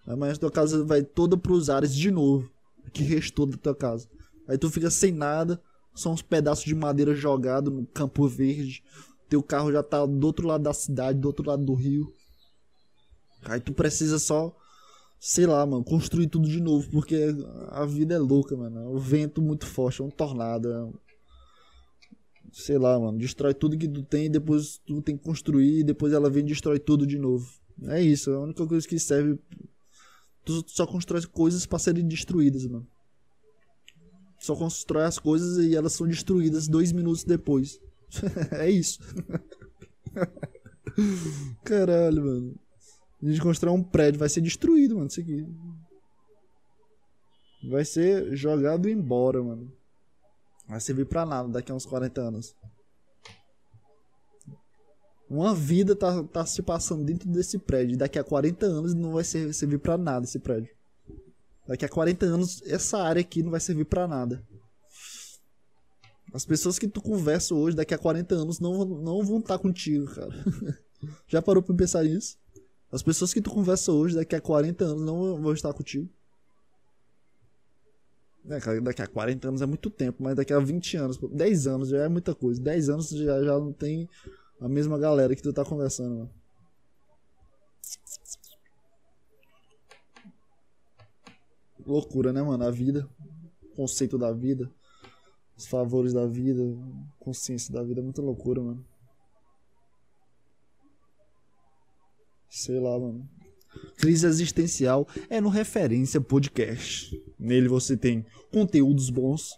Aí 0.08 0.38
tua 0.38 0.52
casa 0.52 0.84
vai 0.84 1.04
toda 1.04 1.38
pros 1.38 1.70
ares 1.70 1.94
de 1.94 2.10
novo. 2.10 2.50
Que 2.92 3.04
restou 3.04 3.46
da 3.46 3.56
tua 3.56 3.76
casa. 3.76 4.08
Aí 4.48 4.58
tu 4.58 4.70
fica 4.70 4.90
sem 4.90 5.12
nada, 5.12 5.62
só 5.94 6.12
uns 6.12 6.22
pedaços 6.22 6.66
de 6.66 6.74
madeira 6.74 7.14
jogados 7.14 7.72
no 7.72 7.86
campo 7.86 8.28
verde. 8.28 8.84
Teu 9.30 9.42
carro 9.42 9.72
já 9.72 9.84
tá 9.84 10.06
do 10.06 10.26
outro 10.28 10.48
lado 10.48 10.64
da 10.64 10.74
cidade, 10.74 11.20
do 11.20 11.28
outro 11.28 11.48
lado 11.48 11.64
do 11.64 11.74
rio. 11.74 12.12
Aí 13.44 13.60
tu 13.60 13.74
precisa 13.74 14.20
só, 14.20 14.56
sei 15.20 15.46
lá, 15.46 15.66
mano, 15.66 15.84
construir 15.84 16.28
tudo 16.28 16.48
de 16.48 16.62
novo, 16.62 16.90
porque 16.90 17.36
a 17.70 17.86
vida 17.86 18.16
é 18.16 18.20
louca, 18.20 18.56
mano. 18.56 18.94
O 18.94 19.00
vento 19.00 19.42
muito 19.42 19.66
forte, 19.66 20.02
é 20.02 20.06
um 20.06 20.10
tornado. 20.10 20.72
É 20.72 20.84
um... 20.84 20.94
Sei 22.52 22.78
lá, 22.78 23.00
mano, 23.00 23.18
destrói 23.18 23.54
tudo 23.54 23.78
que 23.78 23.88
tu 23.88 24.04
tem 24.04 24.30
depois 24.30 24.80
tu 24.86 25.02
tem 25.02 25.16
que 25.16 25.24
construir 25.24 25.80
e 25.80 25.84
depois 25.84 26.12
ela 26.12 26.30
vem 26.30 26.44
e 26.44 26.48
destrói 26.48 26.80
tudo 26.80 27.08
de 27.08 27.18
novo. 27.18 27.50
É 27.84 28.02
isso, 28.02 28.30
é 28.30 28.36
a 28.36 28.40
única 28.40 28.66
coisa 28.68 28.88
que 28.88 29.00
serve. 29.00 29.40
Tu 30.44 30.64
só 30.68 30.86
constrói 30.86 31.26
coisas 31.26 31.66
para 31.66 31.80
serem 31.80 32.08
destruídas, 32.08 32.66
mano. 32.66 32.88
Só 34.40 34.56
constrói 34.56 35.06
as 35.06 35.20
coisas 35.20 35.64
e 35.64 35.76
elas 35.76 35.94
são 35.94 36.08
destruídas 36.08 36.68
dois 36.68 36.92
minutos 36.92 37.24
depois. 37.24 37.80
é 38.52 38.70
isso. 38.70 39.00
Caralho, 41.64 42.26
mano. 42.26 42.60
A 43.22 43.26
gente 43.26 43.42
constrói 43.42 43.74
um 43.74 43.84
prédio, 43.84 44.20
vai 44.20 44.30
ser 44.30 44.42
destruído, 44.42 44.96
mano. 44.96 45.08
Isso 45.08 45.20
aqui. 45.20 45.46
Vai 47.70 47.86
ser 47.86 48.36
jogado 48.36 48.90
embora, 48.90 49.44
mano. 49.44 49.72
Vai 50.68 50.80
servir 50.80 51.06
pra 51.06 51.26
nada 51.26 51.50
daqui 51.50 51.72
a 51.72 51.76
uns 51.76 51.86
40 51.86 52.22
anos. 52.22 52.56
Uma 55.30 55.54
vida 55.54 55.96
tá, 55.96 56.24
tá 56.24 56.46
se 56.46 56.62
passando 56.62 57.06
dentro 57.06 57.30
desse 57.30 57.60
prédio. 57.60 57.98
Daqui 57.98 58.18
a 58.18 58.24
40 58.24 58.66
anos 58.66 58.94
não 58.94 59.14
vai 59.14 59.24
ser, 59.24 59.54
servir 59.54 59.78
pra 59.78 59.98
nada 59.98 60.26
esse 60.26 60.40
prédio. 60.40 60.74
Daqui 61.68 61.86
a 61.86 61.90
40 61.90 62.26
anos, 62.26 62.62
essa 62.64 62.98
área 62.98 63.22
aqui 63.22 63.44
não 63.44 63.52
vai 63.52 63.60
servir 63.60 63.86
pra 63.86 64.08
nada. 64.08 64.46
As 66.34 66.46
pessoas 66.46 66.80
que 66.80 66.88
tu 66.88 67.02
conversa 67.02 67.54
hoje, 67.54 67.76
daqui 67.76 67.94
a 67.94 67.98
40 67.98 68.36
anos, 68.36 68.60
não, 68.60 68.84
não 68.84 69.24
vão 69.24 69.40
estar 69.40 69.58
tá 69.58 69.60
contigo, 69.62 70.06
cara. 70.14 70.34
Já 71.28 71.42
parou 71.42 71.62
pra 71.62 71.76
pensar 71.76 72.04
nisso? 72.04 72.38
As 72.92 73.02
pessoas 73.02 73.34
que 73.34 73.42
tu 73.42 73.50
conversa 73.50 73.92
hoje, 73.92 74.16
daqui 74.16 74.36
a 74.36 74.42
40 74.42 74.84
anos, 74.84 75.02
não 75.02 75.42
vão 75.42 75.54
estar 75.54 75.74
contigo. 75.74 76.10
É, 78.50 78.82
daqui 78.82 79.02
a 79.02 79.08
40 79.08 79.48
anos 79.48 79.62
é 79.62 79.66
muito 79.66 79.90
tempo, 79.90 80.22
mas 80.22 80.36
daqui 80.36 80.52
a 80.52 80.60
20 80.60 80.98
anos, 80.98 81.18
10 81.18 81.68
anos 81.68 81.90
já 81.90 82.04
é 82.04 82.10
muita 82.10 82.36
coisa. 82.36 82.62
10 82.62 82.90
anos 82.90 83.10
já, 83.10 83.44
já 83.44 83.60
não 83.60 83.72
tem 83.72 84.10
a 84.60 84.68
mesma 84.68 84.98
galera 84.98 85.36
que 85.36 85.42
tu 85.42 85.54
tá 85.54 85.64
conversando, 85.64 86.16
mano. 86.16 86.32
Loucura, 91.86 92.34
né, 92.34 92.42
mano? 92.42 92.64
A 92.64 92.72
vida, 92.72 93.08
conceito 93.76 94.18
da 94.18 94.32
vida, 94.32 94.70
os 95.58 95.66
favores 95.66 96.14
da 96.14 96.26
vida, 96.26 96.62
consciência 97.20 97.74
da 97.74 97.84
vida, 97.84 98.02
é 98.02 98.04
muita 98.04 98.22
loucura, 98.22 98.62
mano. 98.62 98.86
Sei 102.54 102.78
lá, 102.82 103.00
mano. 103.00 103.26
Crise 103.96 104.28
Existencial 104.28 105.08
é 105.30 105.40
no 105.40 105.48
Referência 105.48 106.20
Podcast. 106.20 107.18
Nele 107.40 107.70
você 107.70 107.96
tem 107.96 108.26
conteúdos 108.52 109.10
bons, 109.10 109.58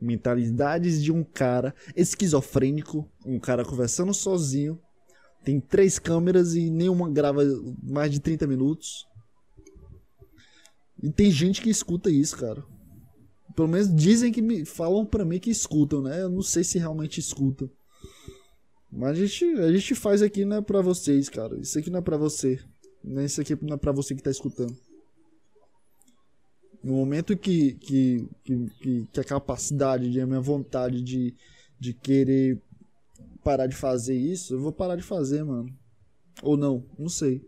mentalidades 0.00 1.00
de 1.00 1.12
um 1.12 1.22
cara 1.22 1.72
esquizofrênico, 1.94 3.08
um 3.24 3.38
cara 3.38 3.64
conversando 3.64 4.12
sozinho. 4.12 4.76
Tem 5.44 5.60
três 5.60 6.00
câmeras 6.00 6.56
e 6.56 6.68
nenhuma 6.68 7.08
grava 7.08 7.42
mais 7.80 8.10
de 8.10 8.18
30 8.18 8.44
minutos. 8.48 9.06
E 11.00 11.12
tem 11.12 11.30
gente 11.30 11.62
que 11.62 11.70
escuta 11.70 12.10
isso, 12.10 12.36
cara. 12.36 12.64
Pelo 13.54 13.68
menos 13.68 13.94
dizem 13.94 14.32
que 14.32 14.42
me 14.42 14.64
falam 14.64 15.06
pra 15.06 15.24
mim 15.24 15.38
que 15.38 15.50
escutam, 15.50 16.02
né? 16.02 16.20
Eu 16.20 16.28
não 16.28 16.42
sei 16.42 16.64
se 16.64 16.76
realmente 16.76 17.20
escutam. 17.20 17.70
Mas 18.92 19.12
a 19.12 19.14
gente, 19.14 19.44
a 19.44 19.72
gente 19.72 19.94
faz 19.94 20.20
aqui 20.20 20.44
não 20.44 20.58
é 20.58 20.60
pra 20.60 20.82
vocês, 20.82 21.30
cara. 21.30 21.58
Isso 21.58 21.78
aqui 21.78 21.88
não 21.88 22.00
é 22.00 22.02
pra 22.02 22.18
você. 22.18 22.60
Isso 23.24 23.40
aqui 23.40 23.56
não 23.62 23.74
é 23.74 23.78
pra 23.78 23.90
você 23.90 24.14
que 24.14 24.22
tá 24.22 24.30
escutando. 24.30 24.76
No 26.84 26.92
momento 26.94 27.36
que, 27.36 27.72
que, 27.74 28.28
que, 28.44 29.06
que 29.10 29.20
a 29.20 29.24
capacidade, 29.24 30.10
de, 30.10 30.20
a 30.20 30.26
minha 30.26 30.40
vontade 30.40 31.00
de, 31.00 31.34
de 31.80 31.94
querer 31.94 32.60
parar 33.42 33.66
de 33.66 33.74
fazer 33.74 34.14
isso, 34.14 34.54
eu 34.54 34.60
vou 34.60 34.72
parar 34.72 34.96
de 34.96 35.02
fazer, 35.02 35.42
mano. 35.42 35.72
Ou 36.42 36.56
não, 36.56 36.84
não 36.98 37.08
sei. 37.08 37.40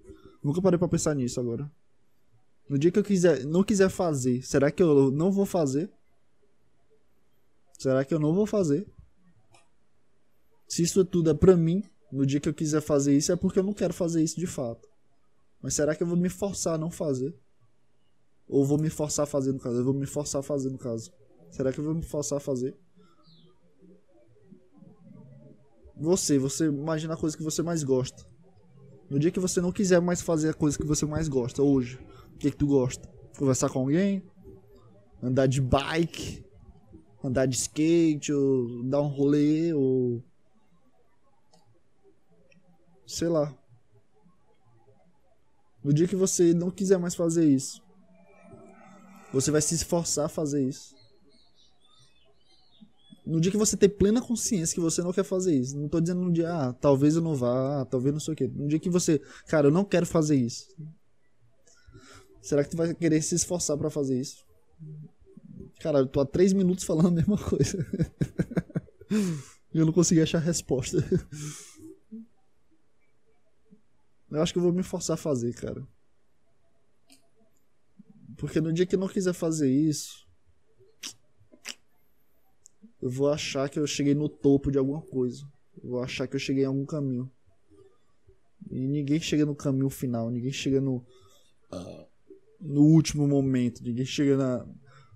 Nunca 0.43 0.63
parei 0.63 0.79
pra 0.79 0.89
pensar 0.89 1.15
nisso 1.15 1.39
agora. 1.41 1.71
No 2.69 2.79
dia 2.79 2.91
que 2.91 2.99
eu 2.99 3.05
quiser, 3.05 3.45
não 3.45 3.63
quiser 3.63 3.91
fazer, 3.91 4.43
será 4.43 4.71
que 4.71 4.83
eu 4.83 5.11
não 5.11 5.31
vou 5.31 5.45
fazer? 5.45 5.91
Será 7.79 8.03
que 8.03 8.15
eu 8.15 8.19
não 8.19 8.35
vou 8.35 8.47
fazer? 8.47 8.87
Se 10.67 10.83
isso 10.83 11.05
tudo 11.05 11.31
é 11.31 11.35
pra 11.35 11.57
mim, 11.57 11.83
no 12.11 12.25
dia 12.25 12.41
que 12.41 12.49
eu 12.49 12.55
quiser 12.55 12.81
fazer 12.81 13.17
isso 13.17 13.33
é 13.33 13.37
porque 13.37 13.59
eu 13.59 13.63
não 13.63 13.73
quero 13.73 13.93
fazer 13.93 14.23
isso 14.23 14.39
de 14.39 14.47
fato. 14.47 14.89
Mas 15.61 15.75
será 15.75 15.95
que 15.95 16.03
eu 16.03 16.07
vou 16.07 16.17
me 16.17 16.29
forçar 16.29 16.75
a 16.75 16.79
não 16.79 16.91
fazer? 16.91 17.35
Ou 18.47 18.65
vou 18.65 18.79
me 18.79 18.91
forçar 18.91 19.25
a 19.25 19.27
fazer 19.27 19.53
no 19.53 19.59
caso? 19.59 19.79
Eu 19.79 19.85
vou 19.85 19.95
me 19.95 20.07
forçar 20.07 20.41
a 20.41 20.43
fazer 20.43 20.71
no 20.71 20.79
caso. 20.79 21.11
Será 21.51 21.73
que 21.73 21.81
eu 21.81 21.85
vou 21.85 21.95
me 21.95 22.03
forçar 22.03 22.39
a 22.39 22.41
fazer? 22.41 22.77
Você, 25.97 26.39
você 26.39 26.67
imagina 26.67 27.15
a 27.15 27.17
coisa 27.17 27.37
que 27.37 27.43
você 27.43 27.63
mais 27.63 27.83
gosta. 27.83 28.27
No 29.09 29.19
dia 29.19 29.31
que 29.31 29.41
você 29.41 29.61
não 29.61 29.71
quiser 29.71 30.01
mais 30.01 30.21
fazer 30.21 30.51
a 30.51 30.55
coisa 30.55 30.77
que 30.77 30.85
você 30.85 31.07
mais 31.07 31.29
gosta, 31.29 31.63
hoje, 31.63 31.99
o 32.35 32.39
que, 32.39 32.51
que 32.51 32.57
tu 32.57 32.67
gosta? 32.67 33.09
Conversar 33.39 33.71
com 33.71 33.81
alguém? 33.81 34.23
Andar 35.23 35.47
de 35.47 35.61
bike? 35.61 36.45
Andar 37.23 37.47
de 37.47 37.57
skate? 37.57 38.33
Ou 38.33 38.83
dar 38.83 39.01
um 39.01 39.09
rolê? 39.09 39.73
Ou. 39.73 40.23
Sei 43.07 43.29
lá. 43.29 43.55
No 45.83 45.93
dia 45.93 46.09
que 46.09 46.17
você 46.17 46.55
não 46.55 46.71
quiser 46.71 46.99
mais 46.99 47.15
fazer 47.15 47.47
isso, 47.47 47.83
você 49.33 49.51
vai 49.51 49.61
se 49.61 49.75
esforçar 49.75 50.27
a 50.27 50.29
fazer 50.29 50.67
isso. 50.67 50.95
No 53.27 53.41
dia 53.41 53.51
que 53.51 53.57
você 53.57 53.77
ter 53.77 53.89
plena 53.89 54.21
consciência 54.21 54.75
que 54.75 54.81
você 54.81 55.03
não 55.03 55.13
quer 55.13 55.25
fazer 55.25 55.55
isso. 55.55 55.77
Não 55.77 55.89
tô 55.89 56.01
dizendo 56.01 56.21
no 56.21 56.33
dia, 56.33 56.53
ah, 56.53 56.73
talvez 56.73 57.17
eu 57.17 57.23
não 57.23 57.35
vá, 57.35 57.81
ah, 57.81 57.85
talvez 57.85 58.13
não 58.13 58.21
sei 58.21 58.35
o 58.35 58.37
quê. 58.37 58.47
No 58.47 58.69
dia 58.69 58.79
que 58.79 58.91
você, 58.91 59.21
cara, 59.47 59.69
eu 59.69 59.71
não 59.71 59.85
quero 59.85 60.07
fazer 60.07 60.37
isso. 60.37 60.69
Será 62.41 62.63
que 62.63 62.71
tu 62.71 62.77
vai 62.77 62.95
querer 62.95 63.23
se 63.23 63.35
esforçar 63.35 63.77
para 63.79 63.89
fazer 63.89 64.21
isso? 64.21 64.45
Cara, 65.81 66.01
eu 66.01 66.07
tô 66.07 66.21
há 66.21 66.27
três 66.27 66.53
minutos 66.53 66.85
falando 66.85 67.09
a 67.09 67.11
mesma 67.11 67.39
coisa. 67.39 67.87
eu 69.73 69.87
não 69.87 69.93
consegui 69.93 70.21
achar 70.21 70.39
a 70.39 70.43
resposta. 70.43 70.99
Eu 74.37 74.43
acho 74.43 74.53
que 74.53 74.59
eu 74.59 74.63
vou 74.63 74.73
me 74.73 74.83
forçar 74.83 75.15
a 75.15 75.19
fazer, 75.19 75.55
cara. 75.55 75.87
Porque 78.37 78.61
no 78.61 78.73
dia 78.73 78.87
que 78.87 78.95
eu 78.95 78.99
não 78.99 79.09
quiser 79.09 79.33
fazer 79.33 79.71
isso, 79.71 80.27
eu 83.01 83.11
vou 83.11 83.31
achar 83.31 83.69
que 83.69 83.79
eu 83.79 83.87
cheguei 83.87 84.15
no 84.15 84.29
topo 84.29 84.71
de 84.71 84.79
alguma 84.79 85.01
coisa. 85.03 85.45
Eu 85.83 85.91
vou 85.91 86.03
achar 86.03 86.27
que 86.27 86.35
eu 86.35 86.41
cheguei 86.41 86.65
em 86.65 86.67
algum 86.67 86.85
caminho. 86.85 87.31
E 88.71 88.87
ninguém 88.87 89.21
chega 89.21 89.45
no 89.45 89.55
caminho 89.55 89.91
final, 89.91 90.31
ninguém 90.31 90.53
chega 90.53 90.81
no 90.81 91.05
no 92.61 92.83
último 92.83 93.27
momento, 93.27 93.83
ninguém 93.83 94.07
chega 94.07 94.37
na 94.37 94.67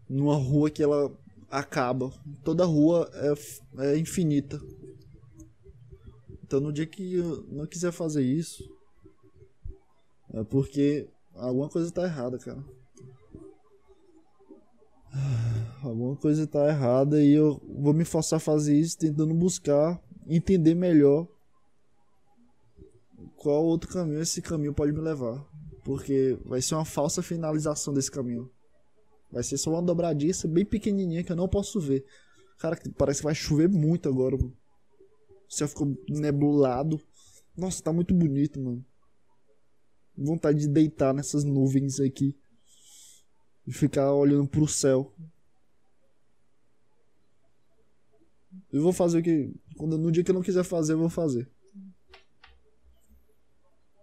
numa 0.08 0.36
rua 0.36 0.70
que 0.70 0.82
ela 0.82 1.16
acaba. 1.50 2.10
Toda 2.44 2.64
rua 2.64 3.10
é, 3.14 3.92
é 3.92 3.98
infinita. 3.98 4.60
Então 6.42 6.60
no 6.60 6.72
dia 6.72 6.86
que 6.86 7.14
eu 7.14 7.44
não 7.44 7.66
quiser 7.66 7.92
fazer 7.92 8.22
isso, 8.22 8.64
é 10.32 10.44
porque 10.44 11.08
alguma 11.34 11.68
coisa 11.68 11.90
tá 11.90 12.04
errada, 12.04 12.38
cara. 12.38 12.62
Alguma 15.82 16.16
coisa 16.16 16.46
tá 16.46 16.68
errada 16.68 17.22
e 17.22 17.32
eu 17.32 17.60
vou 17.66 17.94
me 17.94 18.04
forçar 18.04 18.36
a 18.36 18.40
fazer 18.40 18.78
isso 18.78 18.98
tentando 18.98 19.32
buscar 19.32 20.00
entender 20.26 20.74
melhor 20.74 21.26
qual 23.36 23.64
outro 23.64 23.88
caminho 23.90 24.20
esse 24.20 24.42
caminho 24.42 24.74
pode 24.74 24.92
me 24.92 25.00
levar. 25.00 25.46
Porque 25.84 26.38
vai 26.44 26.60
ser 26.60 26.74
uma 26.74 26.84
falsa 26.84 27.22
finalização 27.22 27.94
desse 27.94 28.10
caminho. 28.10 28.50
Vai 29.32 29.42
ser 29.42 29.56
só 29.56 29.70
uma 29.70 29.82
dobradiça 29.82 30.46
bem 30.46 30.64
pequenininha 30.64 31.24
que 31.24 31.32
eu 31.32 31.36
não 31.36 31.48
posso 31.48 31.80
ver. 31.80 32.04
Cara, 32.58 32.78
parece 32.98 33.20
que 33.20 33.24
vai 33.24 33.34
chover 33.34 33.68
muito 33.68 34.08
agora. 34.08 34.36
O 34.36 34.52
céu 35.48 35.68
ficou 35.68 35.96
nebulado. 36.08 37.00
Nossa, 37.56 37.82
tá 37.82 37.92
muito 37.92 38.12
bonito, 38.12 38.60
mano 38.60 38.84
vontade 40.24 40.58
de 40.58 40.68
deitar 40.68 41.14
nessas 41.14 41.44
nuvens 41.44 42.00
aqui 42.00 42.36
e 43.66 43.72
ficar 43.72 44.12
olhando 44.12 44.46
pro 44.48 44.66
céu. 44.66 45.12
Eu 48.72 48.82
vou 48.82 48.92
fazer 48.92 49.18
o 49.18 49.22
que. 49.22 49.54
Quando, 49.76 49.96
no 49.96 50.10
dia 50.10 50.24
que 50.24 50.30
eu 50.30 50.34
não 50.34 50.42
quiser 50.42 50.64
fazer, 50.64 50.94
eu 50.94 50.98
vou 50.98 51.08
fazer. 51.08 51.48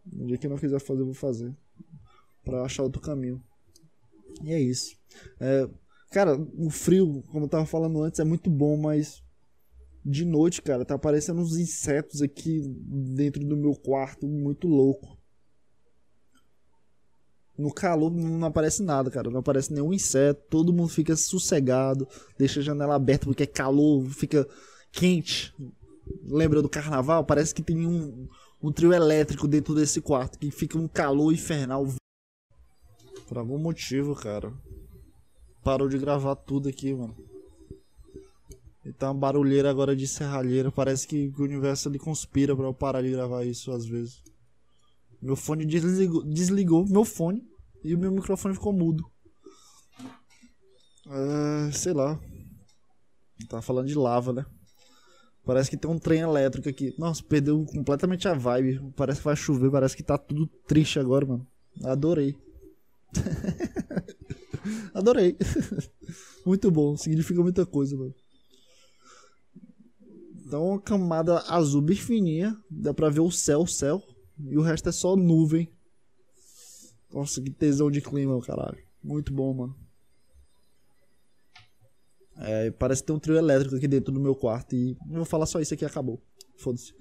No 0.05 0.27
dia 0.27 0.37
que 0.37 0.45
eu 0.45 0.51
não 0.51 0.57
quiser 0.57 0.79
fazer, 0.79 1.01
eu 1.01 1.05
vou 1.05 1.13
fazer. 1.13 1.55
Pra 2.43 2.63
achar 2.63 2.83
outro 2.83 3.01
caminho. 3.01 3.43
E 4.43 4.53
é 4.53 4.59
isso. 4.59 4.95
É, 5.39 5.67
cara, 6.11 6.37
o 6.57 6.69
frio, 6.69 7.23
como 7.31 7.45
eu 7.45 7.49
tava 7.49 7.65
falando 7.65 8.01
antes, 8.01 8.19
é 8.19 8.23
muito 8.23 8.49
bom, 8.49 8.77
mas. 8.77 9.23
De 10.03 10.23
noite, 10.23 10.61
cara, 10.61 10.85
tá 10.85 10.93
aparecendo 10.93 11.41
uns 11.41 11.57
insetos 11.57 12.21
aqui 12.21 12.61
dentro 13.15 13.43
do 13.43 13.57
meu 13.57 13.73
quarto, 13.73 14.27
muito 14.27 14.67
louco. 14.67 15.17
No 17.57 17.73
calor 17.73 18.11
não 18.11 18.45
aparece 18.47 18.83
nada, 18.83 19.09
cara. 19.09 19.29
Não 19.29 19.39
aparece 19.39 19.73
nenhum 19.73 19.93
inseto. 19.93 20.41
Todo 20.49 20.73
mundo 20.73 20.89
fica 20.89 21.15
sossegado. 21.15 22.07
Deixa 22.37 22.59
a 22.59 22.63
janela 22.63 22.95
aberta 22.95 23.25
porque 23.25 23.43
é 23.43 23.47
calor, 23.47 24.05
fica 24.09 24.47
quente. 24.91 25.53
Lembra 26.23 26.61
do 26.61 26.69
carnaval? 26.69 27.23
Parece 27.23 27.55
que 27.55 27.63
tem 27.63 27.87
um, 27.87 28.27
um 28.61 28.71
trio 28.71 28.93
elétrico 28.93 29.47
dentro 29.47 29.73
desse 29.73 30.01
quarto. 30.01 30.37
Que 30.37 30.51
fica 30.51 30.77
um 30.77 30.87
calor 30.87 31.31
infernal. 31.31 31.87
Por 33.27 33.37
algum 33.37 33.57
motivo, 33.57 34.13
cara. 34.15 34.53
Parou 35.63 35.87
de 35.87 35.97
gravar 35.97 36.35
tudo 36.35 36.67
aqui, 36.67 36.93
mano. 36.93 37.15
E 38.85 38.91
tá 38.93 39.09
uma 39.09 39.19
barulheira 39.19 39.69
agora 39.69 39.95
de 39.95 40.07
serralheira. 40.07 40.71
Parece 40.71 41.07
que 41.07 41.33
o 41.39 41.43
universo 41.43 41.89
ele 41.89 41.97
conspira 41.97 42.55
pra 42.55 42.65
eu 42.65 42.73
parar 42.73 43.01
de 43.01 43.09
gravar 43.09 43.43
isso 43.45 43.71
às 43.71 43.85
vezes. 43.85 44.21
Meu 45.21 45.35
fone 45.35 45.65
desligou, 45.65 46.23
desligou 46.23 46.85
meu 46.87 47.03
fone 47.03 47.43
e 47.83 47.93
o 47.93 47.97
meu 47.97 48.11
microfone 48.11 48.53
ficou 48.53 48.73
mudo. 48.73 49.03
É, 51.07 51.71
sei 51.71 51.93
lá. 51.93 52.19
Tá 53.49 53.61
falando 53.61 53.87
de 53.87 53.95
lava, 53.95 54.33
né? 54.33 54.45
Parece 55.45 55.69
que 55.69 55.77
tem 55.77 55.89
um 55.89 55.99
trem 55.99 56.21
elétrico 56.21 56.67
aqui. 56.67 56.95
Nossa, 56.97 57.23
perdeu 57.23 57.63
completamente 57.65 58.27
a 58.27 58.33
vibe. 58.33 58.91
Parece 58.95 59.19
que 59.19 59.25
vai 59.25 59.35
chover, 59.35 59.69
parece 59.69 59.95
que 59.95 60.01
tá 60.01 60.17
tudo 60.17 60.47
triste 60.67 60.99
agora, 60.99 61.25
mano. 61.25 61.47
Adorei. 61.83 62.35
Adorei. 64.93 65.37
Muito 66.45 66.71
bom, 66.71 66.97
significa 66.97 67.41
muita 67.41 67.65
coisa, 67.65 67.95
mano. 67.95 68.13
Então, 70.45 70.69
uma 70.69 70.79
camada 70.79 71.39
azul 71.47 71.81
bem 71.81 71.95
fininha. 71.95 72.55
Dá 72.69 72.93
pra 72.93 73.09
ver 73.09 73.19
o 73.19 73.31
céu, 73.31 73.61
o 73.61 73.67
céu. 73.67 74.01
E 74.39 74.57
o 74.57 74.61
resto 74.61 74.89
é 74.89 74.91
só 74.91 75.15
nuvem. 75.15 75.69
Nossa, 77.13 77.41
que 77.41 77.49
tesão 77.49 77.89
de 77.89 78.01
clima, 78.01 78.39
caralho. 78.41 78.83
Muito 79.03 79.33
bom, 79.33 79.53
mano. 79.53 79.75
É, 82.37 82.69
parece 82.71 83.01
que 83.01 83.07
tem 83.07 83.15
um 83.15 83.19
trio 83.19 83.37
elétrico 83.37 83.75
aqui 83.75 83.87
dentro 83.87 84.11
do 84.13 84.19
meu 84.19 84.35
quarto 84.35 84.75
e 84.75 84.97
não 85.07 85.17
vou 85.17 85.25
falar 85.25 85.45
só 85.45 85.59
isso 85.61 85.73
aqui 85.73 85.85
acabou. 85.85 86.21
Foda-se. 86.57 86.93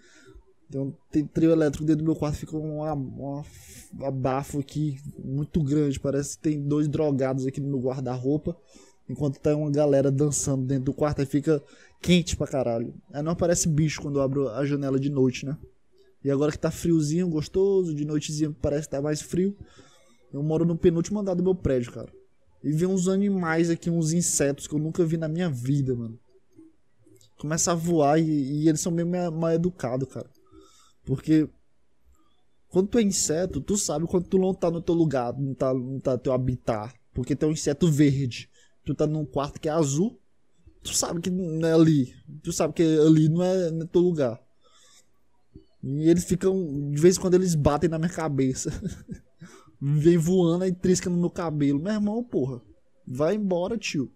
Tem 0.70 0.80
um 0.80 0.92
tem 1.10 1.26
trio 1.26 1.50
elétrico 1.50 1.84
dentro 1.84 2.04
do 2.04 2.06
meu 2.06 2.16
quarto, 2.16 2.38
fica 2.38 2.56
um, 2.56 2.82
um 2.82 4.04
abafo 4.04 4.60
aqui 4.60 4.98
muito 5.18 5.62
grande. 5.62 5.98
Parece 5.98 6.36
que 6.36 6.42
tem 6.42 6.62
dois 6.62 6.86
drogados 6.88 7.46
aqui 7.46 7.60
no 7.60 7.68
meu 7.68 7.80
guarda-roupa. 7.80 8.56
Enquanto 9.08 9.38
tá 9.38 9.54
uma 9.54 9.70
galera 9.70 10.10
dançando 10.10 10.64
dentro 10.64 10.84
do 10.84 10.94
quarto, 10.94 11.20
aí 11.20 11.26
fica 11.26 11.62
quente 12.00 12.36
pra 12.36 12.46
caralho. 12.46 12.94
Aí 13.12 13.22
não 13.22 13.32
aparece 13.32 13.68
bicho 13.68 14.00
quando 14.00 14.18
eu 14.18 14.22
abro 14.22 14.48
a 14.48 14.64
janela 14.64 14.98
de 14.98 15.10
noite, 15.10 15.44
né? 15.44 15.58
E 16.24 16.30
agora 16.30 16.50
que 16.50 16.58
tá 16.58 16.70
friozinho, 16.70 17.28
gostoso, 17.28 17.94
de 17.94 18.04
noitezinha 18.04 18.50
parece 18.62 18.88
que 18.88 18.92
tá 18.92 19.02
mais 19.02 19.20
frio. 19.20 19.54
Eu 20.32 20.42
moro 20.42 20.64
no 20.64 20.76
penúltimo 20.76 21.20
andar 21.20 21.34
do 21.34 21.42
meu 21.42 21.54
prédio, 21.54 21.92
cara. 21.92 22.10
E 22.62 22.72
vem 22.72 22.88
uns 22.88 23.08
animais 23.08 23.68
aqui, 23.68 23.90
uns 23.90 24.12
insetos 24.12 24.66
que 24.66 24.74
eu 24.74 24.78
nunca 24.78 25.04
vi 25.04 25.18
na 25.18 25.28
minha 25.28 25.50
vida, 25.50 25.94
mano. 25.94 26.18
Começa 27.38 27.72
a 27.72 27.74
voar 27.74 28.18
e, 28.18 28.24
e 28.24 28.68
eles 28.68 28.80
são 28.80 28.90
meio 28.90 29.06
mal 29.06 29.52
educados, 29.52 30.08
cara. 30.08 30.30
Porque 31.04 31.46
quando 32.68 32.88
tu 32.88 32.98
é 32.98 33.02
inseto, 33.02 33.60
tu 33.60 33.76
sabe 33.76 34.06
quando 34.06 34.26
tu 34.26 34.38
não 34.38 34.54
tá 34.54 34.70
no 34.70 34.80
teu 34.80 34.94
lugar, 34.94 35.38
não 35.38 35.54
tá, 35.54 35.74
não 35.74 36.00
tá 36.00 36.12
no 36.12 36.18
teu 36.18 36.32
habitat. 36.32 36.94
Porque 37.12 37.36
tem 37.36 37.48
um 37.48 37.52
inseto 37.52 37.90
verde. 37.90 38.48
Tu 38.84 38.94
tá 38.94 39.06
num 39.06 39.26
quarto 39.26 39.60
que 39.60 39.68
é 39.68 39.72
azul. 39.72 40.18
Tu 40.82 40.94
sabe 40.94 41.20
que 41.20 41.30
não 41.30 41.68
é 41.68 41.72
ali. 41.72 42.14
Tu 42.42 42.52
sabe 42.52 42.72
que 42.72 42.82
ali 42.82 43.28
não 43.28 43.42
é, 43.42 43.70
no 43.70 43.84
é 43.84 43.86
teu 43.86 44.00
lugar. 44.00 44.40
E 45.84 46.08
eles 46.08 46.24
ficam. 46.24 46.90
De 46.90 47.00
vez 47.00 47.16
em 47.16 47.20
quando 47.20 47.34
eles 47.34 47.54
batem 47.54 47.90
na 47.90 47.98
minha 47.98 48.10
cabeça. 48.10 48.70
Vem 49.78 50.16
voando 50.16 50.64
e 50.64 50.72
trisca 50.72 51.10
no 51.10 51.16
meu 51.18 51.28
cabelo. 51.28 51.78
Meu 51.78 51.92
irmão, 51.92 52.24
porra. 52.24 52.62
Vai 53.06 53.34
embora, 53.34 53.76
tio. 53.76 54.10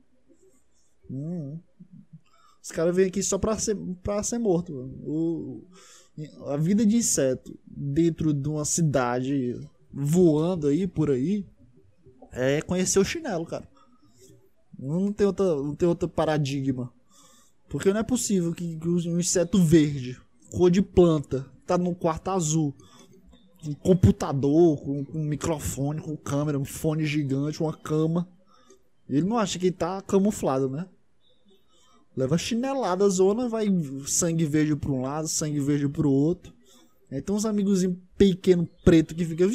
Hum. 1.10 1.58
Os 2.62 2.70
caras 2.70 2.94
vêm 2.94 3.06
aqui 3.06 3.22
só 3.22 3.38
pra 3.38 3.56
ser, 3.58 3.76
pra 4.02 4.22
ser 4.22 4.38
morto. 4.38 4.72
O, 5.04 5.66
a 6.46 6.56
vida 6.56 6.86
de 6.86 6.96
inseto 6.96 7.58
dentro 7.66 8.32
de 8.32 8.48
uma 8.48 8.64
cidade 8.64 9.60
voando 9.92 10.68
aí 10.68 10.86
por 10.86 11.10
aí 11.10 11.46
é 12.32 12.62
conhecer 12.62 12.98
o 12.98 13.04
chinelo, 13.04 13.44
cara. 13.44 13.68
Não 14.78 15.12
tem 15.12 15.26
outra, 15.26 15.56
não 15.56 15.74
tem 15.74 15.88
outro 15.88 16.08
paradigma. 16.08 16.92
Porque 17.68 17.92
não 17.92 18.00
é 18.00 18.04
possível 18.04 18.54
que, 18.54 18.78
que 18.78 18.88
um 18.88 19.20
inseto 19.20 19.62
verde, 19.62 20.18
cor 20.50 20.70
de 20.70 20.80
planta, 20.80 21.50
tá 21.76 21.78
num 21.78 21.94
quarto 21.94 22.30
azul 22.30 22.74
um 23.66 23.74
computador, 23.74 24.78
com, 24.78 25.04
com 25.04 25.18
um 25.18 25.24
microfone, 25.24 26.00
com 26.00 26.16
câmera, 26.16 26.58
um 26.58 26.64
fone 26.64 27.04
gigante, 27.04 27.62
uma 27.62 27.76
cama. 27.76 28.28
Ele 29.08 29.26
não 29.26 29.38
acha 29.38 29.58
que 29.58 29.70
tá 29.70 30.00
camuflado, 30.02 30.68
né? 30.68 30.86
Leva 32.16 32.36
chinelada 32.36 33.08
zona, 33.08 33.48
vai 33.48 33.66
sangue 34.06 34.44
verde 34.44 34.76
para 34.76 34.90
um 34.90 35.02
lado, 35.02 35.28
sangue 35.28 35.60
verde 35.60 35.88
pro 35.88 36.10
outro. 36.10 36.52
Aí 37.10 37.22
tem 37.22 37.34
uns 37.34 37.44
amigos 37.44 37.86
pequeno 38.16 38.68
preto 38.84 39.14
que 39.14 39.24
fica 39.24 39.48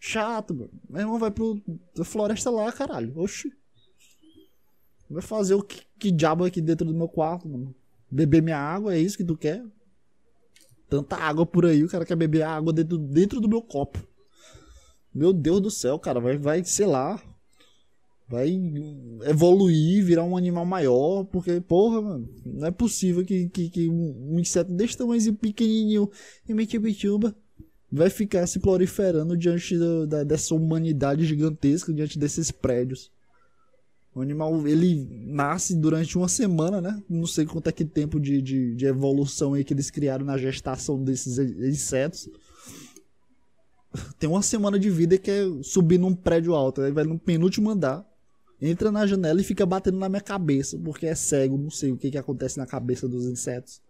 chato, 0.00 0.54
mano. 0.54 0.70
Meu 0.88 1.00
irmão 1.00 1.18
vai 1.18 1.30
pro 1.30 1.60
floresta 2.04 2.50
lá, 2.50 2.70
caralho. 2.72 3.18
Oxi. 3.18 3.52
Vai 5.08 5.22
fazer 5.22 5.54
o 5.54 5.62
que, 5.62 5.82
que 5.98 6.10
diabo 6.10 6.44
aqui 6.44 6.60
dentro 6.60 6.86
do 6.86 6.94
meu 6.94 7.08
quarto, 7.08 7.48
mano? 7.48 7.74
Beber 8.10 8.42
minha 8.42 8.58
água, 8.58 8.94
é 8.94 8.98
isso 8.98 9.16
que 9.16 9.24
tu 9.24 9.36
quer? 9.36 9.62
tanta 10.88 11.16
água 11.16 11.44
por 11.44 11.66
aí, 11.66 11.84
o 11.84 11.88
cara 11.88 12.04
quer 12.04 12.16
beber 12.16 12.42
água 12.42 12.72
dentro, 12.72 12.98
dentro 12.98 13.40
do 13.40 13.48
meu 13.48 13.60
copo. 13.60 14.06
Meu 15.14 15.32
Deus 15.32 15.60
do 15.60 15.70
céu, 15.70 15.98
cara, 15.98 16.20
vai, 16.20 16.36
vai, 16.36 16.64
sei 16.64 16.86
lá, 16.86 17.20
vai 18.28 18.48
evoluir, 19.24 20.04
virar 20.04 20.24
um 20.24 20.36
animal 20.36 20.64
maior, 20.64 21.24
porque, 21.24 21.60
porra, 21.60 22.00
mano, 22.00 22.28
não 22.44 22.66
é 22.66 22.70
possível 22.70 23.24
que, 23.24 23.48
que, 23.48 23.70
que 23.70 23.88
um 23.88 24.38
inseto 24.38 24.72
desse 24.72 24.96
tamanho 24.96 25.34
pequenininho 25.34 26.10
em 26.48 26.54
Mitibituba 26.54 27.34
vai 27.90 28.10
ficar 28.10 28.46
se 28.46 28.58
proliferando 28.58 29.36
diante 29.36 29.76
da, 30.06 30.22
dessa 30.24 30.54
humanidade 30.54 31.24
gigantesca, 31.24 31.92
diante 31.92 32.18
desses 32.18 32.50
prédios. 32.50 33.10
O 34.14 34.20
animal, 34.20 34.66
ele 34.66 35.06
nasce 35.26 35.74
durante 35.76 36.16
uma 36.16 36.28
semana, 36.28 36.80
né? 36.80 37.02
Não 37.08 37.26
sei 37.26 37.46
quanto 37.46 37.68
é 37.68 37.72
que 37.72 37.84
tempo 37.84 38.18
de, 38.18 38.42
de, 38.42 38.74
de 38.74 38.86
evolução 38.86 39.54
aí 39.54 39.62
que 39.62 39.72
eles 39.72 39.90
criaram 39.90 40.24
na 40.24 40.36
gestação 40.36 41.02
desses 41.02 41.38
insetos. 41.38 42.28
Tem 44.18 44.28
uma 44.28 44.42
semana 44.42 44.78
de 44.78 44.90
vida 44.90 45.16
que 45.18 45.30
é 45.30 45.44
subir 45.62 45.98
num 45.98 46.14
prédio 46.14 46.54
alto. 46.54 46.80
Aí 46.80 46.90
vai 46.90 47.04
no 47.04 47.18
penúltimo 47.18 47.70
andar, 47.70 48.04
entra 48.60 48.90
na 48.90 49.06
janela 49.06 49.40
e 49.40 49.44
fica 49.44 49.64
batendo 49.64 49.98
na 49.98 50.08
minha 50.08 50.20
cabeça, 50.20 50.78
porque 50.78 51.06
é 51.06 51.14
cego, 51.14 51.56
não 51.56 51.70
sei 51.70 51.92
o 51.92 51.96
que, 51.96 52.10
que 52.10 52.18
acontece 52.18 52.58
na 52.58 52.66
cabeça 52.66 53.08
dos 53.08 53.26
insetos. 53.26 53.80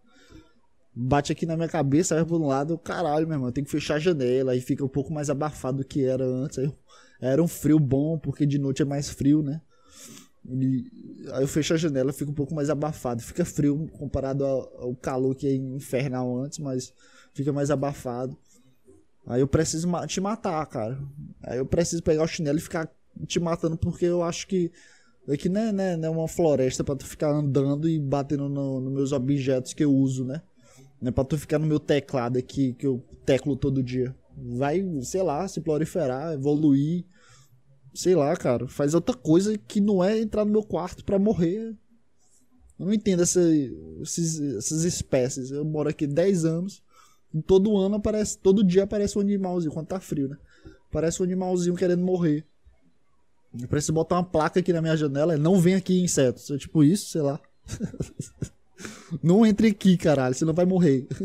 Bate 0.95 1.31
aqui 1.33 1.47
na 1.47 1.57
minha 1.57 1.69
cabeça, 1.69 2.17
vai 2.17 2.25
por 2.25 2.41
um 2.41 2.47
lado, 2.47 2.77
caralho, 2.77 3.27
meu 3.27 3.37
irmão, 3.37 3.53
tem 3.53 3.63
que 3.63 3.71
fechar 3.71 3.95
a 3.95 4.01
janela, 4.01 4.53
aí 4.53 4.61
fica 4.61 4.85
um 4.85 4.89
pouco 4.89 5.13
mais 5.13 5.31
abafado 5.31 5.79
do 5.79 5.85
que 5.85 6.05
era 6.05 6.25
antes. 6.25 6.59
Aí, 6.59 6.73
era 7.21 7.43
um 7.43 7.49
frio 7.49 7.79
bom, 7.79 8.19
porque 8.19 8.45
de 8.45 8.59
noite 8.59 8.83
é 8.83 8.85
mais 8.85 9.09
frio, 9.09 9.43
né? 9.43 9.61
E, 10.51 10.91
aí 11.33 11.43
eu 11.43 11.49
fecho 11.49 11.75
a 11.75 11.77
janela, 11.77 12.13
fica 12.13 12.31
um 12.31 12.35
pouco 12.35 12.55
mais 12.55 12.71
abafado. 12.71 13.23
Fica 13.23 13.45
frio 13.45 13.89
comparado 13.93 14.45
ao, 14.45 14.83
ao, 14.83 14.95
calor 14.95 15.35
que 15.35 15.47
é 15.47 15.55
infernal 15.55 16.37
antes, 16.39 16.59
mas 16.59 16.93
fica 17.35 17.53
mais 17.53 17.71
abafado. 17.71 18.37
Aí 19.27 19.41
eu 19.41 19.49
preciso 19.49 19.89
te 20.07 20.21
matar, 20.21 20.65
cara. 20.67 20.99
Aí 21.43 21.59
eu 21.59 21.67
preciso 21.67 22.03
pegar 22.03 22.23
o 22.23 22.29
chinelo 22.29 22.59
e 22.59 22.63
ficar 22.63 22.91
te 23.27 23.39
matando 23.39 23.77
porque 23.77 24.07
eu 24.07 24.23
acho 24.23 24.47
que 24.47 24.71
aqui 25.29 25.49
não 25.49 25.61
é, 25.61 25.73
né, 25.73 25.97
não 25.97 26.09
é 26.09 26.11
uma 26.11 26.29
floresta 26.29 26.83
para 26.83 26.97
tu 26.97 27.05
ficar 27.05 27.31
andando 27.31 27.89
e 27.89 27.99
batendo 27.99 28.49
nos 28.49 28.83
no 28.83 28.91
meus 28.91 29.13
objetos 29.13 29.75
que 29.75 29.85
eu 29.85 29.93
uso, 29.93 30.25
né? 30.25 30.41
Não 31.01 31.11
é 31.11 31.13
pra 31.13 31.25
tu 31.25 31.37
ficar 31.37 31.59
no 31.59 31.67
meu 31.67 31.79
teclado 31.79 32.39
aqui 32.39 32.73
que 32.73 32.87
eu 32.87 33.05
teclo 33.27 33.55
todo 33.55 33.83
dia. 33.83 34.15
Vai, 34.37 34.85
sei 35.03 35.23
lá, 35.23 35.47
se 35.47 35.61
proliferar, 35.61 36.33
evoluir 36.33 37.05
sei 37.95 38.15
lá, 38.15 38.35
cara, 38.37 38.69
faz 38.69 38.95
outra 38.95 39.15
coisa 39.15 39.57
que 39.59 39.81
não 39.81 40.03
é 40.03 40.19
entrar 40.19 40.45
no 40.45 40.53
meu 40.53 40.63
quarto 40.63 41.05
para 41.05 41.19
morrer. 41.19 41.75
Eu 42.79 42.87
não 42.87 42.93
entendo 42.93 43.23
essa, 43.23 43.41
esses, 44.01 44.41
essas 44.57 44.85
espécies. 44.85 45.51
Eu 45.51 45.65
moro 45.65 45.89
aqui 45.89 46.07
10 46.07 46.45
anos. 46.45 46.83
E 47.35 47.43
todo 47.43 47.77
ano 47.77 47.97
aparece, 47.97 48.39
todo 48.39 48.65
dia 48.65 48.85
aparece 48.85 49.19
um 49.19 49.21
animalzinho, 49.21 49.73
quando 49.73 49.89
tá 49.89 50.01
frio, 50.01 50.29
né? 50.29 50.39
Parece 50.91 51.21
um 51.21 51.25
animalzinho 51.25 51.77
querendo 51.77 52.03
morrer. 52.03 52.47
Eu 53.61 53.69
preciso 53.69 53.93
botar 53.93 54.17
uma 54.17 54.25
placa 54.25 54.61
aqui 54.61 54.73
na 54.73 54.81
minha 54.81 54.97
janela, 54.97 55.35
é 55.35 55.37
não 55.37 55.61
vem 55.61 55.75
aqui 55.75 56.01
insetos. 56.01 56.51
É 56.51 56.57
tipo 56.57 56.83
isso, 56.83 57.11
sei 57.11 57.21
lá. 57.21 57.39
não 59.23 59.45
entre 59.45 59.69
aqui, 59.69 59.97
caralho, 59.97 60.35
senão 60.35 60.55
vai 60.55 60.65
morrer. 60.65 61.07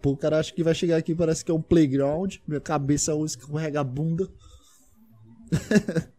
Pô, 0.00 0.12
o 0.12 0.16
cara 0.16 0.38
acha 0.38 0.52
que 0.52 0.62
vai 0.62 0.74
chegar 0.74 0.96
aqui 0.96 1.14
parece 1.14 1.44
que 1.44 1.50
é 1.50 1.54
um 1.54 1.62
playground. 1.62 2.36
Minha 2.46 2.60
cabeça 2.60 3.12
é 3.12 3.14
um 3.14 3.24
escorrega-bunda. 3.24 4.30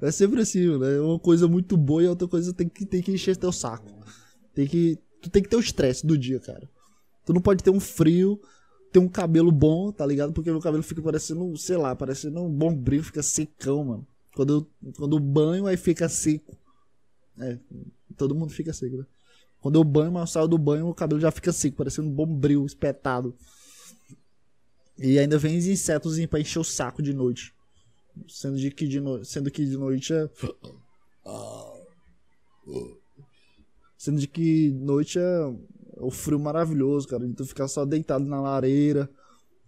é 0.00 0.10
sempre 0.10 0.42
assim, 0.42 0.78
né? 0.78 1.00
Uma 1.00 1.18
coisa 1.18 1.48
muito 1.48 1.76
boa 1.76 2.02
e 2.02 2.06
outra 2.06 2.28
coisa 2.28 2.52
tem 2.52 2.68
que, 2.68 2.86
tem 2.86 3.02
que 3.02 3.12
encher 3.12 3.36
teu 3.36 3.52
saco. 3.52 3.90
Tem 4.54 4.66
que, 4.66 4.98
tu 5.20 5.28
tem 5.30 5.42
que 5.42 5.48
ter 5.48 5.56
o 5.56 5.60
estresse 5.60 6.06
do 6.06 6.16
dia, 6.16 6.38
cara. 6.38 6.68
Tu 7.24 7.32
não 7.32 7.40
pode 7.40 7.62
ter 7.62 7.70
um 7.70 7.80
frio, 7.80 8.40
ter 8.92 8.98
um 8.98 9.08
cabelo 9.08 9.52
bom, 9.52 9.92
tá 9.92 10.04
ligado? 10.06 10.32
Porque 10.32 10.50
meu 10.50 10.60
cabelo 10.60 10.82
fica 10.82 11.02
parecendo, 11.02 11.56
sei 11.56 11.76
lá, 11.76 11.94
parecendo 11.94 12.40
um 12.40 12.50
bom 12.50 12.74
brilho, 12.74 13.04
fica 13.04 13.22
secão, 13.22 13.84
mano. 13.84 14.06
Quando 14.34 14.66
eu, 14.82 14.92
quando 14.96 15.16
eu 15.16 15.20
banho, 15.20 15.66
aí 15.66 15.76
fica 15.76 16.08
seco. 16.08 16.56
É, 17.38 17.58
todo 18.16 18.34
mundo 18.34 18.52
fica 18.52 18.72
seco, 18.72 18.96
né? 18.98 19.06
Quando 19.60 19.78
eu 19.78 19.84
banho, 19.84 20.12
mas 20.12 20.22
eu 20.22 20.26
saio 20.26 20.48
do 20.48 20.58
banho, 20.58 20.88
o 20.88 20.94
cabelo 20.94 21.20
já 21.20 21.30
fica 21.30 21.52
seco, 21.52 21.76
parecendo 21.76 22.08
um 22.08 22.12
bombril 22.12 22.64
espetado. 22.64 23.34
E 24.98 25.18
ainda 25.18 25.38
vem 25.38 25.56
os 25.56 25.66
insetos 25.66 26.18
pra 26.26 26.40
encher 26.40 26.58
o 26.58 26.64
saco 26.64 27.02
de 27.02 27.12
noite. 27.12 27.54
Sendo, 28.28 28.58
de 28.58 28.70
que, 28.70 28.86
de 28.86 29.00
no... 29.00 29.24
Sendo 29.24 29.50
que 29.50 29.64
de 29.64 29.76
noite 29.76 30.12
é. 30.12 30.28
Sendo 33.96 34.18
de 34.18 34.26
que 34.26 34.70
noite 34.72 35.18
é 35.18 35.54
o 35.96 36.10
frio 36.10 36.38
maravilhoso, 36.38 37.08
cara. 37.08 37.26
Tu 37.34 37.46
ficar 37.46 37.68
só 37.68 37.84
deitado 37.84 38.24
na 38.24 38.40
lareira, 38.40 39.08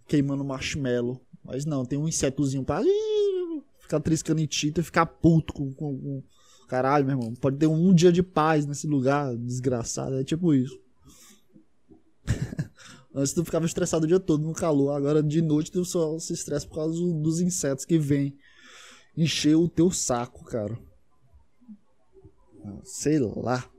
queimando 0.07 0.43
marshmallow. 0.43 1.19
Mas 1.43 1.65
não, 1.65 1.85
tem 1.85 1.97
um 1.99 2.07
insetozinho 2.07 2.63
pra 2.63 2.81
ficar 3.79 3.99
triscando 3.99 4.41
em 4.41 4.47
tinta 4.47 4.81
e 4.81 4.83
ficar 4.83 5.05
puto 5.05 5.53
com, 5.53 5.73
com 5.73 6.23
Caralho, 6.67 7.05
meu 7.05 7.17
irmão, 7.17 7.33
pode 7.35 7.57
ter 7.57 7.67
um 7.67 7.93
dia 7.93 8.11
de 8.11 8.23
paz 8.23 8.65
nesse 8.65 8.87
lugar 8.87 9.35
desgraçado. 9.35 10.19
É 10.19 10.23
tipo 10.23 10.53
isso. 10.53 10.79
Antes 13.15 13.33
tu 13.33 13.45
ficava 13.45 13.65
estressado 13.65 14.05
o 14.05 14.07
dia 14.07 14.19
todo 14.19 14.43
no 14.43 14.53
calor, 14.53 14.91
agora 14.91 15.21
de 15.21 15.41
noite 15.41 15.71
tu 15.71 15.85
só 15.85 16.17
se 16.17 16.33
estressa 16.33 16.67
por 16.67 16.75
causa 16.75 16.99
dos 16.99 17.39
insetos 17.39 17.85
que 17.85 17.99
vêm 17.99 18.35
encher 19.15 19.55
o 19.55 19.69
teu 19.69 19.91
saco, 19.91 20.43
cara. 20.45 20.77
Sei 22.83 23.19
lá. 23.19 23.69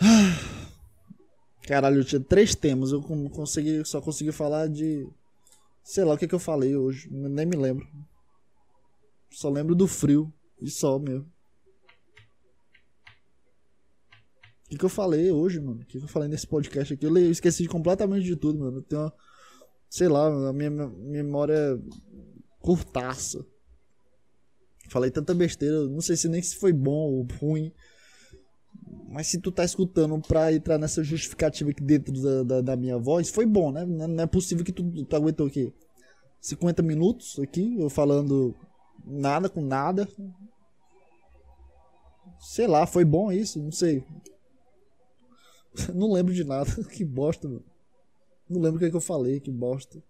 Caralho, 1.66 2.00
eu 2.00 2.04
tinha 2.04 2.20
três 2.20 2.54
temas. 2.54 2.92
Eu 2.92 3.02
consegui, 3.02 3.84
só 3.84 4.00
consegui 4.00 4.32
falar 4.32 4.68
de. 4.68 5.06
Sei 5.82 6.04
lá 6.04 6.14
o 6.14 6.18
que, 6.18 6.26
que 6.26 6.34
eu 6.34 6.38
falei 6.38 6.76
hoje. 6.76 7.08
Nem 7.10 7.46
me 7.46 7.56
lembro. 7.56 7.86
Só 9.36 9.50
lembro 9.50 9.74
do 9.74 9.86
frio. 9.86 10.32
E 10.58 10.70
só 10.70 10.98
mesmo. 10.98 11.30
O 14.64 14.68
que, 14.70 14.78
que 14.78 14.84
eu 14.84 14.88
falei 14.88 15.30
hoje, 15.30 15.60
mano? 15.60 15.82
O 15.82 15.84
que, 15.84 15.98
que 15.98 16.04
eu 16.04 16.08
falei 16.08 16.26
nesse 16.26 16.46
podcast 16.46 16.94
aqui? 16.94 17.04
Eu 17.04 17.30
esqueci 17.30 17.68
completamente 17.68 18.24
de 18.24 18.34
tudo, 18.34 18.58
mano. 18.58 18.78
Eu 18.78 18.82
tenho 18.82 19.02
uma, 19.02 19.12
Sei 19.90 20.08
lá, 20.08 20.48
a 20.48 20.52
minha 20.54 20.70
memória 20.70 21.52
é 21.52 21.78
curtaça. 22.60 23.44
Falei 24.88 25.10
tanta 25.10 25.34
besteira. 25.34 25.86
Não 25.86 26.00
sei 26.00 26.16
se 26.16 26.30
nem 26.30 26.40
se 26.40 26.56
foi 26.56 26.72
bom 26.72 27.12
ou 27.12 27.26
ruim. 27.38 27.70
Mas 29.06 29.26
se 29.26 29.38
tu 29.38 29.52
tá 29.52 29.66
escutando 29.66 30.18
pra 30.26 30.50
entrar 30.50 30.78
nessa 30.78 31.04
justificativa 31.04 31.70
aqui 31.70 31.82
dentro 31.82 32.14
da, 32.22 32.42
da, 32.42 32.60
da 32.62 32.76
minha 32.76 32.96
voz, 32.96 33.28
foi 33.28 33.44
bom, 33.44 33.70
né? 33.70 33.84
Não 33.84 34.24
é 34.24 34.26
possível 34.26 34.64
que 34.64 34.72
tu, 34.72 35.04
tu 35.04 35.14
aguentou 35.14 35.46
aqui 35.46 35.74
50 36.40 36.82
minutos 36.82 37.38
aqui, 37.38 37.78
eu 37.78 37.90
falando 37.90 38.56
nada 39.06 39.48
com 39.48 39.60
nada. 39.60 40.08
Sei 42.40 42.66
lá, 42.66 42.86
foi 42.86 43.04
bom 43.04 43.30
isso? 43.30 43.62
Não 43.62 43.72
sei. 43.72 44.04
Não 45.94 46.12
lembro 46.12 46.34
de 46.34 46.44
nada. 46.44 46.70
que 46.92 47.04
bosta, 47.04 47.48
mano. 47.48 47.64
Não 48.48 48.60
lembro 48.60 48.76
o 48.76 48.78
que, 48.78 48.86
é 48.86 48.90
que 48.90 48.96
eu 48.96 49.00
falei, 49.00 49.40
que 49.40 49.50
bosta. 49.50 50.02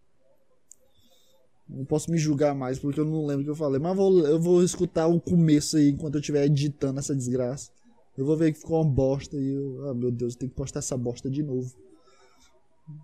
Não 1.68 1.84
posso 1.84 2.10
me 2.10 2.18
julgar 2.18 2.54
mais 2.54 2.78
porque 2.78 3.00
eu 3.00 3.04
não 3.04 3.26
lembro 3.26 3.42
o 3.42 3.44
que 3.44 3.50
eu 3.50 3.56
falei. 3.56 3.80
Mas 3.80 3.96
vou, 3.96 4.24
eu 4.24 4.40
vou 4.40 4.62
escutar 4.62 5.06
o 5.06 5.20
começo 5.20 5.76
aí 5.76 5.88
enquanto 5.88 6.14
eu 6.14 6.20
estiver 6.20 6.44
editando 6.44 7.00
essa 7.00 7.14
desgraça. 7.14 7.72
Eu 8.16 8.24
vou 8.24 8.36
ver 8.36 8.52
que 8.52 8.60
ficou 8.60 8.80
uma 8.80 8.88
bosta 8.88 9.36
e 9.36 9.48
eu. 9.48 9.88
Ah, 9.88 9.94
meu 9.94 10.12
Deus, 10.12 10.34
eu 10.34 10.38
tenho 10.38 10.50
que 10.50 10.56
postar 10.56 10.78
essa 10.78 10.96
bosta 10.96 11.28
de 11.28 11.42
novo. 11.42 11.74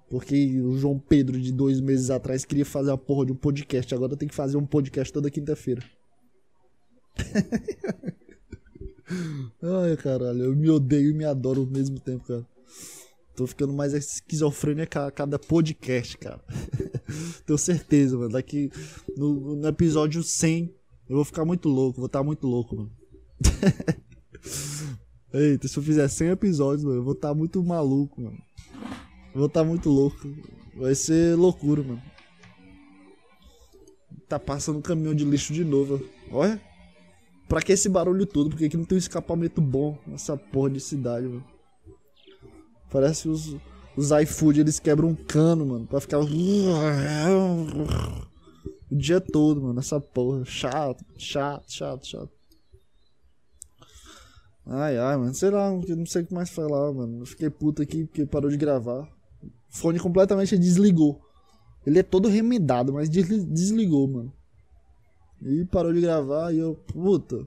Porque 0.09 0.61
o 0.61 0.77
João 0.79 0.99
Pedro 0.99 1.41
de 1.41 1.53
dois 1.53 1.81
meses 1.81 2.11
atrás 2.11 2.45
queria 2.45 2.65
fazer 2.65 2.91
a 2.91 2.97
porra 2.97 3.27
de 3.27 3.33
um 3.33 3.37
podcast. 3.37 3.95
Agora 3.95 4.17
tenho 4.17 4.29
que 4.29 4.35
fazer 4.35 4.57
um 4.57 4.67
podcast 4.67 5.13
toda 5.13 5.31
quinta-feira. 5.31 5.83
Ai, 9.63 9.97
caralho, 9.97 10.45
eu 10.45 10.57
me 10.57 10.71
odeio 10.71 11.11
e 11.11 11.15
me 11.15 11.25
adoro 11.25 11.63
ao 11.63 11.67
mesmo 11.67 11.99
tempo, 12.01 12.25
cara. 12.25 12.47
Tô 13.35 13.47
ficando 13.47 13.73
mais 13.73 13.95
esquizofrênico 13.95 14.99
a 14.99 15.11
cada 15.11 15.39
podcast, 15.39 16.19
cara. 16.19 16.41
Tenho 17.47 17.59
certeza, 17.59 18.17
mano. 18.17 18.31
Daqui 18.31 18.71
no, 19.17 19.57
no, 19.57 19.69
episódio 19.69 20.23
100 20.23 20.75
eu 21.09 21.17
vou 21.17 21.25
ficar 21.25 21.45
muito 21.45 21.69
louco, 21.69 21.99
vou 21.99 22.07
estar 22.07 22.21
tá 22.21 22.25
muito 22.25 22.47
louco, 22.47 22.77
mano. 22.77 22.93
Eita, 25.33 25.67
se 25.67 25.79
eu 25.79 25.83
fizer 25.83 26.07
100 26.07 26.29
episódios, 26.29 26.85
mano, 26.85 26.99
eu 26.99 27.05
vou 27.05 27.15
estar 27.15 27.29
tá 27.29 27.35
muito 27.35 27.63
maluco, 27.63 28.21
mano. 28.21 28.39
Vou 29.35 29.47
estar 29.47 29.61
tá 29.61 29.67
muito 29.67 29.89
louco. 29.91 30.19
Vai 30.75 30.95
ser 30.95 31.37
loucura, 31.37 31.83
mano. 31.83 32.03
Tá 34.29 34.39
passando 34.39 34.79
um 34.79 34.83
caminhão 34.83 35.15
de 35.15 35.25
lixo 35.25 35.53
de 35.53 35.65
novo. 35.65 36.05
Olha. 36.31 36.61
Pra 37.49 37.61
que 37.61 37.73
esse 37.73 37.89
barulho 37.89 38.25
todo? 38.25 38.49
Porque 38.49 38.65
aqui 38.65 38.77
não 38.77 38.85
tem 38.85 38.97
um 38.97 38.99
escapamento 38.99 39.61
bom 39.61 39.99
nessa 40.07 40.37
porra 40.37 40.71
de 40.71 40.81
cidade, 40.81 41.27
mano. 41.27 41.45
Parece 42.91 43.29
os, 43.29 43.57
os 43.97 44.11
iFood, 44.11 44.61
eles 44.61 44.81
quebram 44.81 45.09
um 45.09 45.15
cano, 45.15 45.67
mano, 45.67 45.87
pra 45.87 46.01
ficar. 46.01 46.19
O 46.19 46.27
dia 48.91 49.21
todo, 49.21 49.61
mano, 49.61 49.81
essa 49.81 50.01
porra. 50.01 50.45
Chato, 50.47 51.05
chato, 51.19 51.71
chato, 51.71 52.07
chato. 52.07 52.31
Ai, 54.65 54.97
ai, 54.97 55.17
mano, 55.17 55.35
sei 55.35 55.51
lá, 55.51 55.71
não 55.71 56.07
sei 56.07 56.23
o 56.23 56.27
que 56.27 56.33
mais 56.33 56.49
falar, 56.49 56.93
mano. 56.93 57.27
Fiquei 57.27 57.51
puto 57.51 57.83
aqui 57.83 58.05
porque 58.05 58.25
parou 58.25 58.51
de 58.51 58.57
gravar. 58.57 59.07
O 59.73 59.77
fone 59.77 59.99
completamente 59.99 60.59
desligou. 60.59 61.21
Ele 61.87 61.99
é 61.99 62.03
todo 62.03 62.29
remendado, 62.29 62.93
mas 62.93 63.09
desligou, 63.09 64.07
mano. 64.07 64.33
E 65.41 65.65
parou 65.65 65.93
de 65.93 66.01
gravar 66.01 66.53
e 66.53 66.59
eu, 66.59 66.75
puta. 66.75 67.47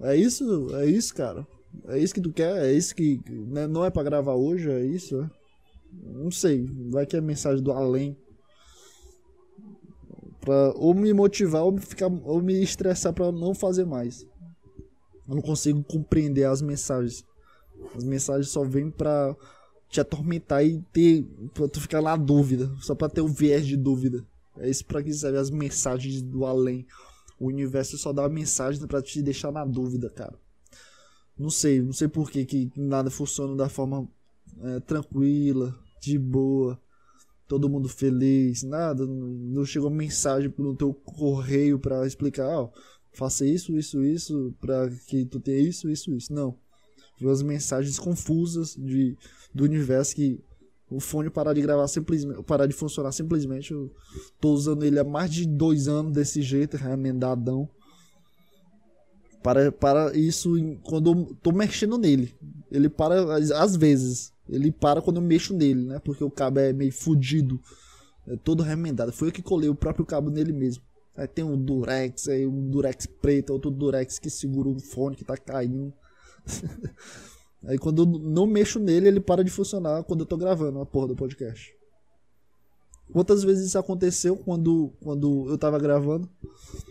É 0.00 0.16
isso, 0.16 0.74
é 0.74 0.86
isso, 0.86 1.14
cara. 1.14 1.46
É 1.86 1.98
isso 1.98 2.12
que 2.12 2.20
tu 2.20 2.32
quer? 2.32 2.64
É 2.64 2.72
isso 2.72 2.94
que. 2.94 3.20
Né, 3.48 3.66
não 3.66 3.84
é 3.84 3.90
para 3.90 4.02
gravar 4.02 4.34
hoje? 4.34 4.68
É 4.70 4.84
isso? 4.84 5.22
É? 5.22 5.30
Não 5.92 6.30
sei. 6.30 6.66
Vai 6.90 7.06
que 7.06 7.16
é 7.16 7.20
mensagem 7.20 7.62
do 7.62 7.72
além. 7.72 8.16
Pra 10.40 10.72
ou 10.74 10.94
me 10.94 11.12
motivar 11.12 11.62
ou 11.62 11.72
me, 11.72 11.80
ficar, 11.80 12.08
ou 12.08 12.42
me 12.42 12.62
estressar 12.62 13.12
para 13.12 13.30
não 13.30 13.54
fazer 13.54 13.86
mais. 13.86 14.26
Eu 15.28 15.36
não 15.36 15.42
consigo 15.42 15.82
compreender 15.84 16.44
as 16.44 16.60
mensagens. 16.60 17.24
As 17.94 18.04
mensagens 18.04 18.50
só 18.50 18.64
vêm 18.64 18.90
pra 18.90 19.34
te 19.90 20.00
atormentar 20.00 20.64
e 20.64 20.80
ter. 20.92 21.24
pra 21.52 21.68
tu 21.68 21.80
ficar 21.80 22.00
na 22.00 22.16
dúvida. 22.16 22.72
Só 22.80 22.94
pra 22.94 23.08
ter 23.08 23.20
o 23.20 23.28
viés 23.28 23.66
de 23.66 23.76
dúvida. 23.76 24.24
É 24.56 24.70
isso 24.70 24.84
pra 24.84 25.02
que 25.02 25.12
serve 25.12 25.38
as 25.38 25.50
mensagens 25.50 26.22
do 26.22 26.44
além. 26.44 26.86
O 27.38 27.46
universo 27.48 27.98
só 27.98 28.12
dá 28.12 28.22
uma 28.22 28.28
mensagem 28.28 28.86
para 28.86 29.02
te 29.02 29.20
deixar 29.20 29.50
na 29.50 29.64
dúvida, 29.64 30.08
cara. 30.10 30.38
Não 31.38 31.50
sei, 31.50 31.80
não 31.80 31.92
sei 31.92 32.06
por 32.06 32.30
que, 32.30 32.44
que 32.44 32.70
nada 32.76 33.10
funciona 33.10 33.56
da 33.56 33.68
forma 33.68 34.06
é, 34.62 34.80
tranquila, 34.80 35.74
de 36.02 36.18
boa, 36.18 36.78
todo 37.48 37.68
mundo 37.68 37.88
feliz, 37.88 38.62
nada. 38.62 39.06
Não 39.06 39.64
chegou 39.64 39.88
mensagem 39.88 40.52
no 40.58 40.76
teu 40.76 40.92
correio 40.92 41.78
para 41.78 42.06
explicar, 42.06 42.46
ó, 42.46 42.64
oh, 42.64 42.70
faça 43.16 43.46
isso, 43.46 43.74
isso, 43.74 44.04
isso, 44.04 44.54
para 44.60 44.90
que 45.08 45.24
tu 45.24 45.40
tenha 45.40 45.58
isso, 45.58 45.88
isso, 45.88 46.12
isso. 46.14 46.32
Não. 46.32 46.58
As 47.28 47.42
mensagens 47.42 47.98
confusas 47.98 48.74
de, 48.74 49.16
do 49.54 49.64
universo 49.64 50.14
que 50.14 50.40
o 50.90 50.98
fone 50.98 51.30
parar 51.30 51.52
de 51.52 51.60
gravar 51.60 51.86
simplesmente, 51.86 52.42
parar 52.42 52.66
de 52.66 52.74
funcionar 52.74 53.12
simplesmente. 53.12 53.72
Eu 53.72 53.92
tô 54.40 54.52
usando 54.52 54.84
ele 54.84 54.98
há 54.98 55.04
mais 55.04 55.30
de 55.30 55.46
dois 55.46 55.86
anos 55.88 56.12
desse 56.12 56.42
jeito, 56.42 56.76
remendadão 56.76 57.68
para, 59.42 59.72
para 59.72 60.16
isso 60.16 60.54
quando 60.82 61.10
eu 61.10 61.36
tô 61.42 61.52
mexendo 61.52 61.98
nele. 61.98 62.34
Ele 62.70 62.88
para 62.88 63.34
às 63.34 63.76
vezes. 63.76 64.32
Ele 64.48 64.72
para 64.72 65.00
quando 65.00 65.16
eu 65.16 65.22
mexo 65.22 65.54
nele, 65.54 65.82
né? 65.84 65.98
Porque 66.00 66.24
o 66.24 66.30
cabo 66.30 66.58
é 66.58 66.72
meio 66.72 66.92
fudido. 66.92 67.60
É 68.26 68.36
todo 68.36 68.62
remendado. 68.62 69.12
Foi 69.12 69.28
eu 69.28 69.32
que 69.32 69.42
colei 69.42 69.68
o 69.68 69.74
próprio 69.74 70.04
cabo 70.04 70.30
nele 70.30 70.52
mesmo. 70.52 70.82
Aí 71.16 71.26
tem 71.26 71.44
um 71.44 71.56
Durex, 71.56 72.28
aí 72.28 72.46
um 72.46 72.68
Durex 72.68 73.06
preto, 73.06 73.52
outro 73.52 73.70
Durex 73.70 74.18
que 74.18 74.30
segura 74.30 74.68
um 74.68 74.78
fone 74.78 75.16
que 75.16 75.24
tá 75.24 75.36
caindo. 75.36 75.92
aí 77.66 77.78
quando 77.78 78.02
eu 78.02 78.06
não 78.06 78.46
mexo 78.46 78.78
nele, 78.78 79.08
ele 79.08 79.20
para 79.20 79.44
de 79.44 79.50
funcionar 79.50 80.02
quando 80.04 80.20
eu 80.20 80.26
tô 80.26 80.36
gravando 80.36 80.80
a 80.80 80.86
porra 80.86 81.08
do 81.08 81.16
podcast. 81.16 81.74
Quantas 83.12 83.42
vezes 83.42 83.66
isso 83.66 83.78
aconteceu 83.78 84.36
quando, 84.36 84.92
quando 85.00 85.48
eu 85.50 85.58
tava 85.58 85.78
gravando? 85.78 86.28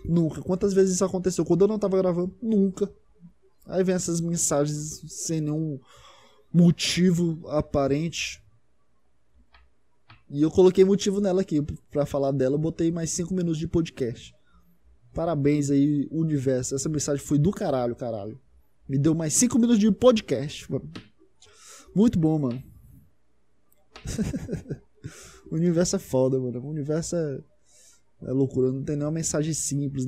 Nunca. 0.03 0.41
Quantas 0.41 0.73
vezes 0.73 0.95
isso 0.95 1.05
aconteceu 1.05 1.45
quando 1.45 1.61
eu 1.61 1.67
não 1.67 1.79
tava 1.79 1.97
gravando? 1.97 2.35
Nunca. 2.41 2.91
Aí 3.65 3.83
vem 3.83 3.95
essas 3.95 4.19
mensagens 4.19 5.01
sem 5.07 5.39
nenhum 5.39 5.79
motivo 6.51 7.47
aparente. 7.47 8.43
E 10.29 10.41
eu 10.41 10.51
coloquei 10.51 10.83
motivo 10.83 11.21
nela 11.21 11.41
aqui 11.41 11.61
para 11.89 12.05
falar 12.05 12.31
dela. 12.31 12.55
Eu 12.55 12.59
botei 12.59 12.91
mais 12.91 13.11
5 13.11 13.33
minutos 13.33 13.57
de 13.57 13.67
podcast. 13.67 14.33
Parabéns 15.13 15.71
aí, 15.71 16.07
universo. 16.11 16.75
Essa 16.75 16.89
mensagem 16.89 17.23
foi 17.23 17.39
do 17.39 17.51
caralho, 17.51 17.95
caralho. 17.95 18.39
Me 18.89 18.97
deu 18.97 19.13
mais 19.13 19.33
5 19.35 19.59
minutos 19.59 19.79
de 19.79 19.91
podcast. 19.91 20.67
Muito 21.95 22.17
bom, 22.19 22.39
mano. 22.39 22.63
O 25.51 25.55
universo 25.55 25.95
é 25.95 25.99
foda, 25.99 26.39
mano. 26.39 26.59
O 26.59 26.69
universo 26.69 27.15
é, 27.15 27.39
é 28.23 28.31
loucura. 28.31 28.71
Não 28.71 28.83
tem 28.83 28.95
nenhuma 28.95 29.11
mensagem 29.11 29.53
simples. 29.53 30.05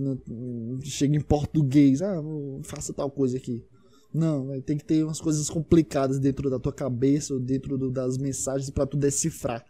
Chega 0.84 1.16
em 1.16 1.22
português. 1.22 2.02
Ah, 2.02 2.22
faça 2.64 2.94
tal 2.94 3.10
coisa 3.10 3.38
aqui. 3.38 3.66
Não, 4.14 4.62
tem 4.62 4.78
que 4.78 4.84
ter 4.84 5.04
umas 5.04 5.22
coisas 5.22 5.50
complicadas 5.50 6.20
dentro 6.20 6.50
da 6.50 6.60
tua 6.60 6.74
cabeça 6.74 7.34
ou 7.34 7.40
dentro 7.40 7.78
do, 7.78 7.90
das 7.90 8.18
mensagens 8.18 8.70
para 8.70 8.86
tu 8.86 8.98
decifrar. 8.98 9.66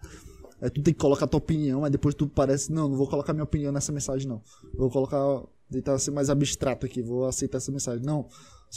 Aí 0.59 0.69
tu 0.69 0.81
tem 0.81 0.93
que 0.93 0.99
colocar 0.99 1.27
tua 1.27 1.37
opinião, 1.37 1.83
aí 1.83 1.91
depois 1.91 2.13
tu 2.13 2.27
parece, 2.27 2.71
não, 2.71 2.89
não 2.89 2.97
vou 2.97 3.07
colocar 3.07 3.33
minha 3.33 3.43
opinião 3.43 3.71
nessa 3.71 3.91
mensagem, 3.91 4.27
não. 4.27 4.41
Vou 4.73 4.89
colocar, 4.89 5.43
tentar 5.71 5.97
ser 5.99 6.11
mais 6.11 6.29
abstrato 6.29 6.85
aqui, 6.85 7.01
vou 7.01 7.25
aceitar 7.25 7.59
essa 7.59 7.71
mensagem. 7.71 8.03
Não, 8.03 8.27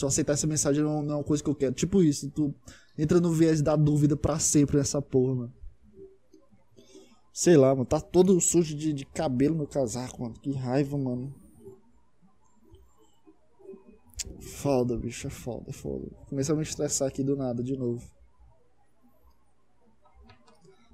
eu 0.03 0.09
aceitar 0.09 0.33
essa 0.33 0.47
mensagem 0.47 0.83
não, 0.83 1.03
não 1.03 1.15
é 1.15 1.17
uma 1.19 1.25
coisa 1.25 1.43
que 1.43 1.49
eu 1.49 1.55
quero. 1.55 1.75
Tipo 1.75 2.03
isso, 2.03 2.31
tu 2.31 2.53
entra 2.99 3.21
no 3.21 3.33
viés 3.33 3.63
da 3.63 3.77
dúvida 3.77 4.17
para 4.17 4.39
sempre 4.39 4.77
nessa 4.77 5.01
porra, 5.01 5.35
mano. 5.35 5.55
Sei 7.33 7.57
lá, 7.57 7.75
mano. 7.75 7.85
Tá 7.85 8.01
todo 8.01 8.41
sujo 8.41 8.77
de, 8.77 8.93
de 8.93 9.05
cabelo 9.05 9.57
no 9.57 9.67
casaco, 9.67 10.23
mano. 10.23 10.35
Que 10.35 10.53
raiva, 10.53 10.97
mano. 10.97 11.35
Foda, 14.41 14.97
bicho. 14.97 15.27
É 15.27 15.31
foda, 15.31 15.71
é 15.71 15.73
foda. 15.73 16.09
Comecei 16.29 16.55
a 16.55 16.57
me 16.57 16.63
estressar 16.63 17.09
aqui 17.09 17.23
do 17.23 17.37
nada 17.37 17.63
de 17.63 17.77
novo. 17.77 18.05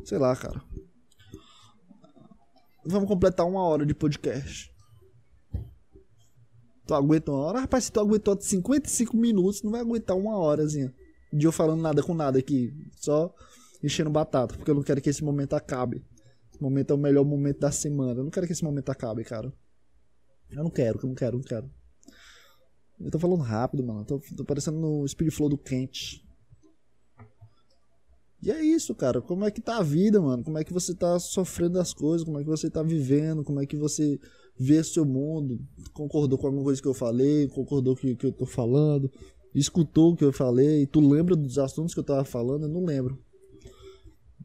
Sei 0.04 0.18
lá, 0.18 0.34
cara. 0.34 0.62
Vamos 2.84 3.08
completar 3.08 3.46
uma 3.46 3.62
hora 3.62 3.84
de 3.84 3.94
podcast. 3.94 4.69
Tu 6.90 6.94
aguenta 6.94 7.30
uma 7.30 7.38
hora? 7.38 7.60
Rapaz, 7.60 7.84
se 7.84 7.92
tu 7.92 8.00
aguentou 8.00 8.36
55 8.36 9.16
minutos, 9.16 9.62
não 9.62 9.70
vai 9.70 9.80
aguentar 9.80 10.16
uma 10.16 10.36
horazinha. 10.36 10.92
De 11.32 11.46
eu 11.46 11.52
falando 11.52 11.80
nada 11.80 12.02
com 12.02 12.12
nada 12.14 12.36
aqui. 12.36 12.74
Só 12.96 13.32
enchendo 13.80 14.10
batata, 14.10 14.56
porque 14.56 14.72
eu 14.72 14.74
não 14.74 14.82
quero 14.82 15.00
que 15.00 15.08
esse 15.08 15.22
momento 15.22 15.54
acabe. 15.54 16.04
Esse 16.52 16.60
momento 16.60 16.90
é 16.92 16.96
o 16.96 16.98
melhor 16.98 17.24
momento 17.24 17.60
da 17.60 17.70
semana. 17.70 18.18
Eu 18.18 18.24
não 18.24 18.30
quero 18.32 18.44
que 18.44 18.52
esse 18.52 18.64
momento 18.64 18.90
acabe, 18.90 19.22
cara. 19.22 19.52
Eu 20.50 20.64
não 20.64 20.70
quero, 20.70 20.98
eu 21.00 21.06
não 21.06 21.14
quero, 21.14 21.36
eu 21.36 21.38
não 21.38 21.44
quero. 21.44 21.70
Eu 22.98 23.08
tô 23.12 23.20
falando 23.20 23.42
rápido, 23.42 23.84
mano. 23.84 24.04
Tô, 24.04 24.20
tô 24.36 24.44
parecendo 24.44 24.80
no 24.80 25.06
Speed 25.06 25.30
Flow 25.32 25.48
do 25.48 25.56
Kent. 25.56 26.24
E 28.42 28.50
é 28.50 28.60
isso, 28.64 28.96
cara. 28.96 29.22
Como 29.22 29.44
é 29.44 29.50
que 29.52 29.60
tá 29.60 29.76
a 29.76 29.82
vida, 29.84 30.20
mano? 30.20 30.42
Como 30.42 30.58
é 30.58 30.64
que 30.64 30.72
você 30.72 30.92
tá 30.92 31.20
sofrendo 31.20 31.78
as 31.78 31.94
coisas? 31.94 32.24
Como 32.24 32.40
é 32.40 32.42
que 32.42 32.50
você 32.50 32.68
tá 32.68 32.82
vivendo? 32.82 33.44
Como 33.44 33.60
é 33.60 33.66
que 33.66 33.76
você 33.76 34.18
vê 34.60 34.84
seu 34.84 35.06
mundo? 35.06 35.58
Concordou 35.94 36.38
com 36.38 36.46
alguma 36.46 36.62
coisa 36.62 36.82
que 36.82 36.86
eu 36.86 36.92
falei? 36.92 37.48
Concordou 37.48 37.96
com 37.96 38.06
o 38.06 38.16
que 38.16 38.26
eu 38.26 38.32
tô 38.32 38.44
falando? 38.44 39.10
Escutou 39.54 40.12
o 40.12 40.16
que 40.16 40.22
eu 40.22 40.32
falei? 40.32 40.86
Tu 40.86 41.00
lembra 41.00 41.34
dos 41.34 41.58
assuntos 41.58 41.94
que 41.94 42.00
eu 42.00 42.04
tava 42.04 42.24
falando? 42.24 42.64
Eu 42.64 42.68
não 42.68 42.84
lembro. 42.84 43.18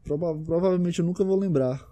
Prova 0.02 0.34
provavelmente 0.42 1.00
eu 1.00 1.04
nunca 1.04 1.22
vou 1.22 1.38
lembrar. 1.38 1.86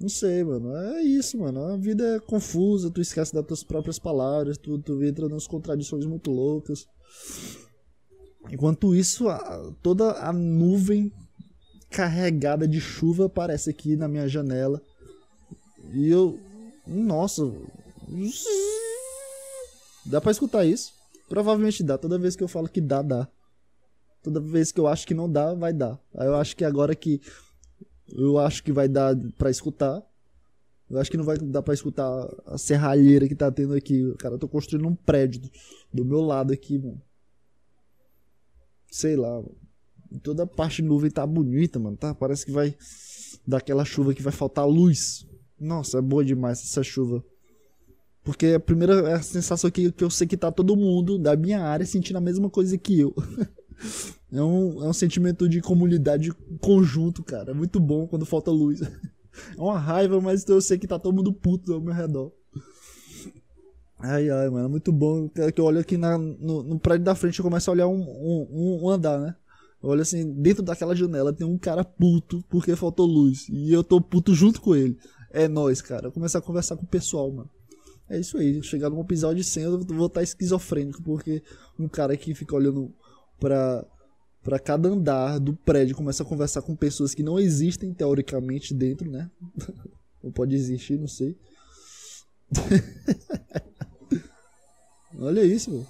Não 0.00 0.08
sei, 0.08 0.42
mano. 0.42 0.74
É 0.74 1.02
isso, 1.02 1.36
mano. 1.38 1.62
A 1.64 1.76
vida 1.76 2.16
é 2.16 2.20
confusa, 2.20 2.90
tu 2.90 3.02
esquece 3.02 3.34
das 3.34 3.44
tuas 3.44 3.62
próprias 3.62 3.98
palavras, 3.98 4.56
tu, 4.56 4.78
tu 4.78 5.04
entra 5.04 5.28
nas 5.28 5.46
contradições 5.46 6.06
muito 6.06 6.30
loucas. 6.30 6.86
Enquanto 8.50 8.94
isso, 8.94 9.28
a, 9.28 9.72
toda 9.82 10.12
a 10.12 10.32
nuvem 10.32 11.12
carregada 11.90 12.66
de 12.66 12.80
chuva 12.80 13.26
aparece 13.26 13.68
aqui 13.68 13.94
na 13.94 14.08
minha 14.08 14.26
janela. 14.26 14.80
E 15.92 16.08
eu. 16.08 16.38
Nossa. 16.86 17.42
Dá 20.04 20.20
pra 20.20 20.32
escutar 20.32 20.64
isso? 20.64 20.92
Provavelmente 21.28 21.82
dá. 21.82 21.98
Toda 21.98 22.18
vez 22.18 22.34
que 22.34 22.42
eu 22.42 22.48
falo 22.48 22.68
que 22.68 22.80
dá, 22.80 23.02
dá. 23.02 23.28
Toda 24.22 24.40
vez 24.40 24.72
que 24.72 24.80
eu 24.80 24.86
acho 24.86 25.06
que 25.06 25.14
não 25.14 25.30
dá, 25.30 25.54
vai 25.54 25.72
dar. 25.72 25.98
Aí 26.14 26.26
eu 26.26 26.36
acho 26.36 26.56
que 26.56 26.64
agora 26.64 26.94
que. 26.94 27.20
Eu 28.08 28.38
acho 28.38 28.62
que 28.62 28.72
vai 28.72 28.88
dar 28.88 29.14
pra 29.36 29.50
escutar. 29.50 30.02
Eu 30.90 30.98
acho 30.98 31.10
que 31.10 31.18
não 31.18 31.24
vai 31.24 31.36
dar 31.36 31.62
pra 31.62 31.74
escutar 31.74 32.28
a 32.46 32.56
serralheira 32.56 33.28
que 33.28 33.34
tá 33.34 33.50
tendo 33.52 33.74
aqui. 33.74 34.14
Cara, 34.18 34.34
eu 34.34 34.38
tô 34.38 34.48
construindo 34.48 34.88
um 34.88 34.94
prédio 34.94 35.42
do, 35.42 35.50
do 35.92 36.04
meu 36.04 36.20
lado 36.20 36.52
aqui, 36.52 36.78
mano. 36.78 37.00
Sei 38.90 39.14
lá. 39.14 39.42
Toda 40.22 40.44
a 40.44 40.46
parte 40.46 40.80
de 40.80 40.88
nuvem 40.88 41.10
tá 41.10 41.26
bonita, 41.26 41.78
mano. 41.78 41.96
Tá? 41.96 42.14
Parece 42.14 42.46
que 42.46 42.50
vai 42.50 42.74
dar 43.46 43.58
aquela 43.58 43.84
chuva 43.84 44.14
que 44.14 44.22
vai 44.22 44.32
faltar 44.32 44.66
luz. 44.66 45.26
Nossa, 45.60 45.98
é 45.98 46.02
boa 46.02 46.24
demais 46.24 46.60
essa 46.60 46.82
chuva. 46.82 47.24
Porque 48.22 48.48
a 48.48 48.60
primeira 48.60 48.94
é 49.08 49.14
a 49.14 49.22
sensação 49.22 49.70
que, 49.70 49.90
que 49.90 50.04
eu 50.04 50.10
sei 50.10 50.26
que 50.26 50.36
tá 50.36 50.52
todo 50.52 50.76
mundo 50.76 51.18
da 51.18 51.34
minha 51.34 51.62
área 51.62 51.86
sentindo 51.86 52.16
a 52.16 52.20
mesma 52.20 52.50
coisa 52.50 52.76
que 52.76 53.00
eu. 53.00 53.14
é, 54.30 54.42
um, 54.42 54.84
é 54.84 54.88
um 54.88 54.92
sentimento 54.92 55.48
de 55.48 55.60
comunidade 55.60 56.32
conjunto, 56.60 57.22
cara. 57.22 57.52
É 57.52 57.54
muito 57.54 57.80
bom 57.80 58.06
quando 58.06 58.26
falta 58.26 58.50
luz. 58.50 58.82
é 59.56 59.60
uma 59.60 59.78
raiva, 59.78 60.20
mas 60.20 60.46
eu 60.46 60.60
sei 60.60 60.78
que 60.78 60.86
tá 60.86 60.98
todo 60.98 61.14
mundo 61.14 61.32
puto 61.32 61.72
ao 61.72 61.80
meu 61.80 61.94
redor. 61.94 62.32
Ai, 64.00 64.30
ai, 64.30 64.48
mano, 64.48 64.66
é 64.66 64.68
muito 64.68 64.92
bom. 64.92 65.28
Que 65.28 65.60
eu 65.60 65.64
olho 65.64 65.80
aqui 65.80 65.96
na, 65.96 66.16
no, 66.16 66.62
no 66.62 66.78
prédio 66.78 67.04
da 67.04 67.14
frente 67.14 67.38
e 67.38 67.42
começo 67.42 67.68
a 67.68 67.72
olhar 67.72 67.88
um, 67.88 68.00
um, 68.00 68.80
um 68.84 68.88
andar, 68.88 69.18
né? 69.18 69.34
Eu 69.82 69.90
olho 69.90 70.02
assim, 70.02 70.32
dentro 70.34 70.62
daquela 70.62 70.94
janela 70.94 71.32
tem 71.32 71.46
um 71.46 71.58
cara 71.58 71.84
puto 71.84 72.44
porque 72.48 72.76
faltou 72.76 73.06
luz. 73.06 73.48
E 73.48 73.72
eu 73.72 73.82
tô 73.82 74.00
puto 74.00 74.34
junto 74.34 74.60
com 74.60 74.74
ele. 74.74 74.98
É 75.38 75.46
nós, 75.46 75.80
cara. 75.80 76.10
Começar 76.10 76.40
a 76.40 76.42
conversar 76.42 76.76
com 76.76 76.82
o 76.82 76.88
pessoal, 76.88 77.30
mano. 77.30 77.48
É 78.10 78.18
isso 78.18 78.36
aí. 78.36 78.60
Chegar 78.60 78.90
num 78.90 79.00
episódio 79.00 79.44
100 79.44 79.62
eu 79.62 79.78
vou 79.78 80.08
estar 80.08 80.20
esquizofrênico 80.20 81.00
porque 81.00 81.40
um 81.78 81.86
cara 81.86 82.16
que 82.16 82.34
fica 82.34 82.56
olhando 82.56 82.92
pra, 83.38 83.86
pra 84.42 84.58
cada 84.58 84.88
andar 84.88 85.38
do 85.38 85.54
prédio 85.54 85.94
começa 85.94 86.24
a 86.24 86.26
conversar 86.26 86.62
com 86.62 86.74
pessoas 86.74 87.14
que 87.14 87.22
não 87.22 87.38
existem 87.38 87.94
teoricamente 87.94 88.74
dentro, 88.74 89.08
né? 89.08 89.30
Ou 90.24 90.32
pode 90.32 90.56
existir, 90.56 90.98
não 90.98 91.06
sei. 91.06 91.36
Olha 95.20 95.44
isso, 95.44 95.70
mano. 95.70 95.86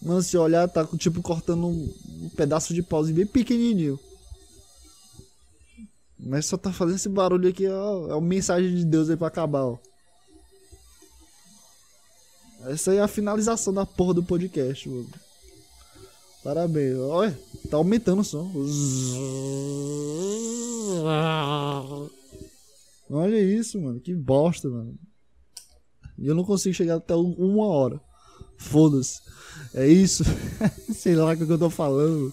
Mano, 0.00 0.22
se 0.22 0.38
olhar, 0.38 0.68
tá 0.68 0.86
tipo 0.96 1.20
cortando 1.20 1.66
um, 1.66 1.92
um 2.22 2.28
pedaço 2.36 2.72
de 2.72 2.80
pauzinho 2.80 3.16
bem 3.16 3.26
pequenininho. 3.26 3.98
Mas 6.18 6.46
só 6.46 6.56
tá 6.56 6.72
fazendo 6.72 6.96
esse 6.96 7.08
barulho 7.08 7.48
aqui, 7.48 7.66
ó. 7.68 8.08
É 8.10 8.14
uma 8.14 8.20
mensagem 8.20 8.74
de 8.74 8.84
Deus 8.84 9.08
aí 9.08 9.16
pra 9.16 9.28
acabar, 9.28 9.64
ó. 9.64 9.78
Essa 12.66 12.90
aí 12.90 12.98
é 12.98 13.00
a 13.00 13.08
finalização 13.08 13.72
da 13.72 13.86
porra 13.86 14.14
do 14.14 14.22
podcast, 14.22 14.88
mano. 14.88 15.08
Parabéns. 16.42 16.98
Olha, 16.98 17.38
tá 17.70 17.76
aumentando 17.76 18.20
o 18.20 18.24
som. 18.24 18.50
Olha 23.10 23.40
isso, 23.40 23.80
mano. 23.80 24.00
Que 24.00 24.14
bosta, 24.14 24.68
mano. 24.68 24.94
E 26.18 26.26
eu 26.26 26.34
não 26.34 26.44
consigo 26.44 26.74
chegar 26.74 26.96
até 26.96 27.14
uma 27.14 27.66
hora. 27.66 28.00
Foda-se. 28.56 29.20
É 29.72 29.86
isso. 29.86 30.24
sei 30.92 31.14
lá 31.14 31.32
o 31.32 31.36
que 31.36 31.44
eu 31.44 31.58
tô 31.58 31.70
falando. 31.70 32.32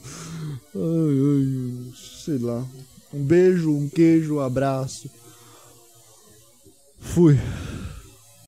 Ai, 0.76 0.82
ai, 0.82 1.94
sei 1.96 2.40
lá. 2.40 2.66
Um 3.16 3.24
beijo, 3.24 3.72
um 3.72 3.88
queijo, 3.88 4.36
um 4.36 4.40
abraço. 4.42 5.10
Fui. 7.00 7.40